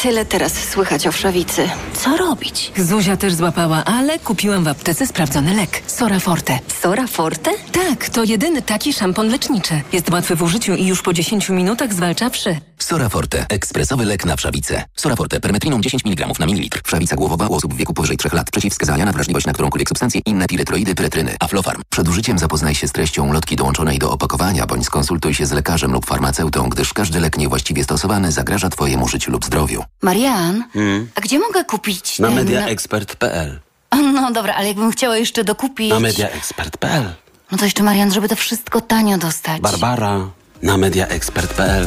Tyle 0.03 0.25
teraz 0.25 0.69
słychać 0.69 1.07
o 1.07 1.13
wszawicy. 1.13 1.69
Co 1.93 2.17
robić? 2.17 2.73
Zuzia 2.77 3.17
też 3.17 3.35
złapała, 3.35 3.85
ale 3.85 4.19
kupiłam 4.19 4.65
w 4.65 4.69
aptece 4.69 5.07
sprawdzony 5.07 5.55
lek. 5.55 5.83
Sora 5.87 6.21
Forte. 6.21 6.59
Sora 6.83 7.07
Forte? 7.07 7.51
Tak, 7.73 8.09
to 8.09 8.25
jedyny 8.25 8.63
taki 8.63 8.93
szampon 8.93 9.29
leczniczy. 9.29 9.81
Jest 9.93 10.11
łatwy 10.11 10.37
w 10.37 10.43
użyciu 10.43 10.75
i 10.75 10.87
już 10.87 11.03
po 11.03 11.13
10 11.13 11.49
minutach 11.49 11.95
zwalcza 11.95 12.31
wszy. 12.31 12.57
Soraforte. 12.85 13.47
Ekspresowy 13.49 14.05
lek 14.05 14.25
na 14.25 14.37
wszawicę. 14.37 14.85
Soraforte. 14.97 15.41
Permetriną 15.41 15.81
10 15.81 16.05
mg 16.07 16.27
na 16.39 16.47
mililitr. 16.47 16.81
Wszawica 16.85 17.17
głowowa 17.17 17.47
u 17.47 17.55
osób 17.55 17.75
w 17.75 17.77
wieku 17.77 17.95
powyżej 17.95 18.17
3 18.17 18.29
lat. 18.33 18.51
Przeciwwskazania 18.51 19.05
na 19.05 19.13
wrażliwość 19.13 19.47
na 19.47 19.53
którąkolwiek 19.53 19.89
substancję. 19.89 20.21
Inne 20.27 20.47
piretroidy, 20.47 20.95
pyretryny. 20.95 21.37
Aflofarm. 21.41 21.83
Przed 21.91 22.09
użyciem 22.09 22.39
zapoznaj 22.39 22.75
się 22.75 22.89
z 22.89 22.93
treścią 22.93 23.33
lotki 23.33 23.57
dołączonej 23.57 23.99
do 23.99 24.11
opakowania, 24.11 24.67
bądź 24.67 24.87
skonsultuj 24.87 25.35
się 25.35 25.47
z 25.47 25.53
lekarzem 25.53 25.93
lub 25.93 26.07
farmaceutą, 26.07 26.69
gdyż 26.69 26.93
każdy 26.93 27.21
lek 27.21 27.39
niewłaściwie 27.39 27.85
stosowany 27.85 28.33
zagraża 28.33 28.69
Twojemu 28.69 29.09
życiu 29.09 29.31
lub 29.33 29.45
zdrowiu. 29.45 29.85
Marian, 30.03 30.65
Hmm. 30.73 31.09
a 31.15 31.21
gdzie 31.21 31.39
mogę 31.39 31.65
kupić 31.65 32.19
Na 32.19 32.27
ten... 32.29 32.37
mediaexpert.pl 32.37 33.61
No 34.15 34.33
dobra, 34.33 34.55
ale 34.55 34.69
jakbym 34.69 34.91
chciała 34.93 35.17
jeszcze 35.17 35.45
dokupić... 35.45 35.91
Na 35.91 36.01
mediaexpert.pl 36.01 37.15
No 37.53 37.59
to 37.59 37.65
jeszcze 37.65 37.83
Marian, 37.83 38.13
żeby 38.13 38.29
to 38.29 38.37
wszystko 38.37 38.81
tanio 38.81 39.19
dostać. 39.19 39.61
Barbara. 39.61 40.21
Na 40.63 40.77
mediaexpert.pl 40.77 41.87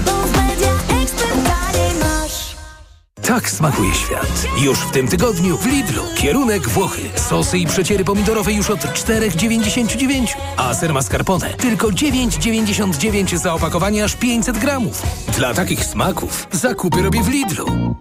Tak 3.27 3.49
smakuje 3.49 3.93
świat. 3.93 4.45
Już 4.61 4.79
w 4.79 4.91
tym 4.91 5.07
tygodniu 5.07 5.57
w 5.57 5.65
Lidlu. 5.65 6.03
Kierunek 6.17 6.69
Włochy. 6.69 7.01
Sosy 7.15 7.57
i 7.57 7.67
przeciery 7.67 8.05
pomidorowe 8.05 8.53
już 8.53 8.69
od 8.69 8.79
4,99. 8.79 10.27
A 10.57 10.73
ser 10.73 10.93
mascarpone 10.93 11.53
tylko 11.53 11.87
9,99 11.87 13.37
za 13.37 13.53
opakowanie 13.53 14.03
aż 14.03 14.15
500 14.15 14.57
gramów. 14.57 15.01
Dla 15.37 15.53
takich 15.53 15.85
smaków 15.85 16.47
zakupy 16.51 17.01
robię 17.01 17.23
w 17.23 17.29
Lidlu. 17.29 17.95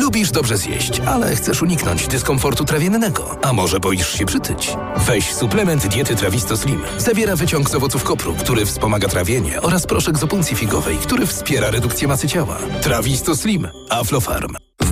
Lubisz 0.00 0.30
dobrze 0.30 0.56
zjeść, 0.56 1.00
ale 1.00 1.36
chcesz 1.36 1.62
uniknąć 1.62 2.06
dyskomfortu 2.06 2.64
trawiennego. 2.64 3.38
A 3.42 3.52
może 3.52 3.80
boisz 3.80 4.18
się 4.18 4.26
przytyć? 4.26 4.76
Weź 4.96 5.34
suplement 5.34 5.86
diety 5.86 6.16
Trawisto 6.16 6.56
Slim. 6.56 6.82
Zawiera 6.98 7.36
wyciąg 7.36 7.70
z 7.70 7.74
owoców 7.74 8.04
kopru, 8.04 8.34
który 8.34 8.66
wspomaga 8.66 9.08
trawienie 9.08 9.62
oraz 9.62 9.86
proszek 9.86 10.18
z 10.18 10.24
opuncji 10.24 10.56
figowej, 10.56 10.96
który 10.96 11.26
wspiera 11.26 11.70
redukcję 11.70 12.08
masy 12.08 12.28
ciała. 12.28 12.58
Trawisto 12.82 13.36
Slim. 13.36 13.68
Aflofarm. 13.90 14.65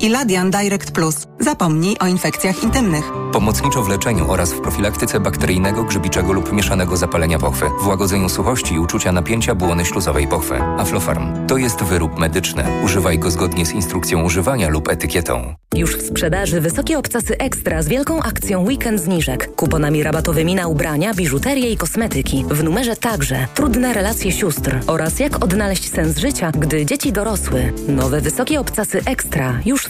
Iladian 0.00 0.50
Direct 0.50 0.90
Plus. 0.90 1.26
Zapomnij 1.40 1.96
o 2.00 2.06
infekcjach 2.06 2.62
intymnych. 2.62 3.04
Pomocniczo 3.32 3.82
w 3.82 3.88
leczeniu 3.88 4.30
oraz 4.30 4.52
w 4.52 4.60
profilaktyce 4.60 5.20
bakteryjnego, 5.20 5.84
grzybiczego 5.84 6.32
lub 6.32 6.52
mieszanego 6.52 6.96
zapalenia 6.96 7.38
pochwy, 7.38 7.66
w 7.82 7.86
łagodzeniu 7.86 8.28
suchości 8.28 8.74
i 8.74 8.78
uczucia 8.78 9.12
napięcia 9.12 9.54
błony 9.54 9.84
śluzowej 9.84 10.28
pochwy. 10.28 10.54
Aflofarm 10.78 11.46
to 11.46 11.56
jest 11.56 11.82
wyrób 11.82 12.18
medyczny. 12.18 12.64
Używaj 12.84 13.18
go 13.18 13.30
zgodnie 13.30 13.66
z 13.66 13.72
instrukcją 13.72 14.24
używania 14.24 14.68
lub 14.68 14.88
etykietą. 14.88 15.54
Już 15.74 15.96
w 15.96 16.06
sprzedaży 16.06 16.60
wysokie 16.60 16.98
obcasy 16.98 17.38
ekstra 17.38 17.82
z 17.82 17.88
wielką 17.88 18.22
akcją 18.22 18.64
weekend 18.64 19.00
zniżek. 19.00 19.54
Kuponami 19.56 20.02
rabatowymi 20.02 20.54
na 20.54 20.66
ubrania, 20.66 21.14
biżuterię 21.14 21.70
i 21.72 21.76
kosmetyki. 21.76 22.44
W 22.50 22.64
numerze 22.64 22.96
także 22.96 23.46
trudne 23.54 23.94
relacje 23.94 24.32
sióstr 24.32 24.80
oraz 24.86 25.18
jak 25.18 25.44
odnaleźć 25.44 25.92
sens 25.92 26.18
życia, 26.18 26.52
gdy 26.58 26.86
dzieci 26.86 27.12
dorosły. 27.12 27.72
Nowe 27.88 28.20
wysokie 28.20 28.60
obcasy 28.60 29.02
ekstra 29.04 29.60
już 29.64 29.89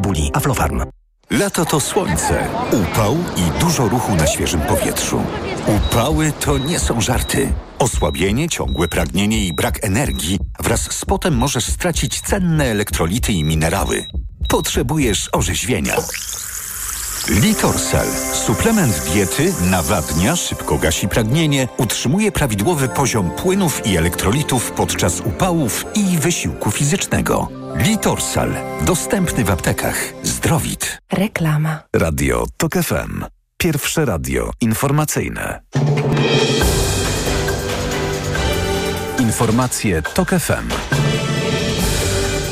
nerwobóli. 0.00 0.30
Aflofarm. 0.34 0.82
Lato 1.30 1.64
to 1.64 1.80
słońce, 1.80 2.48
upał 2.72 3.16
i 3.36 3.60
dużo 3.60 3.88
ruchu 3.88 4.14
na 4.14 4.26
świeżym 4.26 4.60
powietrzu. 4.60 5.22
Upały 5.66 6.32
to 6.40 6.58
nie 6.58 6.78
są 6.78 7.00
żarty. 7.00 7.52
Osłabienie, 7.78 8.48
ciągłe 8.48 8.88
pragnienie 8.88 9.46
i 9.46 9.52
brak 9.52 9.84
energii 9.84 10.38
wraz 10.60 10.80
z 10.92 11.04
potem 11.04 11.34
możesz 11.34 11.64
stracić 11.64 12.20
cenne 12.20 12.64
elektrolity 12.64 13.32
i 13.32 13.44
minerały. 13.44 14.06
Potrzebujesz 14.48 15.28
orzeźwienia. 15.32 15.96
Litorsal. 17.28 18.06
Suplement 18.32 19.02
diety 19.12 19.52
nawadnia, 19.70 20.36
szybko 20.36 20.78
gasi 20.78 21.08
pragnienie, 21.08 21.68
utrzymuje 21.76 22.32
prawidłowy 22.32 22.88
poziom 22.88 23.30
płynów 23.30 23.86
i 23.86 23.96
elektrolitów 23.96 24.70
podczas 24.72 25.20
upałów 25.20 25.84
i 25.94 26.18
wysiłku 26.18 26.70
fizycznego. 26.70 27.48
Litorsal. 27.76 28.54
Dostępny 28.82 29.44
w 29.44 29.50
aptekach. 29.50 30.12
Zdrowit. 30.22 30.98
Reklama. 31.12 31.82
Radio 31.96 32.46
TOK 32.56 32.72
FM. 32.74 33.24
Pierwsze 33.56 34.04
radio 34.04 34.50
informacyjne. 34.60 35.60
Informacje 39.18 40.02
TOK 40.02 40.30
FM. 40.30 40.68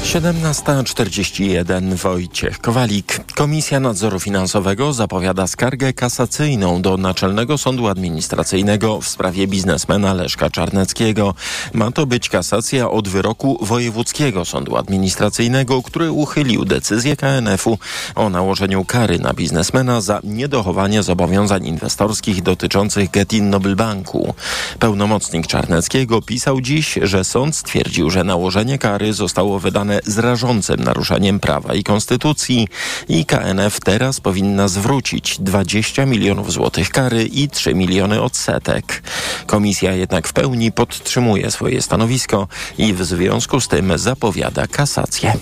17.41 0.09 1.95
Wojciech 1.95 2.61
Kowalik. 2.61 3.21
Komisja 3.35 3.81
Nadzoru 3.81 4.21
Finansowego 4.21 4.93
zapowiada 4.93 5.47
skargę 5.47 5.93
kasacyjną 5.93 6.83
do 6.83 6.97
Naczelnego 6.97 7.59
Sądu 7.59 7.89
Administracyjnego 7.89 9.01
w 9.01 9.09
sprawie 9.09 9.47
biznesmena 9.47 10.15
Leszka 10.15 10.51
Czarneckiego. 10.51 11.35
Ma 11.73 11.91
to 11.91 12.07
być 12.07 12.29
kasacja 12.29 12.91
od 12.91 13.09
wyroku 13.09 13.59
Wojewódzkiego 13.61 14.45
Sądu 14.45 14.77
Administracyjnego, 14.77 15.83
który 15.83 16.11
uchylił 16.11 16.65
decyzję 16.65 17.17
KNF-u 17.17 17.79
o 18.15 18.31
nałożeniu 18.31 18.85
kary 18.85 19.19
na 19.19 19.33
biznesmena 19.33 20.01
za 20.01 20.21
niedochowanie 20.25 21.03
zobowiązań 21.03 21.67
inwestorskich 21.67 22.43
dotyczących 22.43 23.11
Getin 23.11 23.51
Nobel 23.51 23.77
Banku. 23.77 24.35
Pełnomocnik 24.79 25.47
Czarneckiego 25.47 26.23
pisał 26.23 26.61
dziś, 26.61 26.99
że 27.03 27.25
sąd 27.25 27.57
stwierdził, 27.57 28.11
że 28.11 28.25
nałożenie 28.25 28.79
kary 28.79 29.13
zostało 29.13 29.59
wydane 29.59 29.98
z 30.07 30.19
rażącym 30.19 30.85
naruszeniem 30.85 31.41
prawa 31.41 31.75
i 31.75 31.83
konstytucji 31.83 32.69
i 33.09 33.27
KNF 33.27 33.81
teraz 33.81 34.21
powinna 34.21 34.69
zwrócić 34.69 35.39
20 35.41 36.07
milionów 36.07 36.53
złotych 36.53 36.91
kary 36.91 37.25
i 37.25 37.49
3 37.49 37.75
miliony 37.75 38.23
odsetek. 38.23 39.03
Komisja 39.47 39.93
jednak 39.93 40.29
w 40.29 40.33
pełni 40.33 40.73
podtrzymuje 40.73 41.51
swoje 41.51 41.83
stanowisko 41.83 42.49
i 42.79 42.95
w 42.95 43.05
związku 43.05 43.61
z 43.61 43.69
tym 43.69 43.99
zapowiada 43.99 44.67
kasację. 44.67 45.33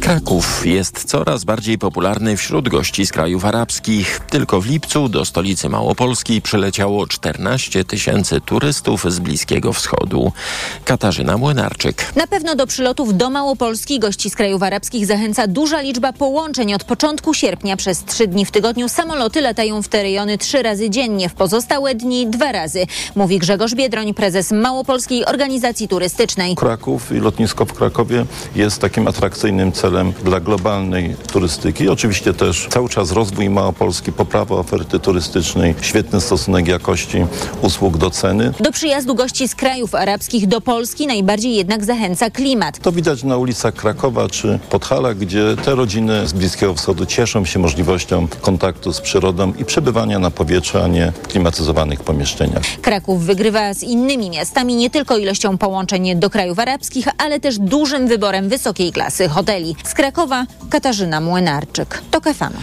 Kraków 0.00 0.66
jest 0.66 1.04
coraz 1.04 1.44
bardziej 1.44 1.78
popularny 1.78 2.36
wśród 2.36 2.68
gości 2.68 3.06
z 3.06 3.12
krajów 3.12 3.44
arabskich. 3.44 4.20
Tylko 4.30 4.60
w 4.60 4.66
lipcu 4.66 5.08
do 5.08 5.24
stolicy 5.24 5.68
Małopolski 5.68 6.42
przyleciało 6.42 7.06
14 7.06 7.84
tysięcy 7.84 8.40
turystów 8.40 9.12
z 9.12 9.18
Bliskiego 9.18 9.72
Wschodu. 9.72 10.32
Katarzyna 10.84 11.36
Młynarczyk. 11.36 12.12
Na 12.16 12.26
pewno 12.26 12.56
do 12.56 12.66
przylotów 12.66 13.16
do 13.16 13.30
Małopolski 13.30 13.93
gości 13.98 14.30
z 14.30 14.36
krajów 14.36 14.62
arabskich 14.62 15.06
zachęca 15.06 15.46
duża 15.46 15.80
liczba 15.80 16.12
połączeń. 16.12 16.74
Od 16.74 16.84
początku 16.84 17.34
sierpnia 17.34 17.76
przez 17.76 18.04
trzy 18.04 18.26
dni 18.26 18.44
w 18.44 18.50
tygodniu 18.50 18.88
samoloty 18.88 19.40
latają 19.40 19.82
w 19.82 19.88
te 19.88 20.02
rejony 20.02 20.38
trzy 20.38 20.62
razy 20.62 20.90
dziennie, 20.90 21.28
w 21.28 21.34
pozostałe 21.34 21.94
dni 21.94 22.26
dwa 22.26 22.52
razy. 22.52 22.86
Mówi 23.14 23.38
Grzegorz 23.38 23.74
Biedroń, 23.74 24.14
prezes 24.14 24.52
Małopolskiej 24.52 25.24
Organizacji 25.26 25.88
Turystycznej. 25.88 26.54
Kraków 26.56 27.12
i 27.12 27.14
lotnisko 27.14 27.64
w 27.64 27.72
Krakowie 27.72 28.26
jest 28.56 28.80
takim 28.80 29.08
atrakcyjnym 29.08 29.72
celem 29.72 30.12
dla 30.24 30.40
globalnej 30.40 31.16
turystyki. 31.32 31.88
Oczywiście 31.88 32.34
też 32.34 32.66
cały 32.70 32.88
czas 32.88 33.12
rozwój 33.12 33.50
Małopolski, 33.50 34.12
poprawa 34.12 34.54
oferty 34.54 34.98
turystycznej, 34.98 35.74
świetny 35.80 36.20
stosunek 36.20 36.68
jakości 36.68 37.26
usług 37.62 37.96
do 37.96 38.10
ceny. 38.10 38.52
Do 38.60 38.72
przyjazdu 38.72 39.14
gości 39.14 39.48
z 39.48 39.54
krajów 39.54 39.94
arabskich 39.94 40.46
do 40.46 40.60
Polski 40.60 41.06
najbardziej 41.06 41.54
jednak 41.54 41.84
zachęca 41.84 42.30
klimat. 42.30 42.78
To 42.78 42.92
widać 42.92 43.22
na 43.22 43.36
ulicach 43.36 43.73
Krakowa 43.74 44.28
czy 44.28 44.58
Podhala, 44.70 45.14
gdzie 45.14 45.56
te 45.64 45.74
rodziny 45.74 46.28
z 46.28 46.32
Bliskiego 46.32 46.74
Wschodu 46.74 47.06
cieszą 47.06 47.44
się 47.44 47.58
możliwością 47.58 48.28
kontaktu 48.40 48.92
z 48.92 49.00
przyrodą 49.00 49.52
i 49.58 49.64
przebywania 49.64 50.18
na 50.18 50.30
powietrzu, 50.30 50.78
a 50.78 50.88
nie 50.88 51.12
w 51.22 51.28
klimatyzowanych 51.28 52.02
pomieszczeniach. 52.02 52.62
Kraków 52.82 53.24
wygrywa 53.24 53.74
z 53.74 53.82
innymi 53.82 54.30
miastami 54.30 54.76
nie 54.76 54.90
tylko 54.90 55.18
ilością 55.18 55.58
połączeń 55.58 56.16
do 56.16 56.30
krajów 56.30 56.58
arabskich, 56.58 57.06
ale 57.18 57.40
też 57.40 57.58
dużym 57.58 58.08
wyborem 58.08 58.48
wysokiej 58.48 58.92
klasy 58.92 59.28
hoteli. 59.28 59.76
Z 59.84 59.94
Krakowa 59.94 60.46
Katarzyna 60.70 61.20
Młynarczyk. 61.20 62.02
To 62.10 62.20
FM. 62.20 62.54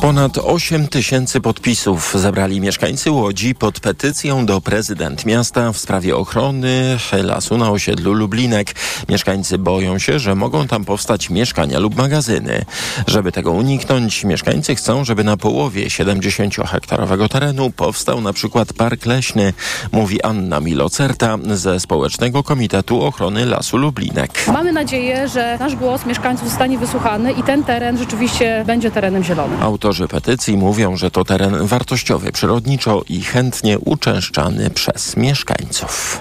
Ponad 0.00 0.38
8 0.38 0.88
tysięcy 0.88 1.40
podpisów 1.40 2.14
zebrali 2.14 2.60
mieszkańcy 2.60 3.10
Łodzi 3.10 3.54
pod 3.54 3.80
petycją 3.80 4.46
do 4.46 4.60
prezydent 4.60 5.26
miasta 5.26 5.72
w 5.72 5.78
sprawie 5.78 6.16
ochrony 6.16 6.98
lasu 7.12 7.58
na 7.58 7.70
osiedlu 7.70 8.12
Lublinek. 8.12 8.74
Mieszkańcy 9.08 9.58
boją 9.58 9.98
się, 9.98 10.18
że 10.18 10.34
mogą 10.34 10.49
tam 10.68 10.84
powstać 10.84 11.30
mieszkania 11.30 11.78
lub 11.78 11.96
magazyny. 11.96 12.64
Żeby 13.06 13.32
tego 13.32 13.52
uniknąć, 13.52 14.24
mieszkańcy 14.24 14.74
chcą, 14.74 15.04
żeby 15.04 15.24
na 15.24 15.36
połowie 15.36 15.86
70-hektarowego 15.86 17.28
terenu 17.28 17.70
powstał 17.70 18.20
na 18.20 18.32
przykład 18.32 18.72
park 18.72 19.06
leśny, 19.06 19.52
mówi 19.92 20.22
Anna 20.22 20.60
Milocerta 20.60 21.38
ze 21.54 21.80
Społecznego 21.80 22.42
Komitetu 22.42 23.02
Ochrony 23.02 23.46
Lasu 23.46 23.76
Lublinek. 23.76 24.44
Mamy 24.52 24.72
nadzieję, 24.72 25.28
że 25.28 25.56
nasz 25.60 25.76
głos 25.76 26.06
mieszkańców 26.06 26.48
zostanie 26.48 26.78
wysłuchany 26.78 27.32
i 27.32 27.42
ten 27.42 27.64
teren 27.64 27.98
rzeczywiście 27.98 28.64
będzie 28.66 28.90
terenem 28.90 29.24
zielonym. 29.24 29.62
Autorzy 29.62 30.08
petycji 30.08 30.56
mówią, 30.56 30.96
że 30.96 31.10
to 31.10 31.24
teren 31.24 31.66
wartościowy 31.66 32.32
przyrodniczo 32.32 33.02
i 33.08 33.20
chętnie 33.20 33.78
uczęszczany 33.78 34.70
przez 34.70 35.16
mieszkańców. 35.16 36.20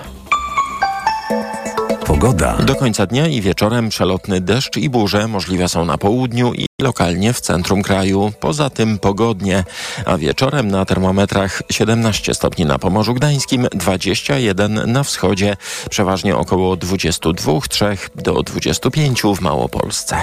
Pogoda. 2.10 2.58
Do 2.58 2.76
końca 2.76 3.06
dnia 3.06 3.28
i 3.28 3.42
wieczorem 3.42 3.90
przelotny 3.90 4.42
deszcz 4.42 4.78
i 4.78 4.90
burze 4.90 5.28
możliwe 5.28 5.70
są 5.70 5.86
na 5.86 5.98
południu 5.98 6.54
i 6.54 6.66
lokalnie 6.82 7.34
w 7.34 7.42
centrum 7.42 7.82
kraju. 7.82 8.32
Poza 8.40 8.70
tym 8.70 9.00
pogodnie, 9.00 9.64
a 10.06 10.18
wieczorem 10.18 10.68
na 10.68 10.86
termometrach 10.86 11.62
17 11.72 12.34
stopni 12.34 12.66
na 12.66 12.80
Pomorzu 12.80 13.14
Gdańskim, 13.14 13.68
21 13.72 14.92
na 14.92 15.04
wschodzie, 15.04 15.58
przeważnie 15.90 16.36
około 16.36 16.76
22-3 16.76 17.98
do 18.16 18.44
25 18.44 19.22
w 19.22 19.42
Małopolsce. 19.42 20.16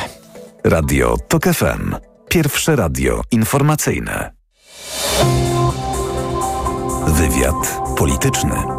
Radio 0.64 1.16
TOK 1.28 1.44
FM. 1.44 1.94
Pierwsze 2.28 2.76
radio 2.76 3.20
informacyjne. 3.30 4.32
Wywiad 7.06 7.80
polityczny. 7.98 8.75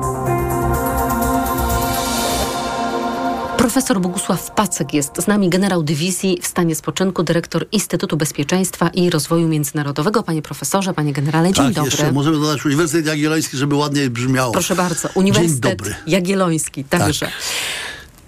Profesor 3.68 4.02
Bogusław 4.02 4.52
Pacek 4.52 4.94
jest 4.94 5.22
z 5.22 5.28
nami, 5.28 5.50
generał 5.50 5.84
dywizji 5.84 6.40
w 6.42 6.48
stanie 6.48 6.76
spoczynku, 6.76 7.24
dyrektor 7.24 7.68
Instytutu 7.72 8.18
Bezpieczeństwa 8.18 8.90
i 8.90 9.10
Rozwoju 9.10 9.48
Międzynarodowego. 9.48 10.24
Panie 10.24 10.42
profesorze, 10.42 10.94
panie 10.94 11.14
generale, 11.14 11.54
dzień 11.54 11.66
tak, 11.66 11.74
dobry. 11.74 11.92
Jeszcze 11.92 12.12
możemy 12.12 12.40
dodać 12.40 12.66
Uniwersytet 12.66 13.06
Jagielloński, 13.06 13.58
żeby 13.58 13.76
ładniej 13.76 14.10
brzmiało. 14.10 14.52
Proszę 14.52 14.76
bardzo, 14.76 15.10
Uniwersytet 15.16 15.82
Jagielloński, 16.08 16.84
także. 16.84 17.26
Tak. 17.26 17.36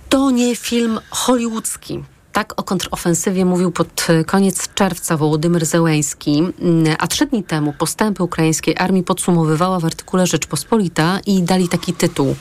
To 0.10 0.32
nie 0.32 0.56
film 0.56 1.00
hollywoodzki. 1.10 2.04
Tak 2.34 2.54
o 2.58 2.64
kontrofensywie 2.64 3.46
mówił 3.46 3.72
pod 3.72 4.08
koniec 4.26 4.74
czerwca 4.74 5.18
Wołodymyr 5.18 5.66
Zełęński, 5.66 6.44
a 7.00 7.08
trzy 7.08 7.26
dni 7.26 7.44
temu 7.44 7.74
postępy 7.74 8.24
ukraińskiej 8.24 8.76
armii 8.78 9.04
podsumowywała 9.04 9.80
w 9.80 9.86
artykule 9.86 10.28
Rzeczpospolita 10.28 11.20
i 11.26 11.44
dali 11.44 11.70
taki 11.70 11.94
tytuł. 11.94 12.36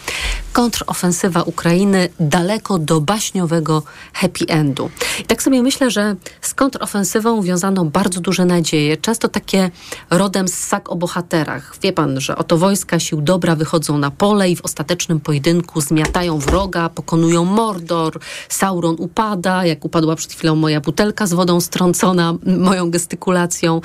Kontrofensywa 0.52 1.42
Ukrainy 1.42 2.08
daleko 2.20 2.78
do 2.78 3.00
baśniowego 3.00 3.82
happy 4.12 4.46
endu. 4.48 4.90
I 5.20 5.24
tak 5.24 5.42
sobie 5.42 5.62
myślę, 5.62 5.90
że 5.90 6.16
z 6.40 6.54
kontrofensywą 6.54 7.42
wiązano 7.42 7.84
bardzo 7.84 8.20
duże 8.20 8.44
nadzieje, 8.44 8.96
często 8.96 9.28
takie 9.28 9.70
rodem 10.10 10.48
z 10.48 10.54
sak 10.54 10.92
o 10.92 10.96
bohaterach. 10.96 11.76
Wie 11.82 11.92
pan, 11.92 12.20
że 12.20 12.36
oto 12.36 12.58
wojska 12.58 12.98
sił 12.98 13.20
dobra 13.20 13.56
wychodzą 13.56 13.98
na 13.98 14.10
pole 14.10 14.50
i 14.50 14.56
w 14.56 14.64
ostatecznym 14.64 15.20
pojedynku 15.20 15.80
zmiatają 15.80 16.38
wroga, 16.38 16.88
pokonują 16.88 17.44
Mordor, 17.44 18.18
Sauron 18.48 18.96
upada, 18.98 19.64
jak 19.64 19.77
jak 19.78 19.84
upadła 19.84 20.16
przed 20.16 20.32
chwilą 20.32 20.54
moja 20.54 20.80
butelka 20.80 21.26
z 21.26 21.32
wodą 21.32 21.60
strącona 21.60 22.34
moją 22.46 22.90
gestykulacją. 22.90 23.80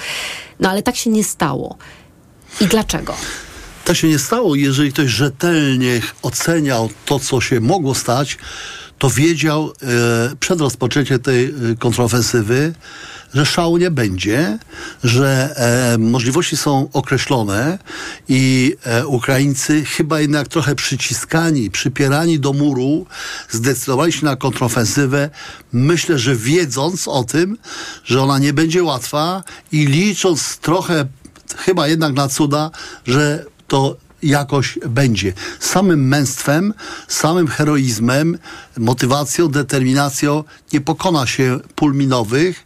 No 0.59 0.69
ale 0.69 0.83
tak 0.83 0.95
się 0.95 1.09
nie 1.09 1.23
stało. 1.23 1.77
I 2.61 2.67
dlaczego? 2.67 3.13
Tak 3.85 3.97
się 3.97 4.07
nie 4.07 4.19
stało. 4.19 4.55
Jeżeli 4.55 4.93
ktoś 4.93 5.11
rzetelnie 5.11 6.01
oceniał 6.21 6.89
to, 7.05 7.19
co 7.19 7.41
się 7.41 7.59
mogło 7.59 7.95
stać, 7.95 8.37
to 8.97 9.09
wiedział 9.09 9.71
e, 9.71 10.35
przed 10.39 10.59
rozpoczęciem 10.61 11.19
tej 11.19 11.45
e, 11.45 11.51
kontrofensywy, 11.79 12.73
że 13.33 13.45
szału 13.45 13.77
nie 13.77 13.91
będzie, 13.91 14.59
że 15.03 15.53
e, 15.93 15.97
możliwości 15.97 16.57
są 16.57 16.89
określone 16.93 17.79
i 18.29 18.75
e, 18.83 19.07
Ukraińcy 19.07 19.85
chyba 19.85 20.19
jednak 20.19 20.47
trochę 20.47 20.75
przyciskani, 20.75 21.71
przypierani 21.71 22.39
do 22.39 22.53
muru, 22.53 23.05
zdecydowali 23.49 24.13
się 24.13 24.25
na 24.25 24.35
kontrofensywę. 24.35 25.29
Myślę, 25.73 26.19
że 26.19 26.35
wiedząc 26.35 27.07
o 27.07 27.23
tym, 27.23 27.57
że 28.05 28.21
ona 28.21 28.39
nie 28.39 28.53
będzie 28.53 28.83
łatwa 28.83 29.43
i 29.71 29.85
licząc 29.85 30.57
trochę 30.57 31.05
chyba 31.57 31.87
jednak 31.87 32.13
na 32.13 32.29
cuda, 32.29 32.71
że 33.05 33.45
to 33.67 34.02
jakoś 34.23 34.79
będzie. 34.89 35.33
Samym 35.59 36.07
męstwem, 36.07 36.73
samym 37.07 37.47
heroizmem, 37.47 38.37
motywacją, 38.77 39.47
determinacją 39.47 40.43
nie 40.73 40.81
pokona 40.81 41.27
się 41.27 41.59
pól 41.75 41.95
minowych 41.95 42.65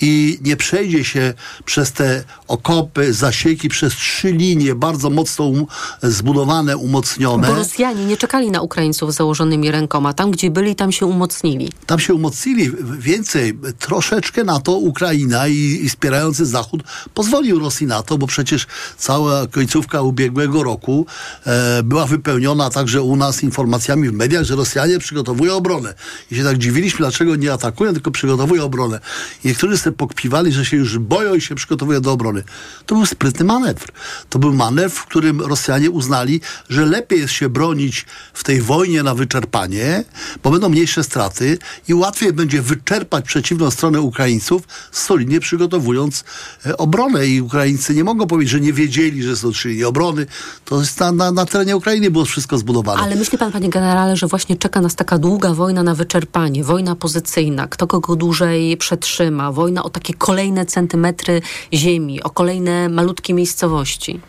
i 0.00 0.38
nie 0.42 0.56
przejdzie 0.56 1.04
się 1.04 1.34
przez 1.64 1.92
te 1.92 2.24
okopy, 2.48 3.12
zasieki, 3.12 3.68
przez 3.68 3.94
trzy 3.94 4.32
linie 4.32 4.74
bardzo 4.74 5.10
mocno 5.10 5.44
um, 5.44 5.66
zbudowane, 6.02 6.76
umocnione. 6.76 7.48
Bo 7.48 7.54
Rosjanie 7.54 8.04
nie 8.04 8.16
czekali 8.16 8.50
na 8.50 8.60
Ukraińców 8.60 9.14
założonymi 9.14 9.70
rękoma. 9.70 10.12
Tam, 10.12 10.30
gdzie 10.30 10.50
byli, 10.50 10.76
tam 10.76 10.92
się 10.92 11.06
umocnili. 11.06 11.72
Tam 11.86 11.98
się 11.98 12.14
umocnili. 12.14 12.70
Więcej, 12.98 13.58
troszeczkę 13.78 14.44
na 14.44 14.60
to 14.60 14.72
Ukraina 14.72 15.48
i, 15.48 15.54
i 15.54 15.88
wspierający 15.88 16.46
Zachód 16.46 16.82
pozwolił 17.14 17.58
Rosji 17.58 17.86
na 17.86 18.02
to, 18.02 18.18
bo 18.18 18.26
przecież 18.26 18.66
cała 18.98 19.46
końcówka 19.46 20.02
ubiegłego 20.02 20.62
roku 20.62 20.97
e, 21.46 21.82
była 21.82 22.06
wypełniona 22.06 22.70
także 22.70 23.02
u 23.02 23.16
nas 23.16 23.42
informacjami 23.42 24.08
w 24.08 24.12
mediach, 24.12 24.44
że 24.44 24.56
Rosjanie 24.56 24.98
przygotowują 24.98 25.54
obronę. 25.54 25.94
I 26.30 26.36
się 26.36 26.44
tak 26.44 26.58
dziwiliśmy, 26.58 26.98
dlaczego 26.98 27.36
nie 27.36 27.52
atakują, 27.52 27.92
tylko 27.92 28.10
przygotowują 28.10 28.64
obronę. 28.64 29.00
I 29.44 29.48
niektórzy 29.48 29.78
sobie 29.78 29.96
pokpiwali, 29.96 30.52
że 30.52 30.64
się 30.64 30.76
już 30.76 30.98
boją 30.98 31.34
i 31.34 31.40
się 31.40 31.54
przygotowują 31.54 32.00
do 32.00 32.12
obrony. 32.12 32.42
To 32.86 32.94
był 32.94 33.06
sprytny 33.06 33.44
manewr. 33.44 33.86
To 34.28 34.38
był 34.38 34.52
manewr, 34.52 34.96
w 34.96 35.04
którym 35.06 35.40
Rosjanie 35.40 35.90
uznali, 35.90 36.40
że 36.68 36.86
lepiej 36.86 37.20
jest 37.20 37.34
się 37.34 37.48
bronić 37.48 38.06
w 38.32 38.44
tej 38.44 38.62
wojnie 38.62 39.02
na 39.02 39.14
wyczerpanie, 39.14 40.04
bo 40.42 40.50
będą 40.50 40.68
mniejsze 40.68 41.04
straty 41.04 41.58
i 41.88 41.94
łatwiej 41.94 42.32
będzie 42.32 42.62
wyczerpać 42.62 43.24
przeciwną 43.24 43.70
stronę 43.70 44.00
Ukraińców, 44.00 44.62
solidnie 44.92 45.40
przygotowując 45.40 46.24
e, 46.66 46.76
obronę. 46.76 47.26
I 47.26 47.40
Ukraińcy 47.40 47.94
nie 47.94 48.04
mogą 48.04 48.26
powiedzieć, 48.26 48.52
że 48.52 48.60
nie 48.60 48.72
wiedzieli, 48.72 49.22
że 49.22 49.36
są 49.36 49.52
trzy 49.52 49.86
obrony. 49.86 50.26
To 50.64 50.84
na, 50.96 51.12
na, 51.12 51.32
na 51.32 51.46
terenie 51.46 51.76
Ukrainy 51.76 52.10
było 52.10 52.24
wszystko 52.24 52.58
zbudowane. 52.58 53.02
Ale 53.02 53.16
myśli 53.16 53.38
pan, 53.38 53.52
panie 53.52 53.68
generale, 53.68 54.16
że 54.16 54.26
właśnie 54.26 54.56
czeka 54.56 54.80
nas 54.80 54.94
taka 54.94 55.18
długa 55.18 55.54
wojna 55.54 55.82
na 55.82 55.94
wyczerpanie, 55.94 56.64
wojna 56.64 56.96
pozycyjna, 56.96 57.66
kto 57.66 57.86
kogo 57.86 58.16
dłużej 58.16 58.76
przetrzyma, 58.76 59.52
wojna 59.52 59.82
o 59.82 59.90
takie 59.90 60.14
kolejne 60.14 60.66
centymetry 60.66 61.42
ziemi, 61.74 62.22
o 62.22 62.30
kolejne 62.30 62.88
malutkie 62.88 63.34
miejscowości. 63.34 64.20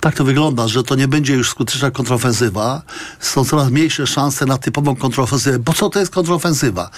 Tak 0.00 0.14
to 0.14 0.24
wygląda, 0.24 0.68
że 0.68 0.82
to 0.82 0.94
nie 0.94 1.08
będzie 1.08 1.34
już 1.34 1.50
skuteczna 1.50 1.90
kontrofensywa. 1.90 2.82
Są 3.20 3.44
coraz 3.44 3.70
mniejsze 3.70 4.06
szanse 4.06 4.46
na 4.46 4.58
typową 4.58 4.96
kontrofensywę. 4.96 5.58
Bo 5.58 5.72
co 5.72 5.90
to 5.90 6.00
jest 6.00 6.12
kontrofensywa? 6.12 6.90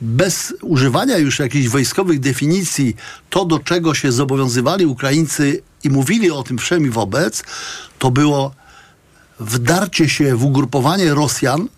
Bez 0.00 0.54
używania 0.62 1.18
już 1.18 1.38
jakichś 1.38 1.68
wojskowych 1.68 2.20
definicji, 2.20 2.96
to 3.30 3.44
do 3.44 3.58
czego 3.58 3.94
się 3.94 4.12
zobowiązywali 4.12 4.86
Ukraińcy 4.86 5.62
i 5.84 5.90
mówili 5.90 6.30
o 6.30 6.42
tym 6.42 6.58
wszemi 6.58 6.90
wobec, 6.90 7.42
to 7.98 8.10
było 8.10 8.54
wdarcie 9.40 10.08
się 10.08 10.36
w 10.36 10.44
ugrupowanie 10.44 11.14
Rosjan, 11.14 11.68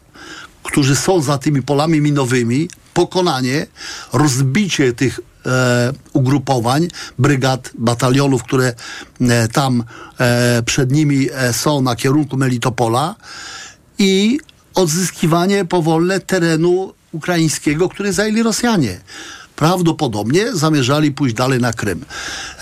którzy 0.62 0.96
są 0.96 1.22
za 1.22 1.38
tymi 1.38 1.62
polami 1.62 2.00
minowymi, 2.00 2.68
pokonanie, 2.94 3.66
rozbicie 4.12 4.92
tych 4.92 5.20
e, 5.46 5.92
ugrupowań, 6.12 6.88
brygad, 7.18 7.70
batalionów, 7.78 8.42
które 8.42 8.74
e, 9.20 9.48
tam 9.48 9.84
e, 10.20 10.62
przed 10.62 10.92
nimi 10.92 11.28
e, 11.32 11.52
są 11.52 11.80
na 11.80 11.96
kierunku 11.96 12.36
Melitopola 12.36 13.14
i 13.98 14.38
odzyskiwanie 14.74 15.64
powolne 15.64 16.20
terenu 16.20 16.92
ukraińskiego, 17.16 17.88
który 17.88 18.12
zajęli 18.12 18.42
Rosjanie 18.42 19.00
prawdopodobnie 19.56 20.54
zamierzali 20.54 21.12
pójść 21.12 21.34
dalej 21.34 21.60
na 21.60 21.72
Krym. 21.72 22.04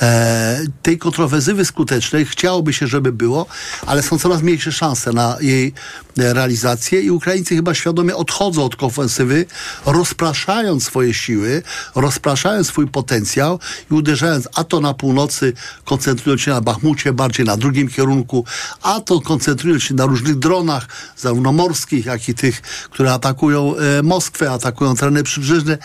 E, 0.01 0.61
tej 0.83 0.99
kontrowersywy 0.99 1.65
skutecznej 1.65 2.27
chciałoby 2.27 2.73
się, 2.73 2.87
żeby 2.87 3.13
było, 3.13 3.47
ale 3.87 4.03
są 4.03 4.19
coraz 4.19 4.43
mniejsze 4.43 4.73
szanse 4.73 5.13
na 5.13 5.37
jej 5.41 5.75
realizację 6.17 7.01
i 7.01 7.11
Ukraińcy 7.11 7.55
chyba 7.57 7.75
świadomie 7.75 8.17
odchodzą 8.17 8.65
od 8.65 8.83
ofensywy, 8.83 9.47
rozpraszając 9.87 10.85
swoje 10.85 11.15
siły, 11.15 11.63
rozpraszając 11.95 12.67
swój 12.67 12.87
potencjał 12.87 13.59
i 13.91 13.95
uderzając 13.95 14.49
a 14.55 14.65
to 14.65 14.81
na 14.81 14.95
północy, 14.95 15.53
koncentrując 15.85 16.41
się 16.41 16.51
na 16.51 16.61
Bachmucie, 16.61 17.13
bardziej 17.13 17.47
na 17.47 17.57
drugim 17.57 17.89
kierunku, 17.89 18.45
a 18.83 19.01
to 19.01 19.21
koncentrując 19.21 19.83
się 19.83 19.95
na 19.95 20.07
różnych 20.07 20.39
dronach, 20.39 20.89
zarówno 21.17 21.53
morskich, 21.53 22.07
jak 22.07 22.29
i 22.29 22.35
tych, 22.35 22.63
które 22.91 23.13
atakują 23.13 23.77
e, 23.77 24.03
Moskwę, 24.03 24.51
atakują 24.51 24.97
tereny 24.97 25.23
przybrzeżne, 25.23 25.79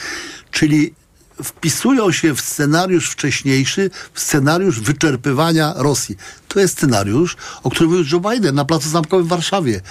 czyli 0.52 0.99
wpisują 1.44 2.12
się 2.12 2.36
w 2.36 2.42
scenariusz 2.42 3.10
wcześniejszy, 3.10 3.90
w 4.14 4.20
scenariusz 4.20 4.80
wyczerpywania 4.80 5.74
Rosji. 5.78 6.18
To 6.48 6.60
jest 6.60 6.78
scenariusz, 6.78 7.38
o 7.64 7.70
którym 7.70 7.92
mówił 7.92 8.06
Joe 8.12 8.32
Biden 8.32 8.56
na 8.56 8.66
Placu 8.66 8.90
Zamkowym 8.90 9.26
w 9.26 9.30
Warszawie. 9.30 9.82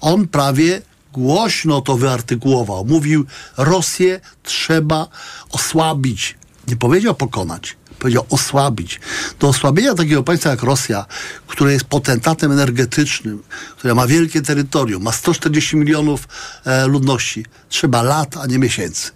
On 0.00 0.28
prawie 0.28 0.82
głośno 1.12 1.80
to 1.80 1.96
wyartykułował. 1.96 2.84
Mówił, 2.84 3.24
Rosję 3.56 4.20
trzeba 4.42 5.08
osłabić. 5.50 6.36
Nie 6.68 6.76
powiedział 6.76 7.14
pokonać 7.14 7.76
powiedział, 8.04 8.26
osłabić. 8.30 9.00
Do 9.40 9.48
osłabienia 9.48 9.94
takiego 9.94 10.22
państwa 10.22 10.50
jak 10.50 10.62
Rosja, 10.62 11.06
które 11.46 11.72
jest 11.72 11.84
potentatem 11.84 12.52
energetycznym, 12.52 13.42
które 13.78 13.94
ma 13.94 14.06
wielkie 14.06 14.42
terytorium, 14.42 15.02
ma 15.02 15.12
140 15.12 15.76
milionów 15.76 16.28
e, 16.64 16.86
ludności, 16.86 17.46
trzeba 17.68 18.02
lat, 18.02 18.36
a 18.36 18.46
nie 18.46 18.58
miesięcy. 18.58 19.10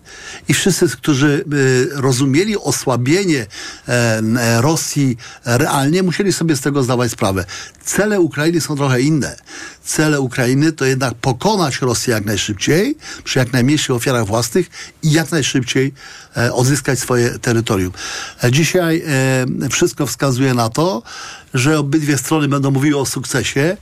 I 0.49 0.55
wszyscy, 0.55 0.89
którzy 0.89 1.45
e, 1.97 2.01
rozumieli 2.01 2.57
osłabienie 2.57 3.47
e, 3.89 4.22
Rosji 4.61 5.16
realnie, 5.45 6.03
musieli 6.03 6.32
sobie 6.32 6.57
z 6.57 6.61
tego 6.61 6.82
zdawać 6.82 7.11
sprawę. 7.11 7.45
Cele 7.84 8.20
Ukrainy 8.20 8.61
są 8.61 8.76
trochę 8.76 9.01
inne. 9.01 9.36
Cele 9.84 10.20
Ukrainy 10.20 10.72
to 10.72 10.84
jednak 10.84 11.14
pokonać 11.14 11.80
Rosję 11.80 12.14
jak 12.14 12.24
najszybciej, 12.24 12.97
przy 13.24 13.39
jak 13.39 13.53
najmniejszych 13.53 13.97
ofiarach 13.97 14.26
własnych 14.26 14.70
i 15.03 15.12
jak 15.12 15.30
najszybciej 15.30 15.93
e, 16.36 16.53
odzyskać 16.53 16.99
swoje 16.99 17.39
terytorium. 17.39 17.93
E, 18.43 18.51
dzisiaj 18.78 19.02
e, 19.64 19.68
wszystko 19.68 20.06
wskazuje 20.06 20.54
na 20.54 20.68
to, 20.68 21.02
że 21.54 21.78
obydwie 21.78 22.18
strony 22.18 22.48
będą 22.48 22.70
mówiły 22.70 23.00
o 23.00 23.06
sukcesie. 23.06 23.76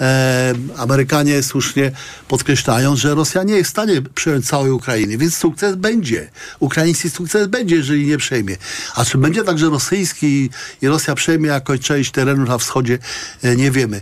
E, 0.00 0.54
Amerykanie 0.76 1.42
słusznie 1.42 1.92
podkreślają, 2.28 2.96
że 2.96 3.14
Rosja 3.14 3.42
nie 3.42 3.54
jest 3.54 3.68
w 3.68 3.70
stanie 3.70 4.02
przejąć 4.14 4.46
całej 4.46 4.70
Ukrainy, 4.70 5.18
więc 5.18 5.36
sukces 5.36 5.76
będzie. 5.76 6.30
Ukraiński 6.60 7.10
sukces 7.10 7.46
będzie, 7.46 7.76
jeżeli 7.76 8.06
nie 8.06 8.18
przejmie. 8.18 8.56
A 8.94 9.04
czy 9.04 9.18
będzie 9.18 9.44
także 9.44 9.70
rosyjski 9.70 10.50
i 10.82 10.88
Rosja 10.88 11.14
przejmie 11.14 11.48
jakąś 11.48 11.80
część 11.80 12.10
terenu 12.10 12.44
na 12.44 12.58
wschodzie, 12.58 12.98
e, 13.42 13.56
nie 13.56 13.70
wiemy 13.70 14.00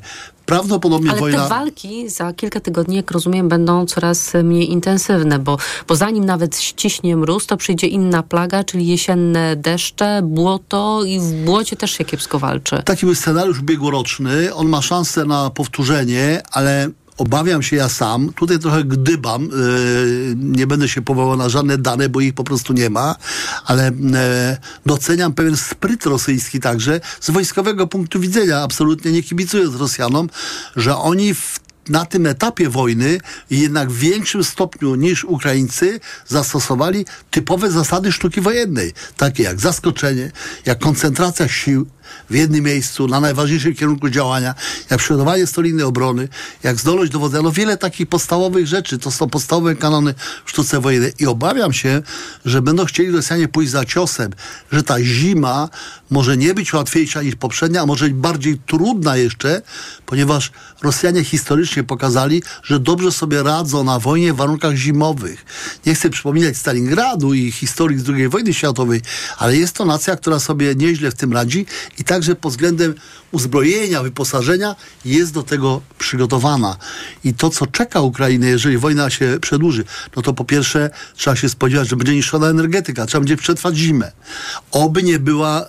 prawdopodobnie 0.51 1.11
Ale 1.11 1.21
wojna... 1.21 1.43
te 1.43 1.49
walki 1.49 2.09
za 2.09 2.33
kilka 2.33 2.61
tygodni, 2.61 2.97
jak 2.97 3.11
rozumiem, 3.11 3.49
będą 3.49 3.87
coraz 3.87 4.33
mniej 4.45 4.71
intensywne, 4.71 5.39
bo, 5.39 5.59
bo 5.89 5.97
zanim 5.97 6.25
nawet 6.25 6.59
ściśnie 6.61 7.17
mróz, 7.17 7.47
to 7.47 7.57
przyjdzie 7.57 7.87
inna 7.87 8.23
plaga, 8.23 8.65
czyli 8.65 8.87
jesienne 8.87 9.57
deszcze, 9.57 10.21
błoto 10.23 11.05
i 11.05 11.21
w 11.21 11.45
błocie 11.45 11.77
też 11.77 11.91
się 11.91 12.05
kiepsko 12.05 12.39
walczy. 12.39 12.83
Taki 12.85 13.07
był 13.07 13.15
scenariusz 13.15 13.61
ubiegłoroczny. 13.61 14.55
On 14.55 14.69
ma 14.69 14.83
szansę 14.83 15.25
na 15.25 15.51
powtórzenie, 15.51 16.43
ale 16.53 16.91
obawiam 17.21 17.63
się 17.63 17.77
ja 17.77 17.89
sam, 17.89 18.33
tutaj 18.33 18.59
trochę 18.59 18.85
gdybam, 18.85 19.43
yy, 19.43 20.35
nie 20.37 20.67
będę 20.67 20.89
się 20.89 21.03
powołał 21.03 21.37
na 21.37 21.49
żadne 21.49 21.79
dane, 21.79 22.09
bo 22.09 22.21
ich 22.21 22.35
po 22.35 22.45
prostu 22.45 22.73
nie 22.73 22.91
ma, 22.91 23.17
ale 23.65 23.85
yy, 23.85 24.57
doceniam 24.87 25.33
pewien 25.33 25.57
spryt 25.57 26.07
rosyjski 26.07 26.61
także 26.61 27.01
z 27.21 27.31
wojskowego 27.31 27.87
punktu 27.87 28.21
widzenia, 28.21 28.63
absolutnie 28.63 29.13
nie 29.13 29.23
kibicując 29.23 29.77
Rosjanom, 29.77 30.29
że 30.77 30.97
oni 30.97 31.35
w 31.35 31.61
na 31.89 32.07
tym 32.07 32.27
etapie 32.27 32.69
wojny 32.69 33.19
jednak 33.51 33.91
w 33.91 33.99
większym 33.99 34.45
stopniu 34.45 34.95
niż 34.95 35.25
Ukraińcy 35.25 36.01
zastosowali 36.27 37.07
typowe 37.31 37.71
zasady 37.71 38.13
sztuki 38.13 38.41
wojennej, 38.41 38.93
takie 39.17 39.43
jak 39.43 39.61
zaskoczenie, 39.61 40.33
jak 40.67 40.79
koncentracja 40.79 41.49
sił, 41.49 41.87
w 42.31 42.35
jednym 42.35 42.65
miejscu, 42.65 43.09
na 43.09 43.21
najważniejszym 43.21 43.75
kierunku 43.75 44.11
działania, 44.11 44.55
jak 44.91 45.01
przygotowanie 45.01 45.47
stolinnej 45.47 45.85
obrony, 45.85 46.29
jak 46.63 46.81
zdolność 46.81 47.13
dowodzenia, 47.13 47.43
no 47.43 47.53
wiele 47.53 47.77
takich 47.77 48.07
podstawowych 48.09 48.67
rzeczy, 48.67 48.99
to 48.99 49.11
są 49.11 49.29
podstawowe 49.29 49.77
kanony 49.77 50.15
w 50.45 50.51
sztuce 50.51 50.81
wojennej. 50.81 51.13
I 51.19 51.27
obawiam 51.27 51.73
się, 51.73 52.03
że 52.45 52.63
będą 52.63 52.85
chcieli 52.85 53.11
Rosjanie 53.11 53.49
pójść 53.49 53.71
za 53.71 53.85
ciosem, 53.85 54.33
że 54.73 54.83
ta 54.83 55.03
zima 55.03 55.69
może 56.11 56.37
nie 56.37 56.55
być 56.55 56.73
łatwiejsza 56.73 57.23
niż 57.23 57.37
poprzednia, 57.37 57.83
a 57.83 57.87
może 57.87 58.05
być 58.05 58.15
bardziej 58.15 58.61
trudna 58.67 59.17
jeszcze, 59.17 59.63
ponieważ 60.07 60.51
Rosjanie 60.83 61.25
historycznie 61.25 61.85
pokazali, 61.85 62.43
że 62.63 62.81
dobrze 62.81 63.13
sobie 63.13 63.43
radzą 63.43 63.85
na 63.85 63.99
wojnie 63.99 64.33
w 64.33 64.37
warunkach 64.37 64.75
zimowych. 64.75 65.45
Nie 65.87 65.95
chcę 65.95 66.11
przypominać 66.11 66.57
Stalingradu 66.57 67.35
i 67.35 67.53
historii 67.53 67.99
z 67.99 68.09
II 68.09 68.29
wojny 68.29 68.55
światowej, 68.55 69.01
ale 69.39 69.57
jest 69.57 69.75
to 69.75 69.85
nacja, 69.85 70.17
która 70.17 70.39
sobie 70.39 70.75
nieźle 70.75 71.11
w 71.11 71.15
tym 71.15 71.33
radzi 71.33 71.67
i 72.01 72.05
także 72.05 72.35
pod 72.35 72.53
względem 72.53 72.95
uzbrojenia, 73.33 74.03
wyposażenia 74.03 74.77
jest 75.05 75.33
do 75.33 75.43
tego 75.43 75.81
przygotowana. 75.99 76.77
I 77.25 77.35
to, 77.35 77.51
co 77.51 77.67
czeka 77.67 78.01
Ukrainę, 78.01 78.47
jeżeli 78.47 78.79
wojna 78.79 79.11
się 79.11 79.39
przedłuży, 79.41 79.85
no 80.17 80.23
to 80.23 80.33
po 80.33 80.45
pierwsze 80.45 80.91
trzeba 81.15 81.37
się 81.37 81.49
spodziewać, 81.49 81.89
że 81.89 81.97
będzie 81.97 82.15
niszczona 82.15 82.47
energetyka, 82.47 83.07
trzeba 83.07 83.21
będzie 83.21 83.37
przetrwać 83.37 83.77
zimę. 83.77 84.13
Oby 84.71 85.03
nie 85.03 85.19
była 85.19 85.69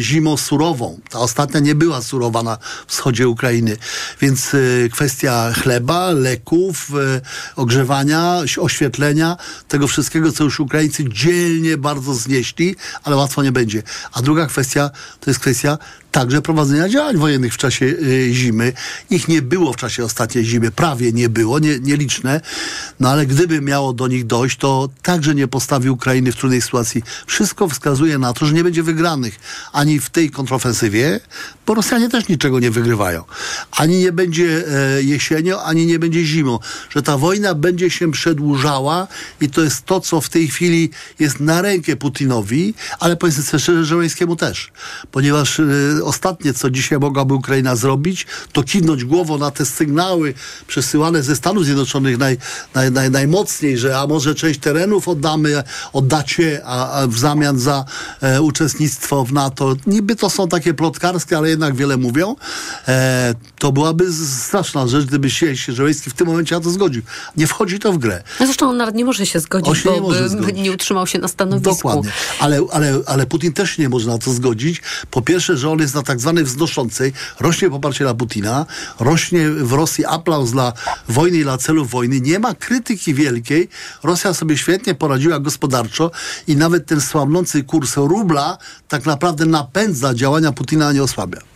zimą 0.00 0.36
surową. 0.36 1.00
Ta 1.10 1.18
ostatnia 1.18 1.60
nie 1.60 1.74
była 1.74 2.02
surowa 2.02 2.42
na 2.42 2.58
wschodzie 2.86 3.28
Ukrainy. 3.28 3.76
Więc 4.20 4.54
e, 4.54 4.58
kwestia 4.88 5.52
chleba, 5.62 6.10
leków, 6.10 6.90
e, 7.16 7.20
ogrzewania, 7.56 8.42
oświetlenia, 8.58 9.36
tego 9.68 9.88
wszystkiego, 9.88 10.32
co 10.32 10.44
już 10.44 10.60
Ukraińcy 10.60 11.04
dzielnie 11.08 11.76
bardzo 11.76 12.14
znieśli, 12.14 12.76
ale 13.02 13.16
łatwo 13.16 13.42
nie 13.42 13.52
będzie. 13.52 13.82
A 14.12 14.22
druga 14.22 14.46
kwestia 14.46 14.90
to 15.20 15.30
jest 15.30 15.40
kwestia 15.40 15.78
także 16.16 16.42
prowadzenia 16.42 16.88
działań 16.88 17.16
wojennych 17.16 17.54
w 17.54 17.56
czasie 17.56 17.86
y, 17.86 18.28
zimy. 18.32 18.72
Ich 19.10 19.28
nie 19.28 19.42
było 19.42 19.72
w 19.72 19.76
czasie 19.76 20.04
ostatniej 20.04 20.44
zimy, 20.44 20.70
prawie 20.70 21.12
nie 21.12 21.28
było, 21.28 21.58
nie, 21.58 21.78
nieliczne, 21.80 22.40
no 23.00 23.10
ale 23.10 23.26
gdyby 23.26 23.60
miało 23.60 23.92
do 23.92 24.08
nich 24.08 24.26
dojść, 24.26 24.56
to 24.56 24.88
także 25.02 25.34
nie 25.34 25.48
postawi 25.48 25.90
Ukrainy 25.90 26.32
w 26.32 26.36
trudnej 26.36 26.62
sytuacji. 26.62 27.02
Wszystko 27.26 27.68
wskazuje 27.68 28.18
na 28.18 28.32
to, 28.32 28.46
że 28.46 28.52
nie 28.52 28.64
będzie 28.64 28.82
wygranych 28.82 29.38
ani 29.72 30.00
w 30.00 30.10
tej 30.10 30.30
kontrofensywie, 30.30 31.20
bo 31.66 31.74
Rosjanie 31.74 32.08
też 32.08 32.28
niczego 32.28 32.60
nie 32.60 32.70
wygrywają. 32.70 33.24
Ani 33.72 33.98
nie 33.98 34.12
będzie 34.12 34.64
e, 34.68 35.02
jesienią, 35.02 35.60
ani 35.60 35.86
nie 35.86 35.98
będzie 35.98 36.24
zimą. 36.24 36.58
Że 36.90 37.02
ta 37.02 37.18
wojna 37.18 37.54
będzie 37.54 37.90
się 37.90 38.12
przedłużała 38.12 39.08
i 39.40 39.50
to 39.50 39.60
jest 39.60 39.84
to, 39.84 40.00
co 40.00 40.20
w 40.20 40.28
tej 40.28 40.48
chwili 40.48 40.90
jest 41.18 41.40
na 41.40 41.62
rękę 41.62 41.96
Putinowi, 41.96 42.74
ale 42.98 43.16
powiedzmy 43.16 43.42
sobie 43.42 43.60
szczerze, 43.60 43.84
Żeleńskiemu 43.84 44.36
też. 44.36 44.72
Ponieważ 45.10 45.60
e, 45.60 45.64
ostatnie, 46.06 46.54
co 46.54 46.70
dzisiaj 46.70 46.98
mogłaby 46.98 47.34
Ukraina 47.34 47.76
zrobić, 47.76 48.26
to 48.52 48.62
kiwnąć 48.62 49.04
głową 49.04 49.38
na 49.38 49.50
te 49.50 49.66
sygnały 49.66 50.34
przesyłane 50.66 51.22
ze 51.22 51.36
Stanów 51.36 51.64
Zjednoczonych 51.64 52.18
naj, 52.18 52.38
naj, 52.74 52.92
naj, 52.92 53.10
najmocniej, 53.10 53.78
że 53.78 53.98
a 53.98 54.06
może 54.06 54.34
część 54.34 54.60
terenów 54.60 55.08
oddamy, 55.08 55.62
oddacie, 55.92 56.62
a, 56.64 56.92
a 56.92 57.06
w 57.06 57.18
zamian 57.18 57.58
za 57.58 57.84
e, 58.20 58.42
uczestnictwo 58.42 59.24
w 59.24 59.32
NATO. 59.32 59.76
Niby 59.86 60.16
to 60.16 60.30
są 60.30 60.48
takie 60.48 60.74
plotkarskie, 60.74 61.36
ale 61.36 61.48
jednak 61.48 61.74
wiele 61.74 61.96
mówią. 61.96 62.36
E, 62.88 63.34
to 63.58 63.72
byłaby 63.72 64.12
straszna 64.12 64.86
rzecz, 64.86 65.04
gdyby 65.04 65.30
się, 65.30 65.56
się 65.56 65.72
Żeleński 65.72 66.10
w 66.10 66.14
tym 66.14 66.26
momencie 66.26 66.54
na 66.54 66.60
to 66.60 66.70
zgodził. 66.70 67.02
Nie 67.36 67.46
wchodzi 67.46 67.78
to 67.78 67.92
w 67.92 67.98
grę. 67.98 68.22
No 68.40 68.46
zresztą 68.46 68.70
on 68.70 68.76
nawet 68.76 68.94
nie 68.94 69.04
może 69.04 69.26
się 69.26 69.40
zgodzić, 69.40 69.82
bo 69.84 69.92
nie, 69.92 70.00
może 70.00 70.28
by 70.28 70.52
nie 70.52 70.72
utrzymał 70.72 71.06
się 71.06 71.18
na 71.18 71.28
stanowisku. 71.28 71.88
Dokładnie. 71.88 72.12
Ale, 72.40 72.60
ale, 72.72 73.00
ale 73.06 73.26
Putin 73.26 73.52
też 73.52 73.78
nie 73.78 73.88
może 73.88 74.08
na 74.08 74.18
to 74.18 74.32
zgodzić. 74.32 74.82
Po 75.10 75.22
pierwsze, 75.22 75.56
że 75.56 75.70
on 75.70 75.78
jest 75.78 75.94
na 75.96 76.02
tak 76.02 76.20
zwanej 76.20 76.44
wznoszącej, 76.44 77.12
rośnie 77.40 77.70
poparcie 77.70 78.04
dla 78.04 78.14
Putina, 78.14 78.66
rośnie 79.00 79.50
w 79.50 79.72
Rosji 79.72 80.04
aplauz 80.04 80.50
dla 80.50 80.72
wojny 81.08 81.38
i 81.38 81.42
dla 81.42 81.58
celów 81.58 81.90
wojny. 81.90 82.20
Nie 82.20 82.38
ma 82.38 82.54
krytyki 82.54 83.14
wielkiej. 83.14 83.68
Rosja 84.02 84.34
sobie 84.34 84.58
świetnie 84.58 84.94
poradziła 84.94 85.38
gospodarczo 85.38 86.10
i 86.46 86.56
nawet 86.56 86.86
ten 86.86 87.00
słabnący 87.00 87.64
kurs 87.64 87.96
rubla 87.96 88.58
tak 88.88 89.06
naprawdę 89.06 89.46
napędza 89.46 90.14
działania 90.14 90.52
Putina, 90.52 90.88
a 90.88 90.92
nie 90.92 91.02
osłabia. 91.02 91.55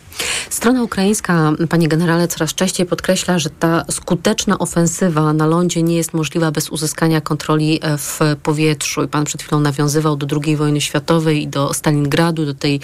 Strona 0.51 0.83
ukraińska, 0.83 1.53
panie 1.69 1.89
generale, 1.89 2.29
coraz 2.29 2.55
częściej 2.55 2.87
podkreśla, 2.87 3.39
że 3.39 3.51
ta 3.51 3.85
skuteczna 3.91 4.59
ofensywa 4.59 5.33
na 5.33 5.47
lądzie 5.47 5.83
nie 5.83 5.97
jest 5.97 6.15
możliwa 6.15 6.51
bez 6.51 6.71
uzyskania 6.71 7.21
kontroli 7.21 7.79
e, 7.83 7.99
w 7.99 8.21
powietrzu. 8.43 9.05
I 9.05 9.09
pan 9.09 9.25
przed 9.25 9.43
chwilą 9.43 9.61
nawiązywał 9.61 10.17
do 10.17 10.41
II 10.45 10.57
wojny 10.57 10.81
światowej 10.81 11.43
i 11.43 11.49
do 11.49 11.75
Stalingradu, 11.75 12.47
do, 12.47 12.55
tej, 12.55 12.81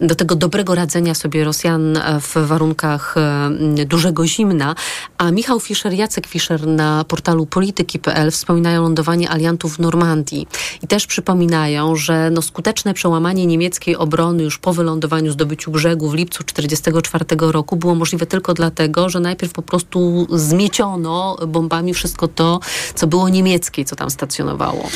do 0.00 0.14
tego 0.14 0.34
dobrego 0.34 0.74
radzenia 0.74 1.14
sobie 1.14 1.44
Rosjan 1.44 1.96
e, 1.96 2.20
w 2.20 2.34
warunkach 2.36 3.14
e, 3.16 3.84
dużego 3.86 4.26
zimna. 4.26 4.74
A 5.18 5.30
Michał 5.30 5.60
Fischer, 5.60 5.92
Jacek 5.92 6.26
Fischer 6.26 6.66
na 6.66 7.04
portalu 7.04 7.46
polityki.pl 7.46 8.30
wspominają 8.30 8.82
lądowanie 8.82 9.30
aliantów 9.30 9.76
w 9.76 9.78
Normandii. 9.78 10.48
I 10.82 10.86
też 10.86 11.06
przypominają, 11.06 11.96
że 11.96 12.30
no, 12.30 12.42
skuteczne 12.42 12.94
przełamanie 12.94 13.46
niemieckiej 13.46 13.96
obrony 13.96 14.42
już 14.42 14.58
po 14.58 14.72
wylądowaniu, 14.72 15.32
zdobyciu 15.32 15.70
brzegu 15.70 16.10
w 16.10 16.14
lipcu 16.14 16.44
1944 16.44 16.75
1944 16.80 17.52
roku 17.52 17.76
było 17.76 17.94
możliwe 17.94 18.26
tylko 18.26 18.54
dlatego, 18.54 19.08
że 19.08 19.20
najpierw 19.20 19.52
po 19.52 19.62
prostu 19.62 20.26
zmieciono 20.30 21.36
bombami 21.48 21.94
wszystko 21.94 22.28
to, 22.28 22.60
co 22.94 23.06
było 23.06 23.28
niemieckie, 23.28 23.84
co 23.84 23.96
tam 23.96 24.10
stacjonowało. 24.10 24.88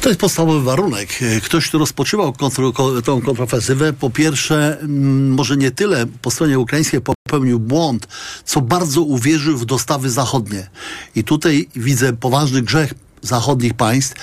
To 0.00 0.08
jest 0.08 0.20
podstawowy 0.20 0.64
warunek. 0.64 1.08
Ktoś, 1.44 1.68
kto 1.68 1.78
rozpoczywał 1.78 2.32
kontr 2.32 2.62
tą 3.04 3.22
kontrofensywę, 3.22 3.92
po 3.92 4.10
pierwsze, 4.10 4.78
mm, 4.80 5.30
może 5.30 5.56
nie 5.56 5.70
tyle 5.70 6.06
po 6.22 6.30
stronie 6.30 6.58
ukraińskiej 6.58 7.00
popełnił 7.00 7.60
błąd, 7.60 8.08
co 8.44 8.60
bardzo 8.60 9.02
uwierzył 9.02 9.58
w 9.58 9.64
dostawy 9.64 10.10
zachodnie. 10.10 10.70
I 11.14 11.24
tutaj 11.24 11.68
widzę 11.76 12.12
poważny 12.12 12.62
grzech 12.62 12.94
zachodnich 13.24 13.74
państw, 13.74 14.14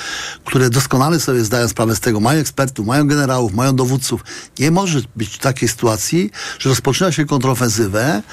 które 0.45 0.69
doskonale 0.69 1.19
sobie 1.19 1.43
zdają 1.43 1.67
sprawę 1.67 1.95
z 1.95 1.99
tego, 1.99 2.19
mają 2.19 2.39
ekspertów, 2.39 2.85
mają 2.85 3.07
generałów, 3.07 3.53
mają 3.53 3.75
dowódców. 3.75 4.23
Nie 4.59 4.71
może 4.71 4.99
być 5.15 5.37
takiej 5.37 5.69
sytuacji, 5.69 6.31
że 6.59 6.69
rozpoczyna 6.69 7.11
się 7.11 7.25
kontrofensywę 7.25 8.23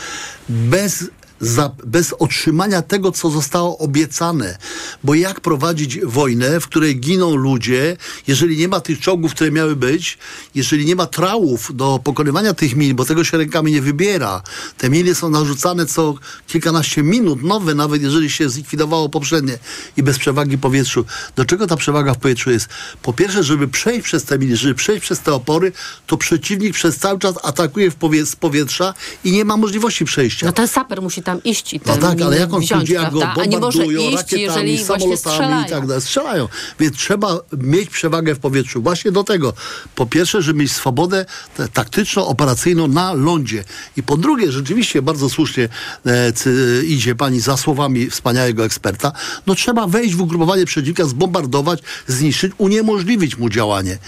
bez 0.48 1.04
za, 1.40 1.70
bez 1.84 2.12
otrzymania 2.12 2.82
tego, 2.82 3.12
co 3.12 3.30
zostało 3.30 3.78
obiecane. 3.78 4.58
Bo 5.04 5.14
jak 5.14 5.40
prowadzić 5.40 6.00
wojnę, 6.00 6.60
w 6.60 6.66
której 6.66 7.00
giną 7.00 7.36
ludzie, 7.36 7.96
jeżeli 8.26 8.56
nie 8.56 8.68
ma 8.68 8.80
tych 8.80 9.00
czołgów, 9.00 9.34
które 9.34 9.50
miały 9.50 9.76
być, 9.76 10.18
jeżeli 10.54 10.86
nie 10.86 10.96
ma 10.96 11.06
trałów 11.06 11.76
do 11.76 12.00
pokonywania 12.04 12.54
tych 12.54 12.76
min, 12.76 12.96
bo 12.96 13.04
tego 13.04 13.24
się 13.24 13.38
rękami 13.38 13.72
nie 13.72 13.82
wybiera. 13.82 14.42
Te 14.78 14.90
miny 14.90 15.14
są 15.14 15.30
narzucane 15.30 15.86
co 15.86 16.14
kilkanaście 16.46 17.02
minut, 17.02 17.42
nowe, 17.42 17.74
nawet 17.74 18.02
jeżeli 18.02 18.30
się 18.30 18.48
zlikwidowało 18.48 19.08
poprzednie 19.08 19.58
i 19.96 20.02
bez 20.02 20.18
przewagi 20.18 20.56
w 20.56 20.60
powietrzu. 20.60 21.04
Do 21.36 21.44
czego 21.44 21.66
ta 21.66 21.76
przewaga 21.76 22.14
w 22.14 22.18
powietrzu 22.18 22.50
jest? 22.50 22.68
Po 23.02 23.12
pierwsze, 23.12 23.42
żeby 23.42 23.68
przejść 23.68 24.04
przez 24.04 24.24
te 24.24 24.38
miny, 24.38 24.56
żeby 24.56 24.74
przejść 24.74 25.02
przez 25.02 25.20
te 25.20 25.32
opory, 25.32 25.72
to 26.06 26.16
przeciwnik 26.16 26.74
przez 26.74 26.98
cały 26.98 27.18
czas 27.18 27.34
atakuje 27.42 27.90
w 27.90 27.94
powie 27.94 28.26
z 28.26 28.36
powietrza 28.36 28.94
i 29.24 29.32
nie 29.32 29.44
ma 29.44 29.56
możliwości 29.56 30.04
przejścia. 30.04 30.46
No 30.46 30.52
ten 30.52 30.68
saper 30.68 31.02
musi 31.02 31.22
tam 31.28 31.42
iść 31.44 31.74
i 31.74 31.80
No 31.86 31.96
tak, 31.96 32.20
ale 32.20 32.38
jak 32.38 32.54
on 32.54 32.60
wziąć, 32.60 32.80
pójdzie, 32.80 32.94
jak 32.94 33.12
go 33.12 33.20
prawda? 33.20 33.42
A 33.42 33.44
nie 33.44 33.58
może 33.58 33.78
bombardują 33.78 34.10
iść, 34.10 34.16
rakietami, 34.16 34.78
samolotami 34.78 35.66
i 35.66 35.70
tak 35.70 35.86
dalej. 35.86 36.02
Strzelają. 36.02 36.48
Więc 36.80 36.96
trzeba 36.96 37.40
mieć 37.58 37.90
przewagę 37.90 38.34
w 38.34 38.38
powietrzu. 38.38 38.82
Właśnie 38.82 39.12
do 39.12 39.24
tego. 39.24 39.52
Po 39.94 40.06
pierwsze, 40.06 40.42
żeby 40.42 40.60
mieć 40.60 40.72
swobodę 40.72 41.26
taktyczno-operacyjną 41.72 42.88
na 42.88 43.12
lądzie. 43.12 43.64
I 43.96 44.02
po 44.02 44.16
drugie, 44.16 44.52
rzeczywiście 44.52 45.02
bardzo 45.02 45.28
słusznie 45.28 45.68
e, 46.06 46.32
cy, 46.32 46.82
idzie 46.86 47.14
pani 47.14 47.40
za 47.40 47.56
słowami 47.56 48.10
wspaniałego 48.10 48.64
eksperta, 48.64 49.12
no 49.46 49.54
trzeba 49.54 49.86
wejść 49.86 50.14
w 50.14 50.20
ugrupowanie 50.22 50.64
przeciwnika, 50.64 51.04
zbombardować, 51.04 51.82
zniszczyć, 52.06 52.52
uniemożliwić 52.58 53.38
mu 53.38 53.48
działanie. 53.48 53.98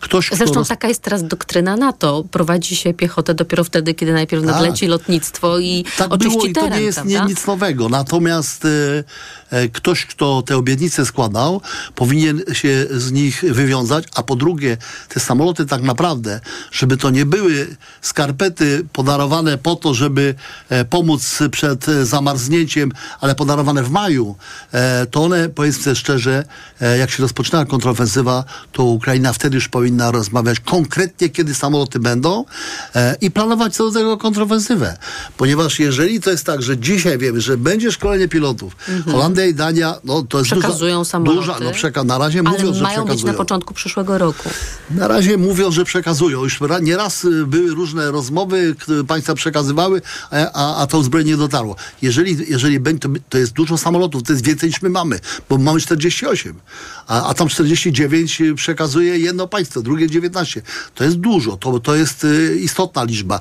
Ktoś, 0.00 0.26
kto 0.26 0.36
Zresztą 0.36 0.54
roz- 0.54 0.68
taka 0.68 0.88
jest 0.88 1.02
teraz 1.02 1.26
doktryna 1.26 1.76
NATO. 1.76 2.24
Prowadzi 2.30 2.76
się 2.76 2.94
piechotę 2.94 3.34
dopiero 3.34 3.64
wtedy, 3.64 3.94
kiedy 3.94 4.12
najpierw 4.12 4.44
Tak. 4.44 4.54
nadleci 4.54 4.86
lotnictwo 4.86 5.58
i 5.58 5.84
tak 5.98 6.12
oczyści 6.12 6.32
było 6.38 6.46
i 6.46 6.52
to 6.52 6.60
teren, 6.60 6.78
nie 6.78 6.84
jest 6.84 7.04
nie, 7.04 7.20
nic 7.20 7.46
nowego. 7.46 7.88
Natomiast 7.88 8.64
e, 8.64 8.68
e, 9.50 9.68
ktoś, 9.68 10.06
kto 10.06 10.42
te 10.42 10.56
obietnice 10.56 11.06
składał, 11.06 11.60
powinien 11.94 12.42
się 12.52 12.86
z 12.90 13.12
nich 13.12 13.44
wywiązać, 13.50 14.04
a 14.14 14.22
po 14.22 14.36
drugie, 14.36 14.76
te 15.08 15.20
samoloty 15.20 15.66
tak 15.66 15.82
naprawdę, 15.82 16.40
żeby 16.72 16.96
to 16.96 17.10
nie 17.10 17.26
były 17.26 17.76
skarpety 18.00 18.86
podarowane 18.92 19.58
po 19.58 19.76
to, 19.76 19.94
żeby 19.94 20.34
e, 20.68 20.84
pomóc 20.84 21.38
przed 21.50 21.88
e, 21.88 22.06
zamarznięciem, 22.06 22.92
ale 23.20 23.34
podarowane 23.34 23.82
w 23.82 23.90
maju, 23.90 24.36
e, 24.72 25.06
to 25.06 25.22
one, 25.22 25.48
powiedzmy 25.48 25.96
szczerze, 25.96 26.44
jak 26.98 27.10
się 27.10 27.22
rozpoczynała 27.22 27.64
kontrofensywa, 27.64 28.44
to 28.72 28.84
Ukraina 28.84 29.32
wtedy 29.32 29.54
już 29.54 29.68
powinna 29.68 29.87
powinna 29.88 30.10
rozmawiać 30.10 30.60
konkretnie, 30.60 31.28
kiedy 31.28 31.54
samoloty 31.54 31.98
będą 31.98 32.44
e, 32.94 33.16
i 33.20 33.30
planować 33.30 33.74
co 33.76 33.84
do 33.90 33.98
tego 33.98 34.16
kontrofensywę. 34.18 34.96
Ponieważ 35.36 35.78
jeżeli 35.78 36.20
to 36.20 36.30
jest 36.30 36.44
tak, 36.46 36.62
że 36.62 36.78
dzisiaj 36.78 37.18
wiemy, 37.18 37.40
że 37.40 37.56
będzie 37.56 37.92
szkolenie 37.92 38.28
pilotów, 38.28 38.76
Mhm. 38.88 39.16
Holandia 39.16 39.46
i 39.46 39.54
Dania, 39.54 39.94
no 40.04 40.22
to 40.22 40.38
jest 40.38 40.50
Przekazują 40.50 40.98
duża, 40.98 41.10
samoloty. 41.10 41.36
duża 41.40 41.58
no 41.60 41.70
przeka- 41.70 42.04
na 42.06 42.18
razie 42.18 42.42
mówią, 42.42 42.74
że 42.74 42.82
mają 42.82 42.98
być 43.00 43.06
przekazują. 43.08 43.32
na 43.32 43.36
początku 43.38 43.74
przyszłego 43.74 44.18
roku. 44.18 44.48
Na 44.90 45.08
razie 45.08 45.36
mówią, 45.38 45.70
że 45.72 45.84
przekazują. 45.84 46.44
Już 46.44 46.60
ra- 46.60 46.78
nieraz 46.78 47.24
y, 47.24 47.46
były 47.46 47.70
różne 47.74 48.10
rozmowy, 48.10 48.74
które 48.78 49.04
państwa 49.04 49.34
przekazywały, 49.34 50.02
a, 50.54 50.76
a, 50.82 50.86
to 50.86 50.98
uzbrojenie 50.98 51.30
nie 51.30 51.36
dotarło. 51.36 51.76
Jeżeli, 52.02 52.36
jeżeli 52.48 52.80
będzie, 52.80 53.00
to, 53.00 53.08
to 53.28 53.38
jest 53.38 53.52
dużo 53.52 53.78
samolotów, 53.78 54.22
to 54.22 54.32
jest 54.32 54.44
więcej 54.44 54.68
niż 54.68 54.82
my 54.82 54.88
mamy, 54.90 55.20
bo 55.48 55.58
mamy 55.58 55.80
48, 55.80 56.54
a, 57.06 57.26
a 57.28 57.34
tam 57.34 57.48
49 57.48 58.42
przekazuje 58.56 59.18
jedno 59.18 59.48
państwo, 59.48 59.77
drugie 59.82 60.10
19. 60.10 60.62
To 60.94 61.04
jest 61.04 61.16
dużo, 61.16 61.56
to, 61.56 61.80
to 61.80 61.94
jest 61.94 62.24
y, 62.24 62.58
istotna 62.60 63.04
liczba. 63.04 63.40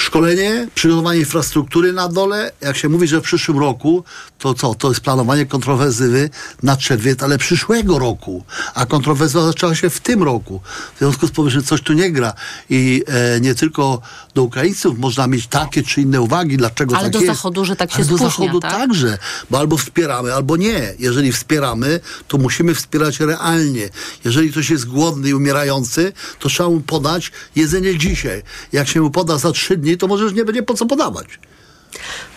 Szkolenie, 0.00 0.68
przygotowanie 0.74 1.18
infrastruktury 1.18 1.92
na 1.92 2.08
dole. 2.08 2.52
Jak 2.60 2.76
się 2.76 2.88
mówi, 2.88 3.08
że 3.08 3.20
w 3.20 3.22
przyszłym 3.22 3.58
roku, 3.58 4.04
to 4.38 4.54
co? 4.54 4.74
To 4.74 4.88
jest 4.88 5.00
planowanie 5.00 5.46
kontrowersywy 5.46 6.30
na 6.62 6.76
czerwiec, 6.76 7.22
ale 7.22 7.38
przyszłego 7.38 7.98
roku. 7.98 8.44
A 8.74 8.86
kontrowersja 8.86 9.40
zaczęła 9.40 9.74
się 9.74 9.90
w 9.90 10.00
tym 10.00 10.22
roku. 10.22 10.60
W 10.94 10.98
związku 10.98 11.26
z 11.26 11.30
powyższym 11.30 11.62
coś 11.62 11.80
tu 11.80 11.92
nie 11.92 12.10
gra. 12.12 12.32
I 12.70 13.02
e, 13.06 13.40
nie 13.40 13.54
tylko 13.54 14.00
do 14.34 14.42
Ukraińców 14.42 14.98
można 14.98 15.26
mieć 15.26 15.46
takie 15.46 15.82
czy 15.82 16.00
inne 16.00 16.20
uwagi, 16.20 16.56
dlaczego 16.56 16.96
Ale 16.96 17.04
tak 17.04 17.12
do 17.12 17.20
jest. 17.20 17.32
Zachodu, 17.32 17.64
że 17.64 17.76
tak 17.76 17.90
się 17.90 17.96
Ale 17.96 18.04
do 18.04 18.18
spóźnia, 18.18 18.30
Zachodu 18.30 18.60
tak? 18.60 18.72
także. 18.72 19.18
Bo 19.50 19.58
albo 19.58 19.76
wspieramy, 19.76 20.34
albo 20.34 20.56
nie. 20.56 20.94
Jeżeli 20.98 21.32
wspieramy, 21.32 22.00
to 22.28 22.38
musimy 22.38 22.74
wspierać 22.74 23.20
realnie. 23.20 23.88
Jeżeli 24.24 24.50
ktoś 24.50 24.70
jest 24.70 24.86
głodny 24.86 25.28
i 25.28 25.34
umierający, 25.34 26.12
to 26.38 26.48
trzeba 26.48 26.68
mu 26.68 26.80
podać 26.80 27.32
jedzenie 27.56 27.98
dzisiaj. 27.98 28.42
Jak 28.72 28.88
się 28.88 29.00
mu 29.00 29.10
poda 29.10 29.38
za 29.38 29.52
trzy 29.52 29.76
dni, 29.76 29.89
to 29.96 30.06
może 30.06 30.24
już 30.24 30.34
nie 30.34 30.44
będzie 30.44 30.62
po 30.62 30.74
co 30.74 30.86
podawać. 30.86 31.26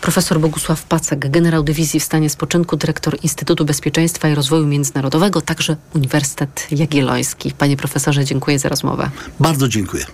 Profesor 0.01 0.39
Bogusław 0.39 0.84
Pacek, 0.84 1.30
generał 1.30 1.64
dywizji 1.64 1.99
w 1.99 2.04
stanie 2.04 2.30
spoczynku, 2.30 2.78
dyrektor 2.78 3.18
Instytutu 3.24 3.66
Bezpieczeństwa 3.66 4.30
i 4.30 4.36
Rozwoju 4.36 4.68
Międzynarodowego, 4.68 5.41
także 5.41 5.76
Uniwersytet 5.95 6.68
Jagielloński. 6.72 7.51
Panie 7.58 7.78
profesorze, 7.78 8.26
dziękuję 8.26 8.60
za 8.60 8.70
rozmowę. 8.70 9.10
Bardzo 9.39 9.68
dziękuję. 9.68 10.06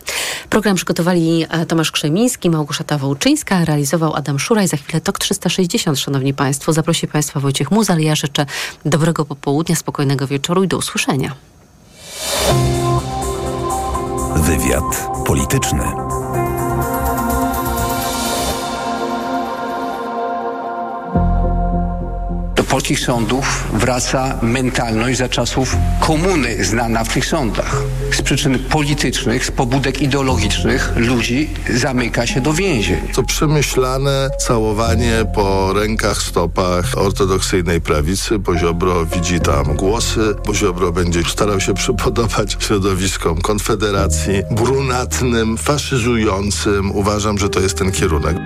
Program 0.49 0.75
przygotowali 0.75 1.45
e, 1.49 1.65
Tomasz 1.65 1.91
Krzemiński, 1.91 2.49
Małgorzata 2.49 2.97
Wołczyńska, 2.97 3.65
realizował 3.65 4.15
Adam 4.15 4.39
Szuraj. 4.39 4.67
Za 4.67 4.77
chwilę 4.77 5.01
TOK 5.01 5.19
360, 5.19 5.99
szanowni 5.99 6.33
państwo. 6.33 6.73
Zaprosi 6.73 7.07
państwa 7.07 7.39
Wojciech 7.39 7.71
Muzal. 7.71 7.99
Ja 7.99 8.15
życzę 8.15 8.45
dobrego 8.85 9.25
popołudnia, 9.25 9.75
spokojnego 9.75 10.27
wieczoru 10.27 10.63
i 10.63 10.67
do 10.67 10.77
usłyszenia. 10.77 11.35
Wywiad 14.35 15.07
polityczny. 15.25 15.83
Polskich 22.89 23.05
sądów 23.05 23.67
wraca 23.73 24.39
mentalność 24.41 25.17
za 25.17 25.29
czasów 25.29 25.75
komuny 25.99 26.65
znana 26.65 27.03
w 27.03 27.13
tych 27.13 27.25
sądach. 27.25 27.83
Z 28.11 28.21
przyczyn 28.21 28.59
politycznych, 28.59 29.45
z 29.45 29.51
pobudek 29.51 30.01
ideologicznych 30.01 30.93
ludzi 30.95 31.49
zamyka 31.73 32.27
się 32.27 32.41
do 32.41 32.53
więzień. 32.53 32.97
To 33.13 33.23
przemyślane 33.23 34.29
całowanie 34.47 35.13
po 35.35 35.73
rękach, 35.73 36.17
stopach 36.17 36.97
ortodoksyjnej 36.97 37.81
prawicy. 37.81 38.39
Poziobro 38.39 39.05
widzi 39.05 39.39
tam 39.39 39.75
głosy. 39.75 40.35
Poziobro 40.43 40.91
będzie 40.91 41.23
starał 41.23 41.59
się 41.59 41.73
przypodobać 41.73 42.57
środowiskom 42.59 43.41
Konfederacji, 43.41 44.43
brunatnym, 44.51 45.57
faszyzującym. 45.57 46.91
Uważam, 46.91 47.37
że 47.37 47.49
to 47.49 47.59
jest 47.59 47.77
ten 47.77 47.91
kierunek. 47.91 48.37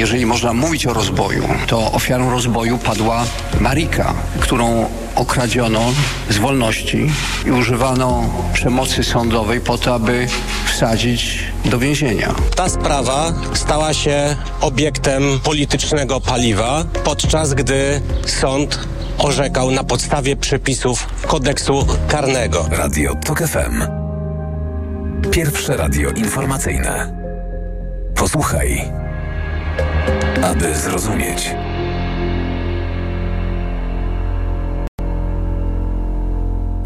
Jeżeli 0.00 0.26
można 0.26 0.52
mówić 0.52 0.86
o 0.86 0.92
rozboju, 0.92 1.42
to 1.66 1.92
ofiarą 1.92 2.30
rozboju 2.30 2.78
padła 2.78 3.24
Marika, 3.60 4.14
którą 4.40 4.86
okradziono 5.14 5.80
z 6.30 6.38
wolności 6.38 7.10
i 7.46 7.50
używano 7.50 8.24
przemocy 8.52 9.04
sądowej 9.04 9.60
po 9.60 9.78
to, 9.78 9.94
aby 9.94 10.26
wsadzić 10.66 11.38
do 11.64 11.78
więzienia. 11.78 12.34
Ta 12.56 12.68
sprawa 12.68 13.32
stała 13.54 13.94
się 13.94 14.36
obiektem 14.60 15.22
politycznego 15.44 16.20
paliwa, 16.20 16.84
podczas 17.04 17.54
gdy 17.54 18.00
sąd 18.26 18.78
orzekał 19.18 19.70
na 19.70 19.84
podstawie 19.84 20.36
przepisów 20.36 21.06
kodeksu 21.26 21.86
karnego. 22.08 22.68
Radio 22.70 23.14
TOK 23.14 23.38
FM. 23.38 23.82
Pierwsze 25.30 25.76
radio 25.76 26.10
informacyjne. 26.10 27.12
Posłuchaj, 28.14 28.99
aby 30.42 30.74
zrozumieć. 30.74 31.50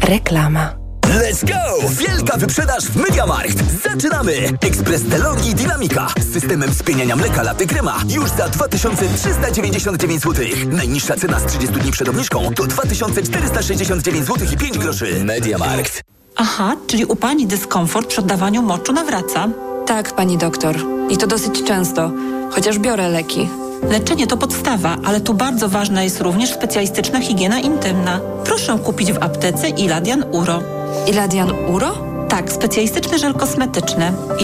Reklama. 0.03 0.75
Let's 1.05 1.45
go! 1.45 1.89
Wielka 1.89 2.37
wyprzedaż 2.37 2.83
w 2.83 2.95
Mediamarkt! 2.95 3.81
Zaczynamy! 3.83 4.31
Ekspres 4.61 5.03
Delonghi 5.03 5.55
Dynamika 5.55 6.07
z 6.19 6.33
systemem 6.33 6.73
spieniania 6.73 7.15
mleka 7.15 7.43
laty 7.43 7.67
krema 7.67 8.01
już 8.09 8.29
za 8.29 8.49
2399 8.49 10.21
zł. 10.21 10.45
Najniższa 10.67 11.15
cena 11.15 11.39
z 11.39 11.45
30 11.45 11.75
dni 11.79 11.91
przed 11.91 12.09
obniżką 12.09 12.53
to 12.55 12.67
2469 12.67 14.25
zł 14.25 14.47
i 14.53 14.57
5 14.57 14.77
groszy. 14.77 15.23
Mediamarkt. 15.25 16.03
Aha, 16.35 16.75
czyli 16.87 17.05
u 17.05 17.15
pani 17.15 17.47
dyskomfort 17.47 18.07
przy 18.07 18.21
oddawaniu 18.21 18.61
moczu 18.61 18.93
nawraca. 18.93 19.49
Tak, 19.85 20.15
pani 20.15 20.37
doktor. 20.37 20.75
I 21.09 21.17
to 21.17 21.27
dosyć 21.27 21.63
często, 21.63 22.11
chociaż 22.51 22.79
biorę 22.79 23.09
leki. 23.09 23.49
Leczenie 23.89 24.27
to 24.27 24.37
podstawa, 24.37 24.97
ale 25.05 25.21
tu 25.21 25.33
bardzo 25.33 25.69
ważna 25.69 26.03
jest 26.03 26.21
również 26.21 26.53
specjalistyczna 26.53 27.19
higiena 27.19 27.59
intymna. 27.59 28.19
Proszę 28.45 28.79
kupić 28.83 29.13
w 29.13 29.23
aptece 29.23 29.69
Iladian 29.69 30.25
Uro. 30.31 30.61
Iladian 31.07 31.51
Uro? 31.73 31.97
Tak, 32.29 32.51
specjalistyczny 32.51 33.19
żel 33.19 33.33
kosmetyczny. 33.33 34.11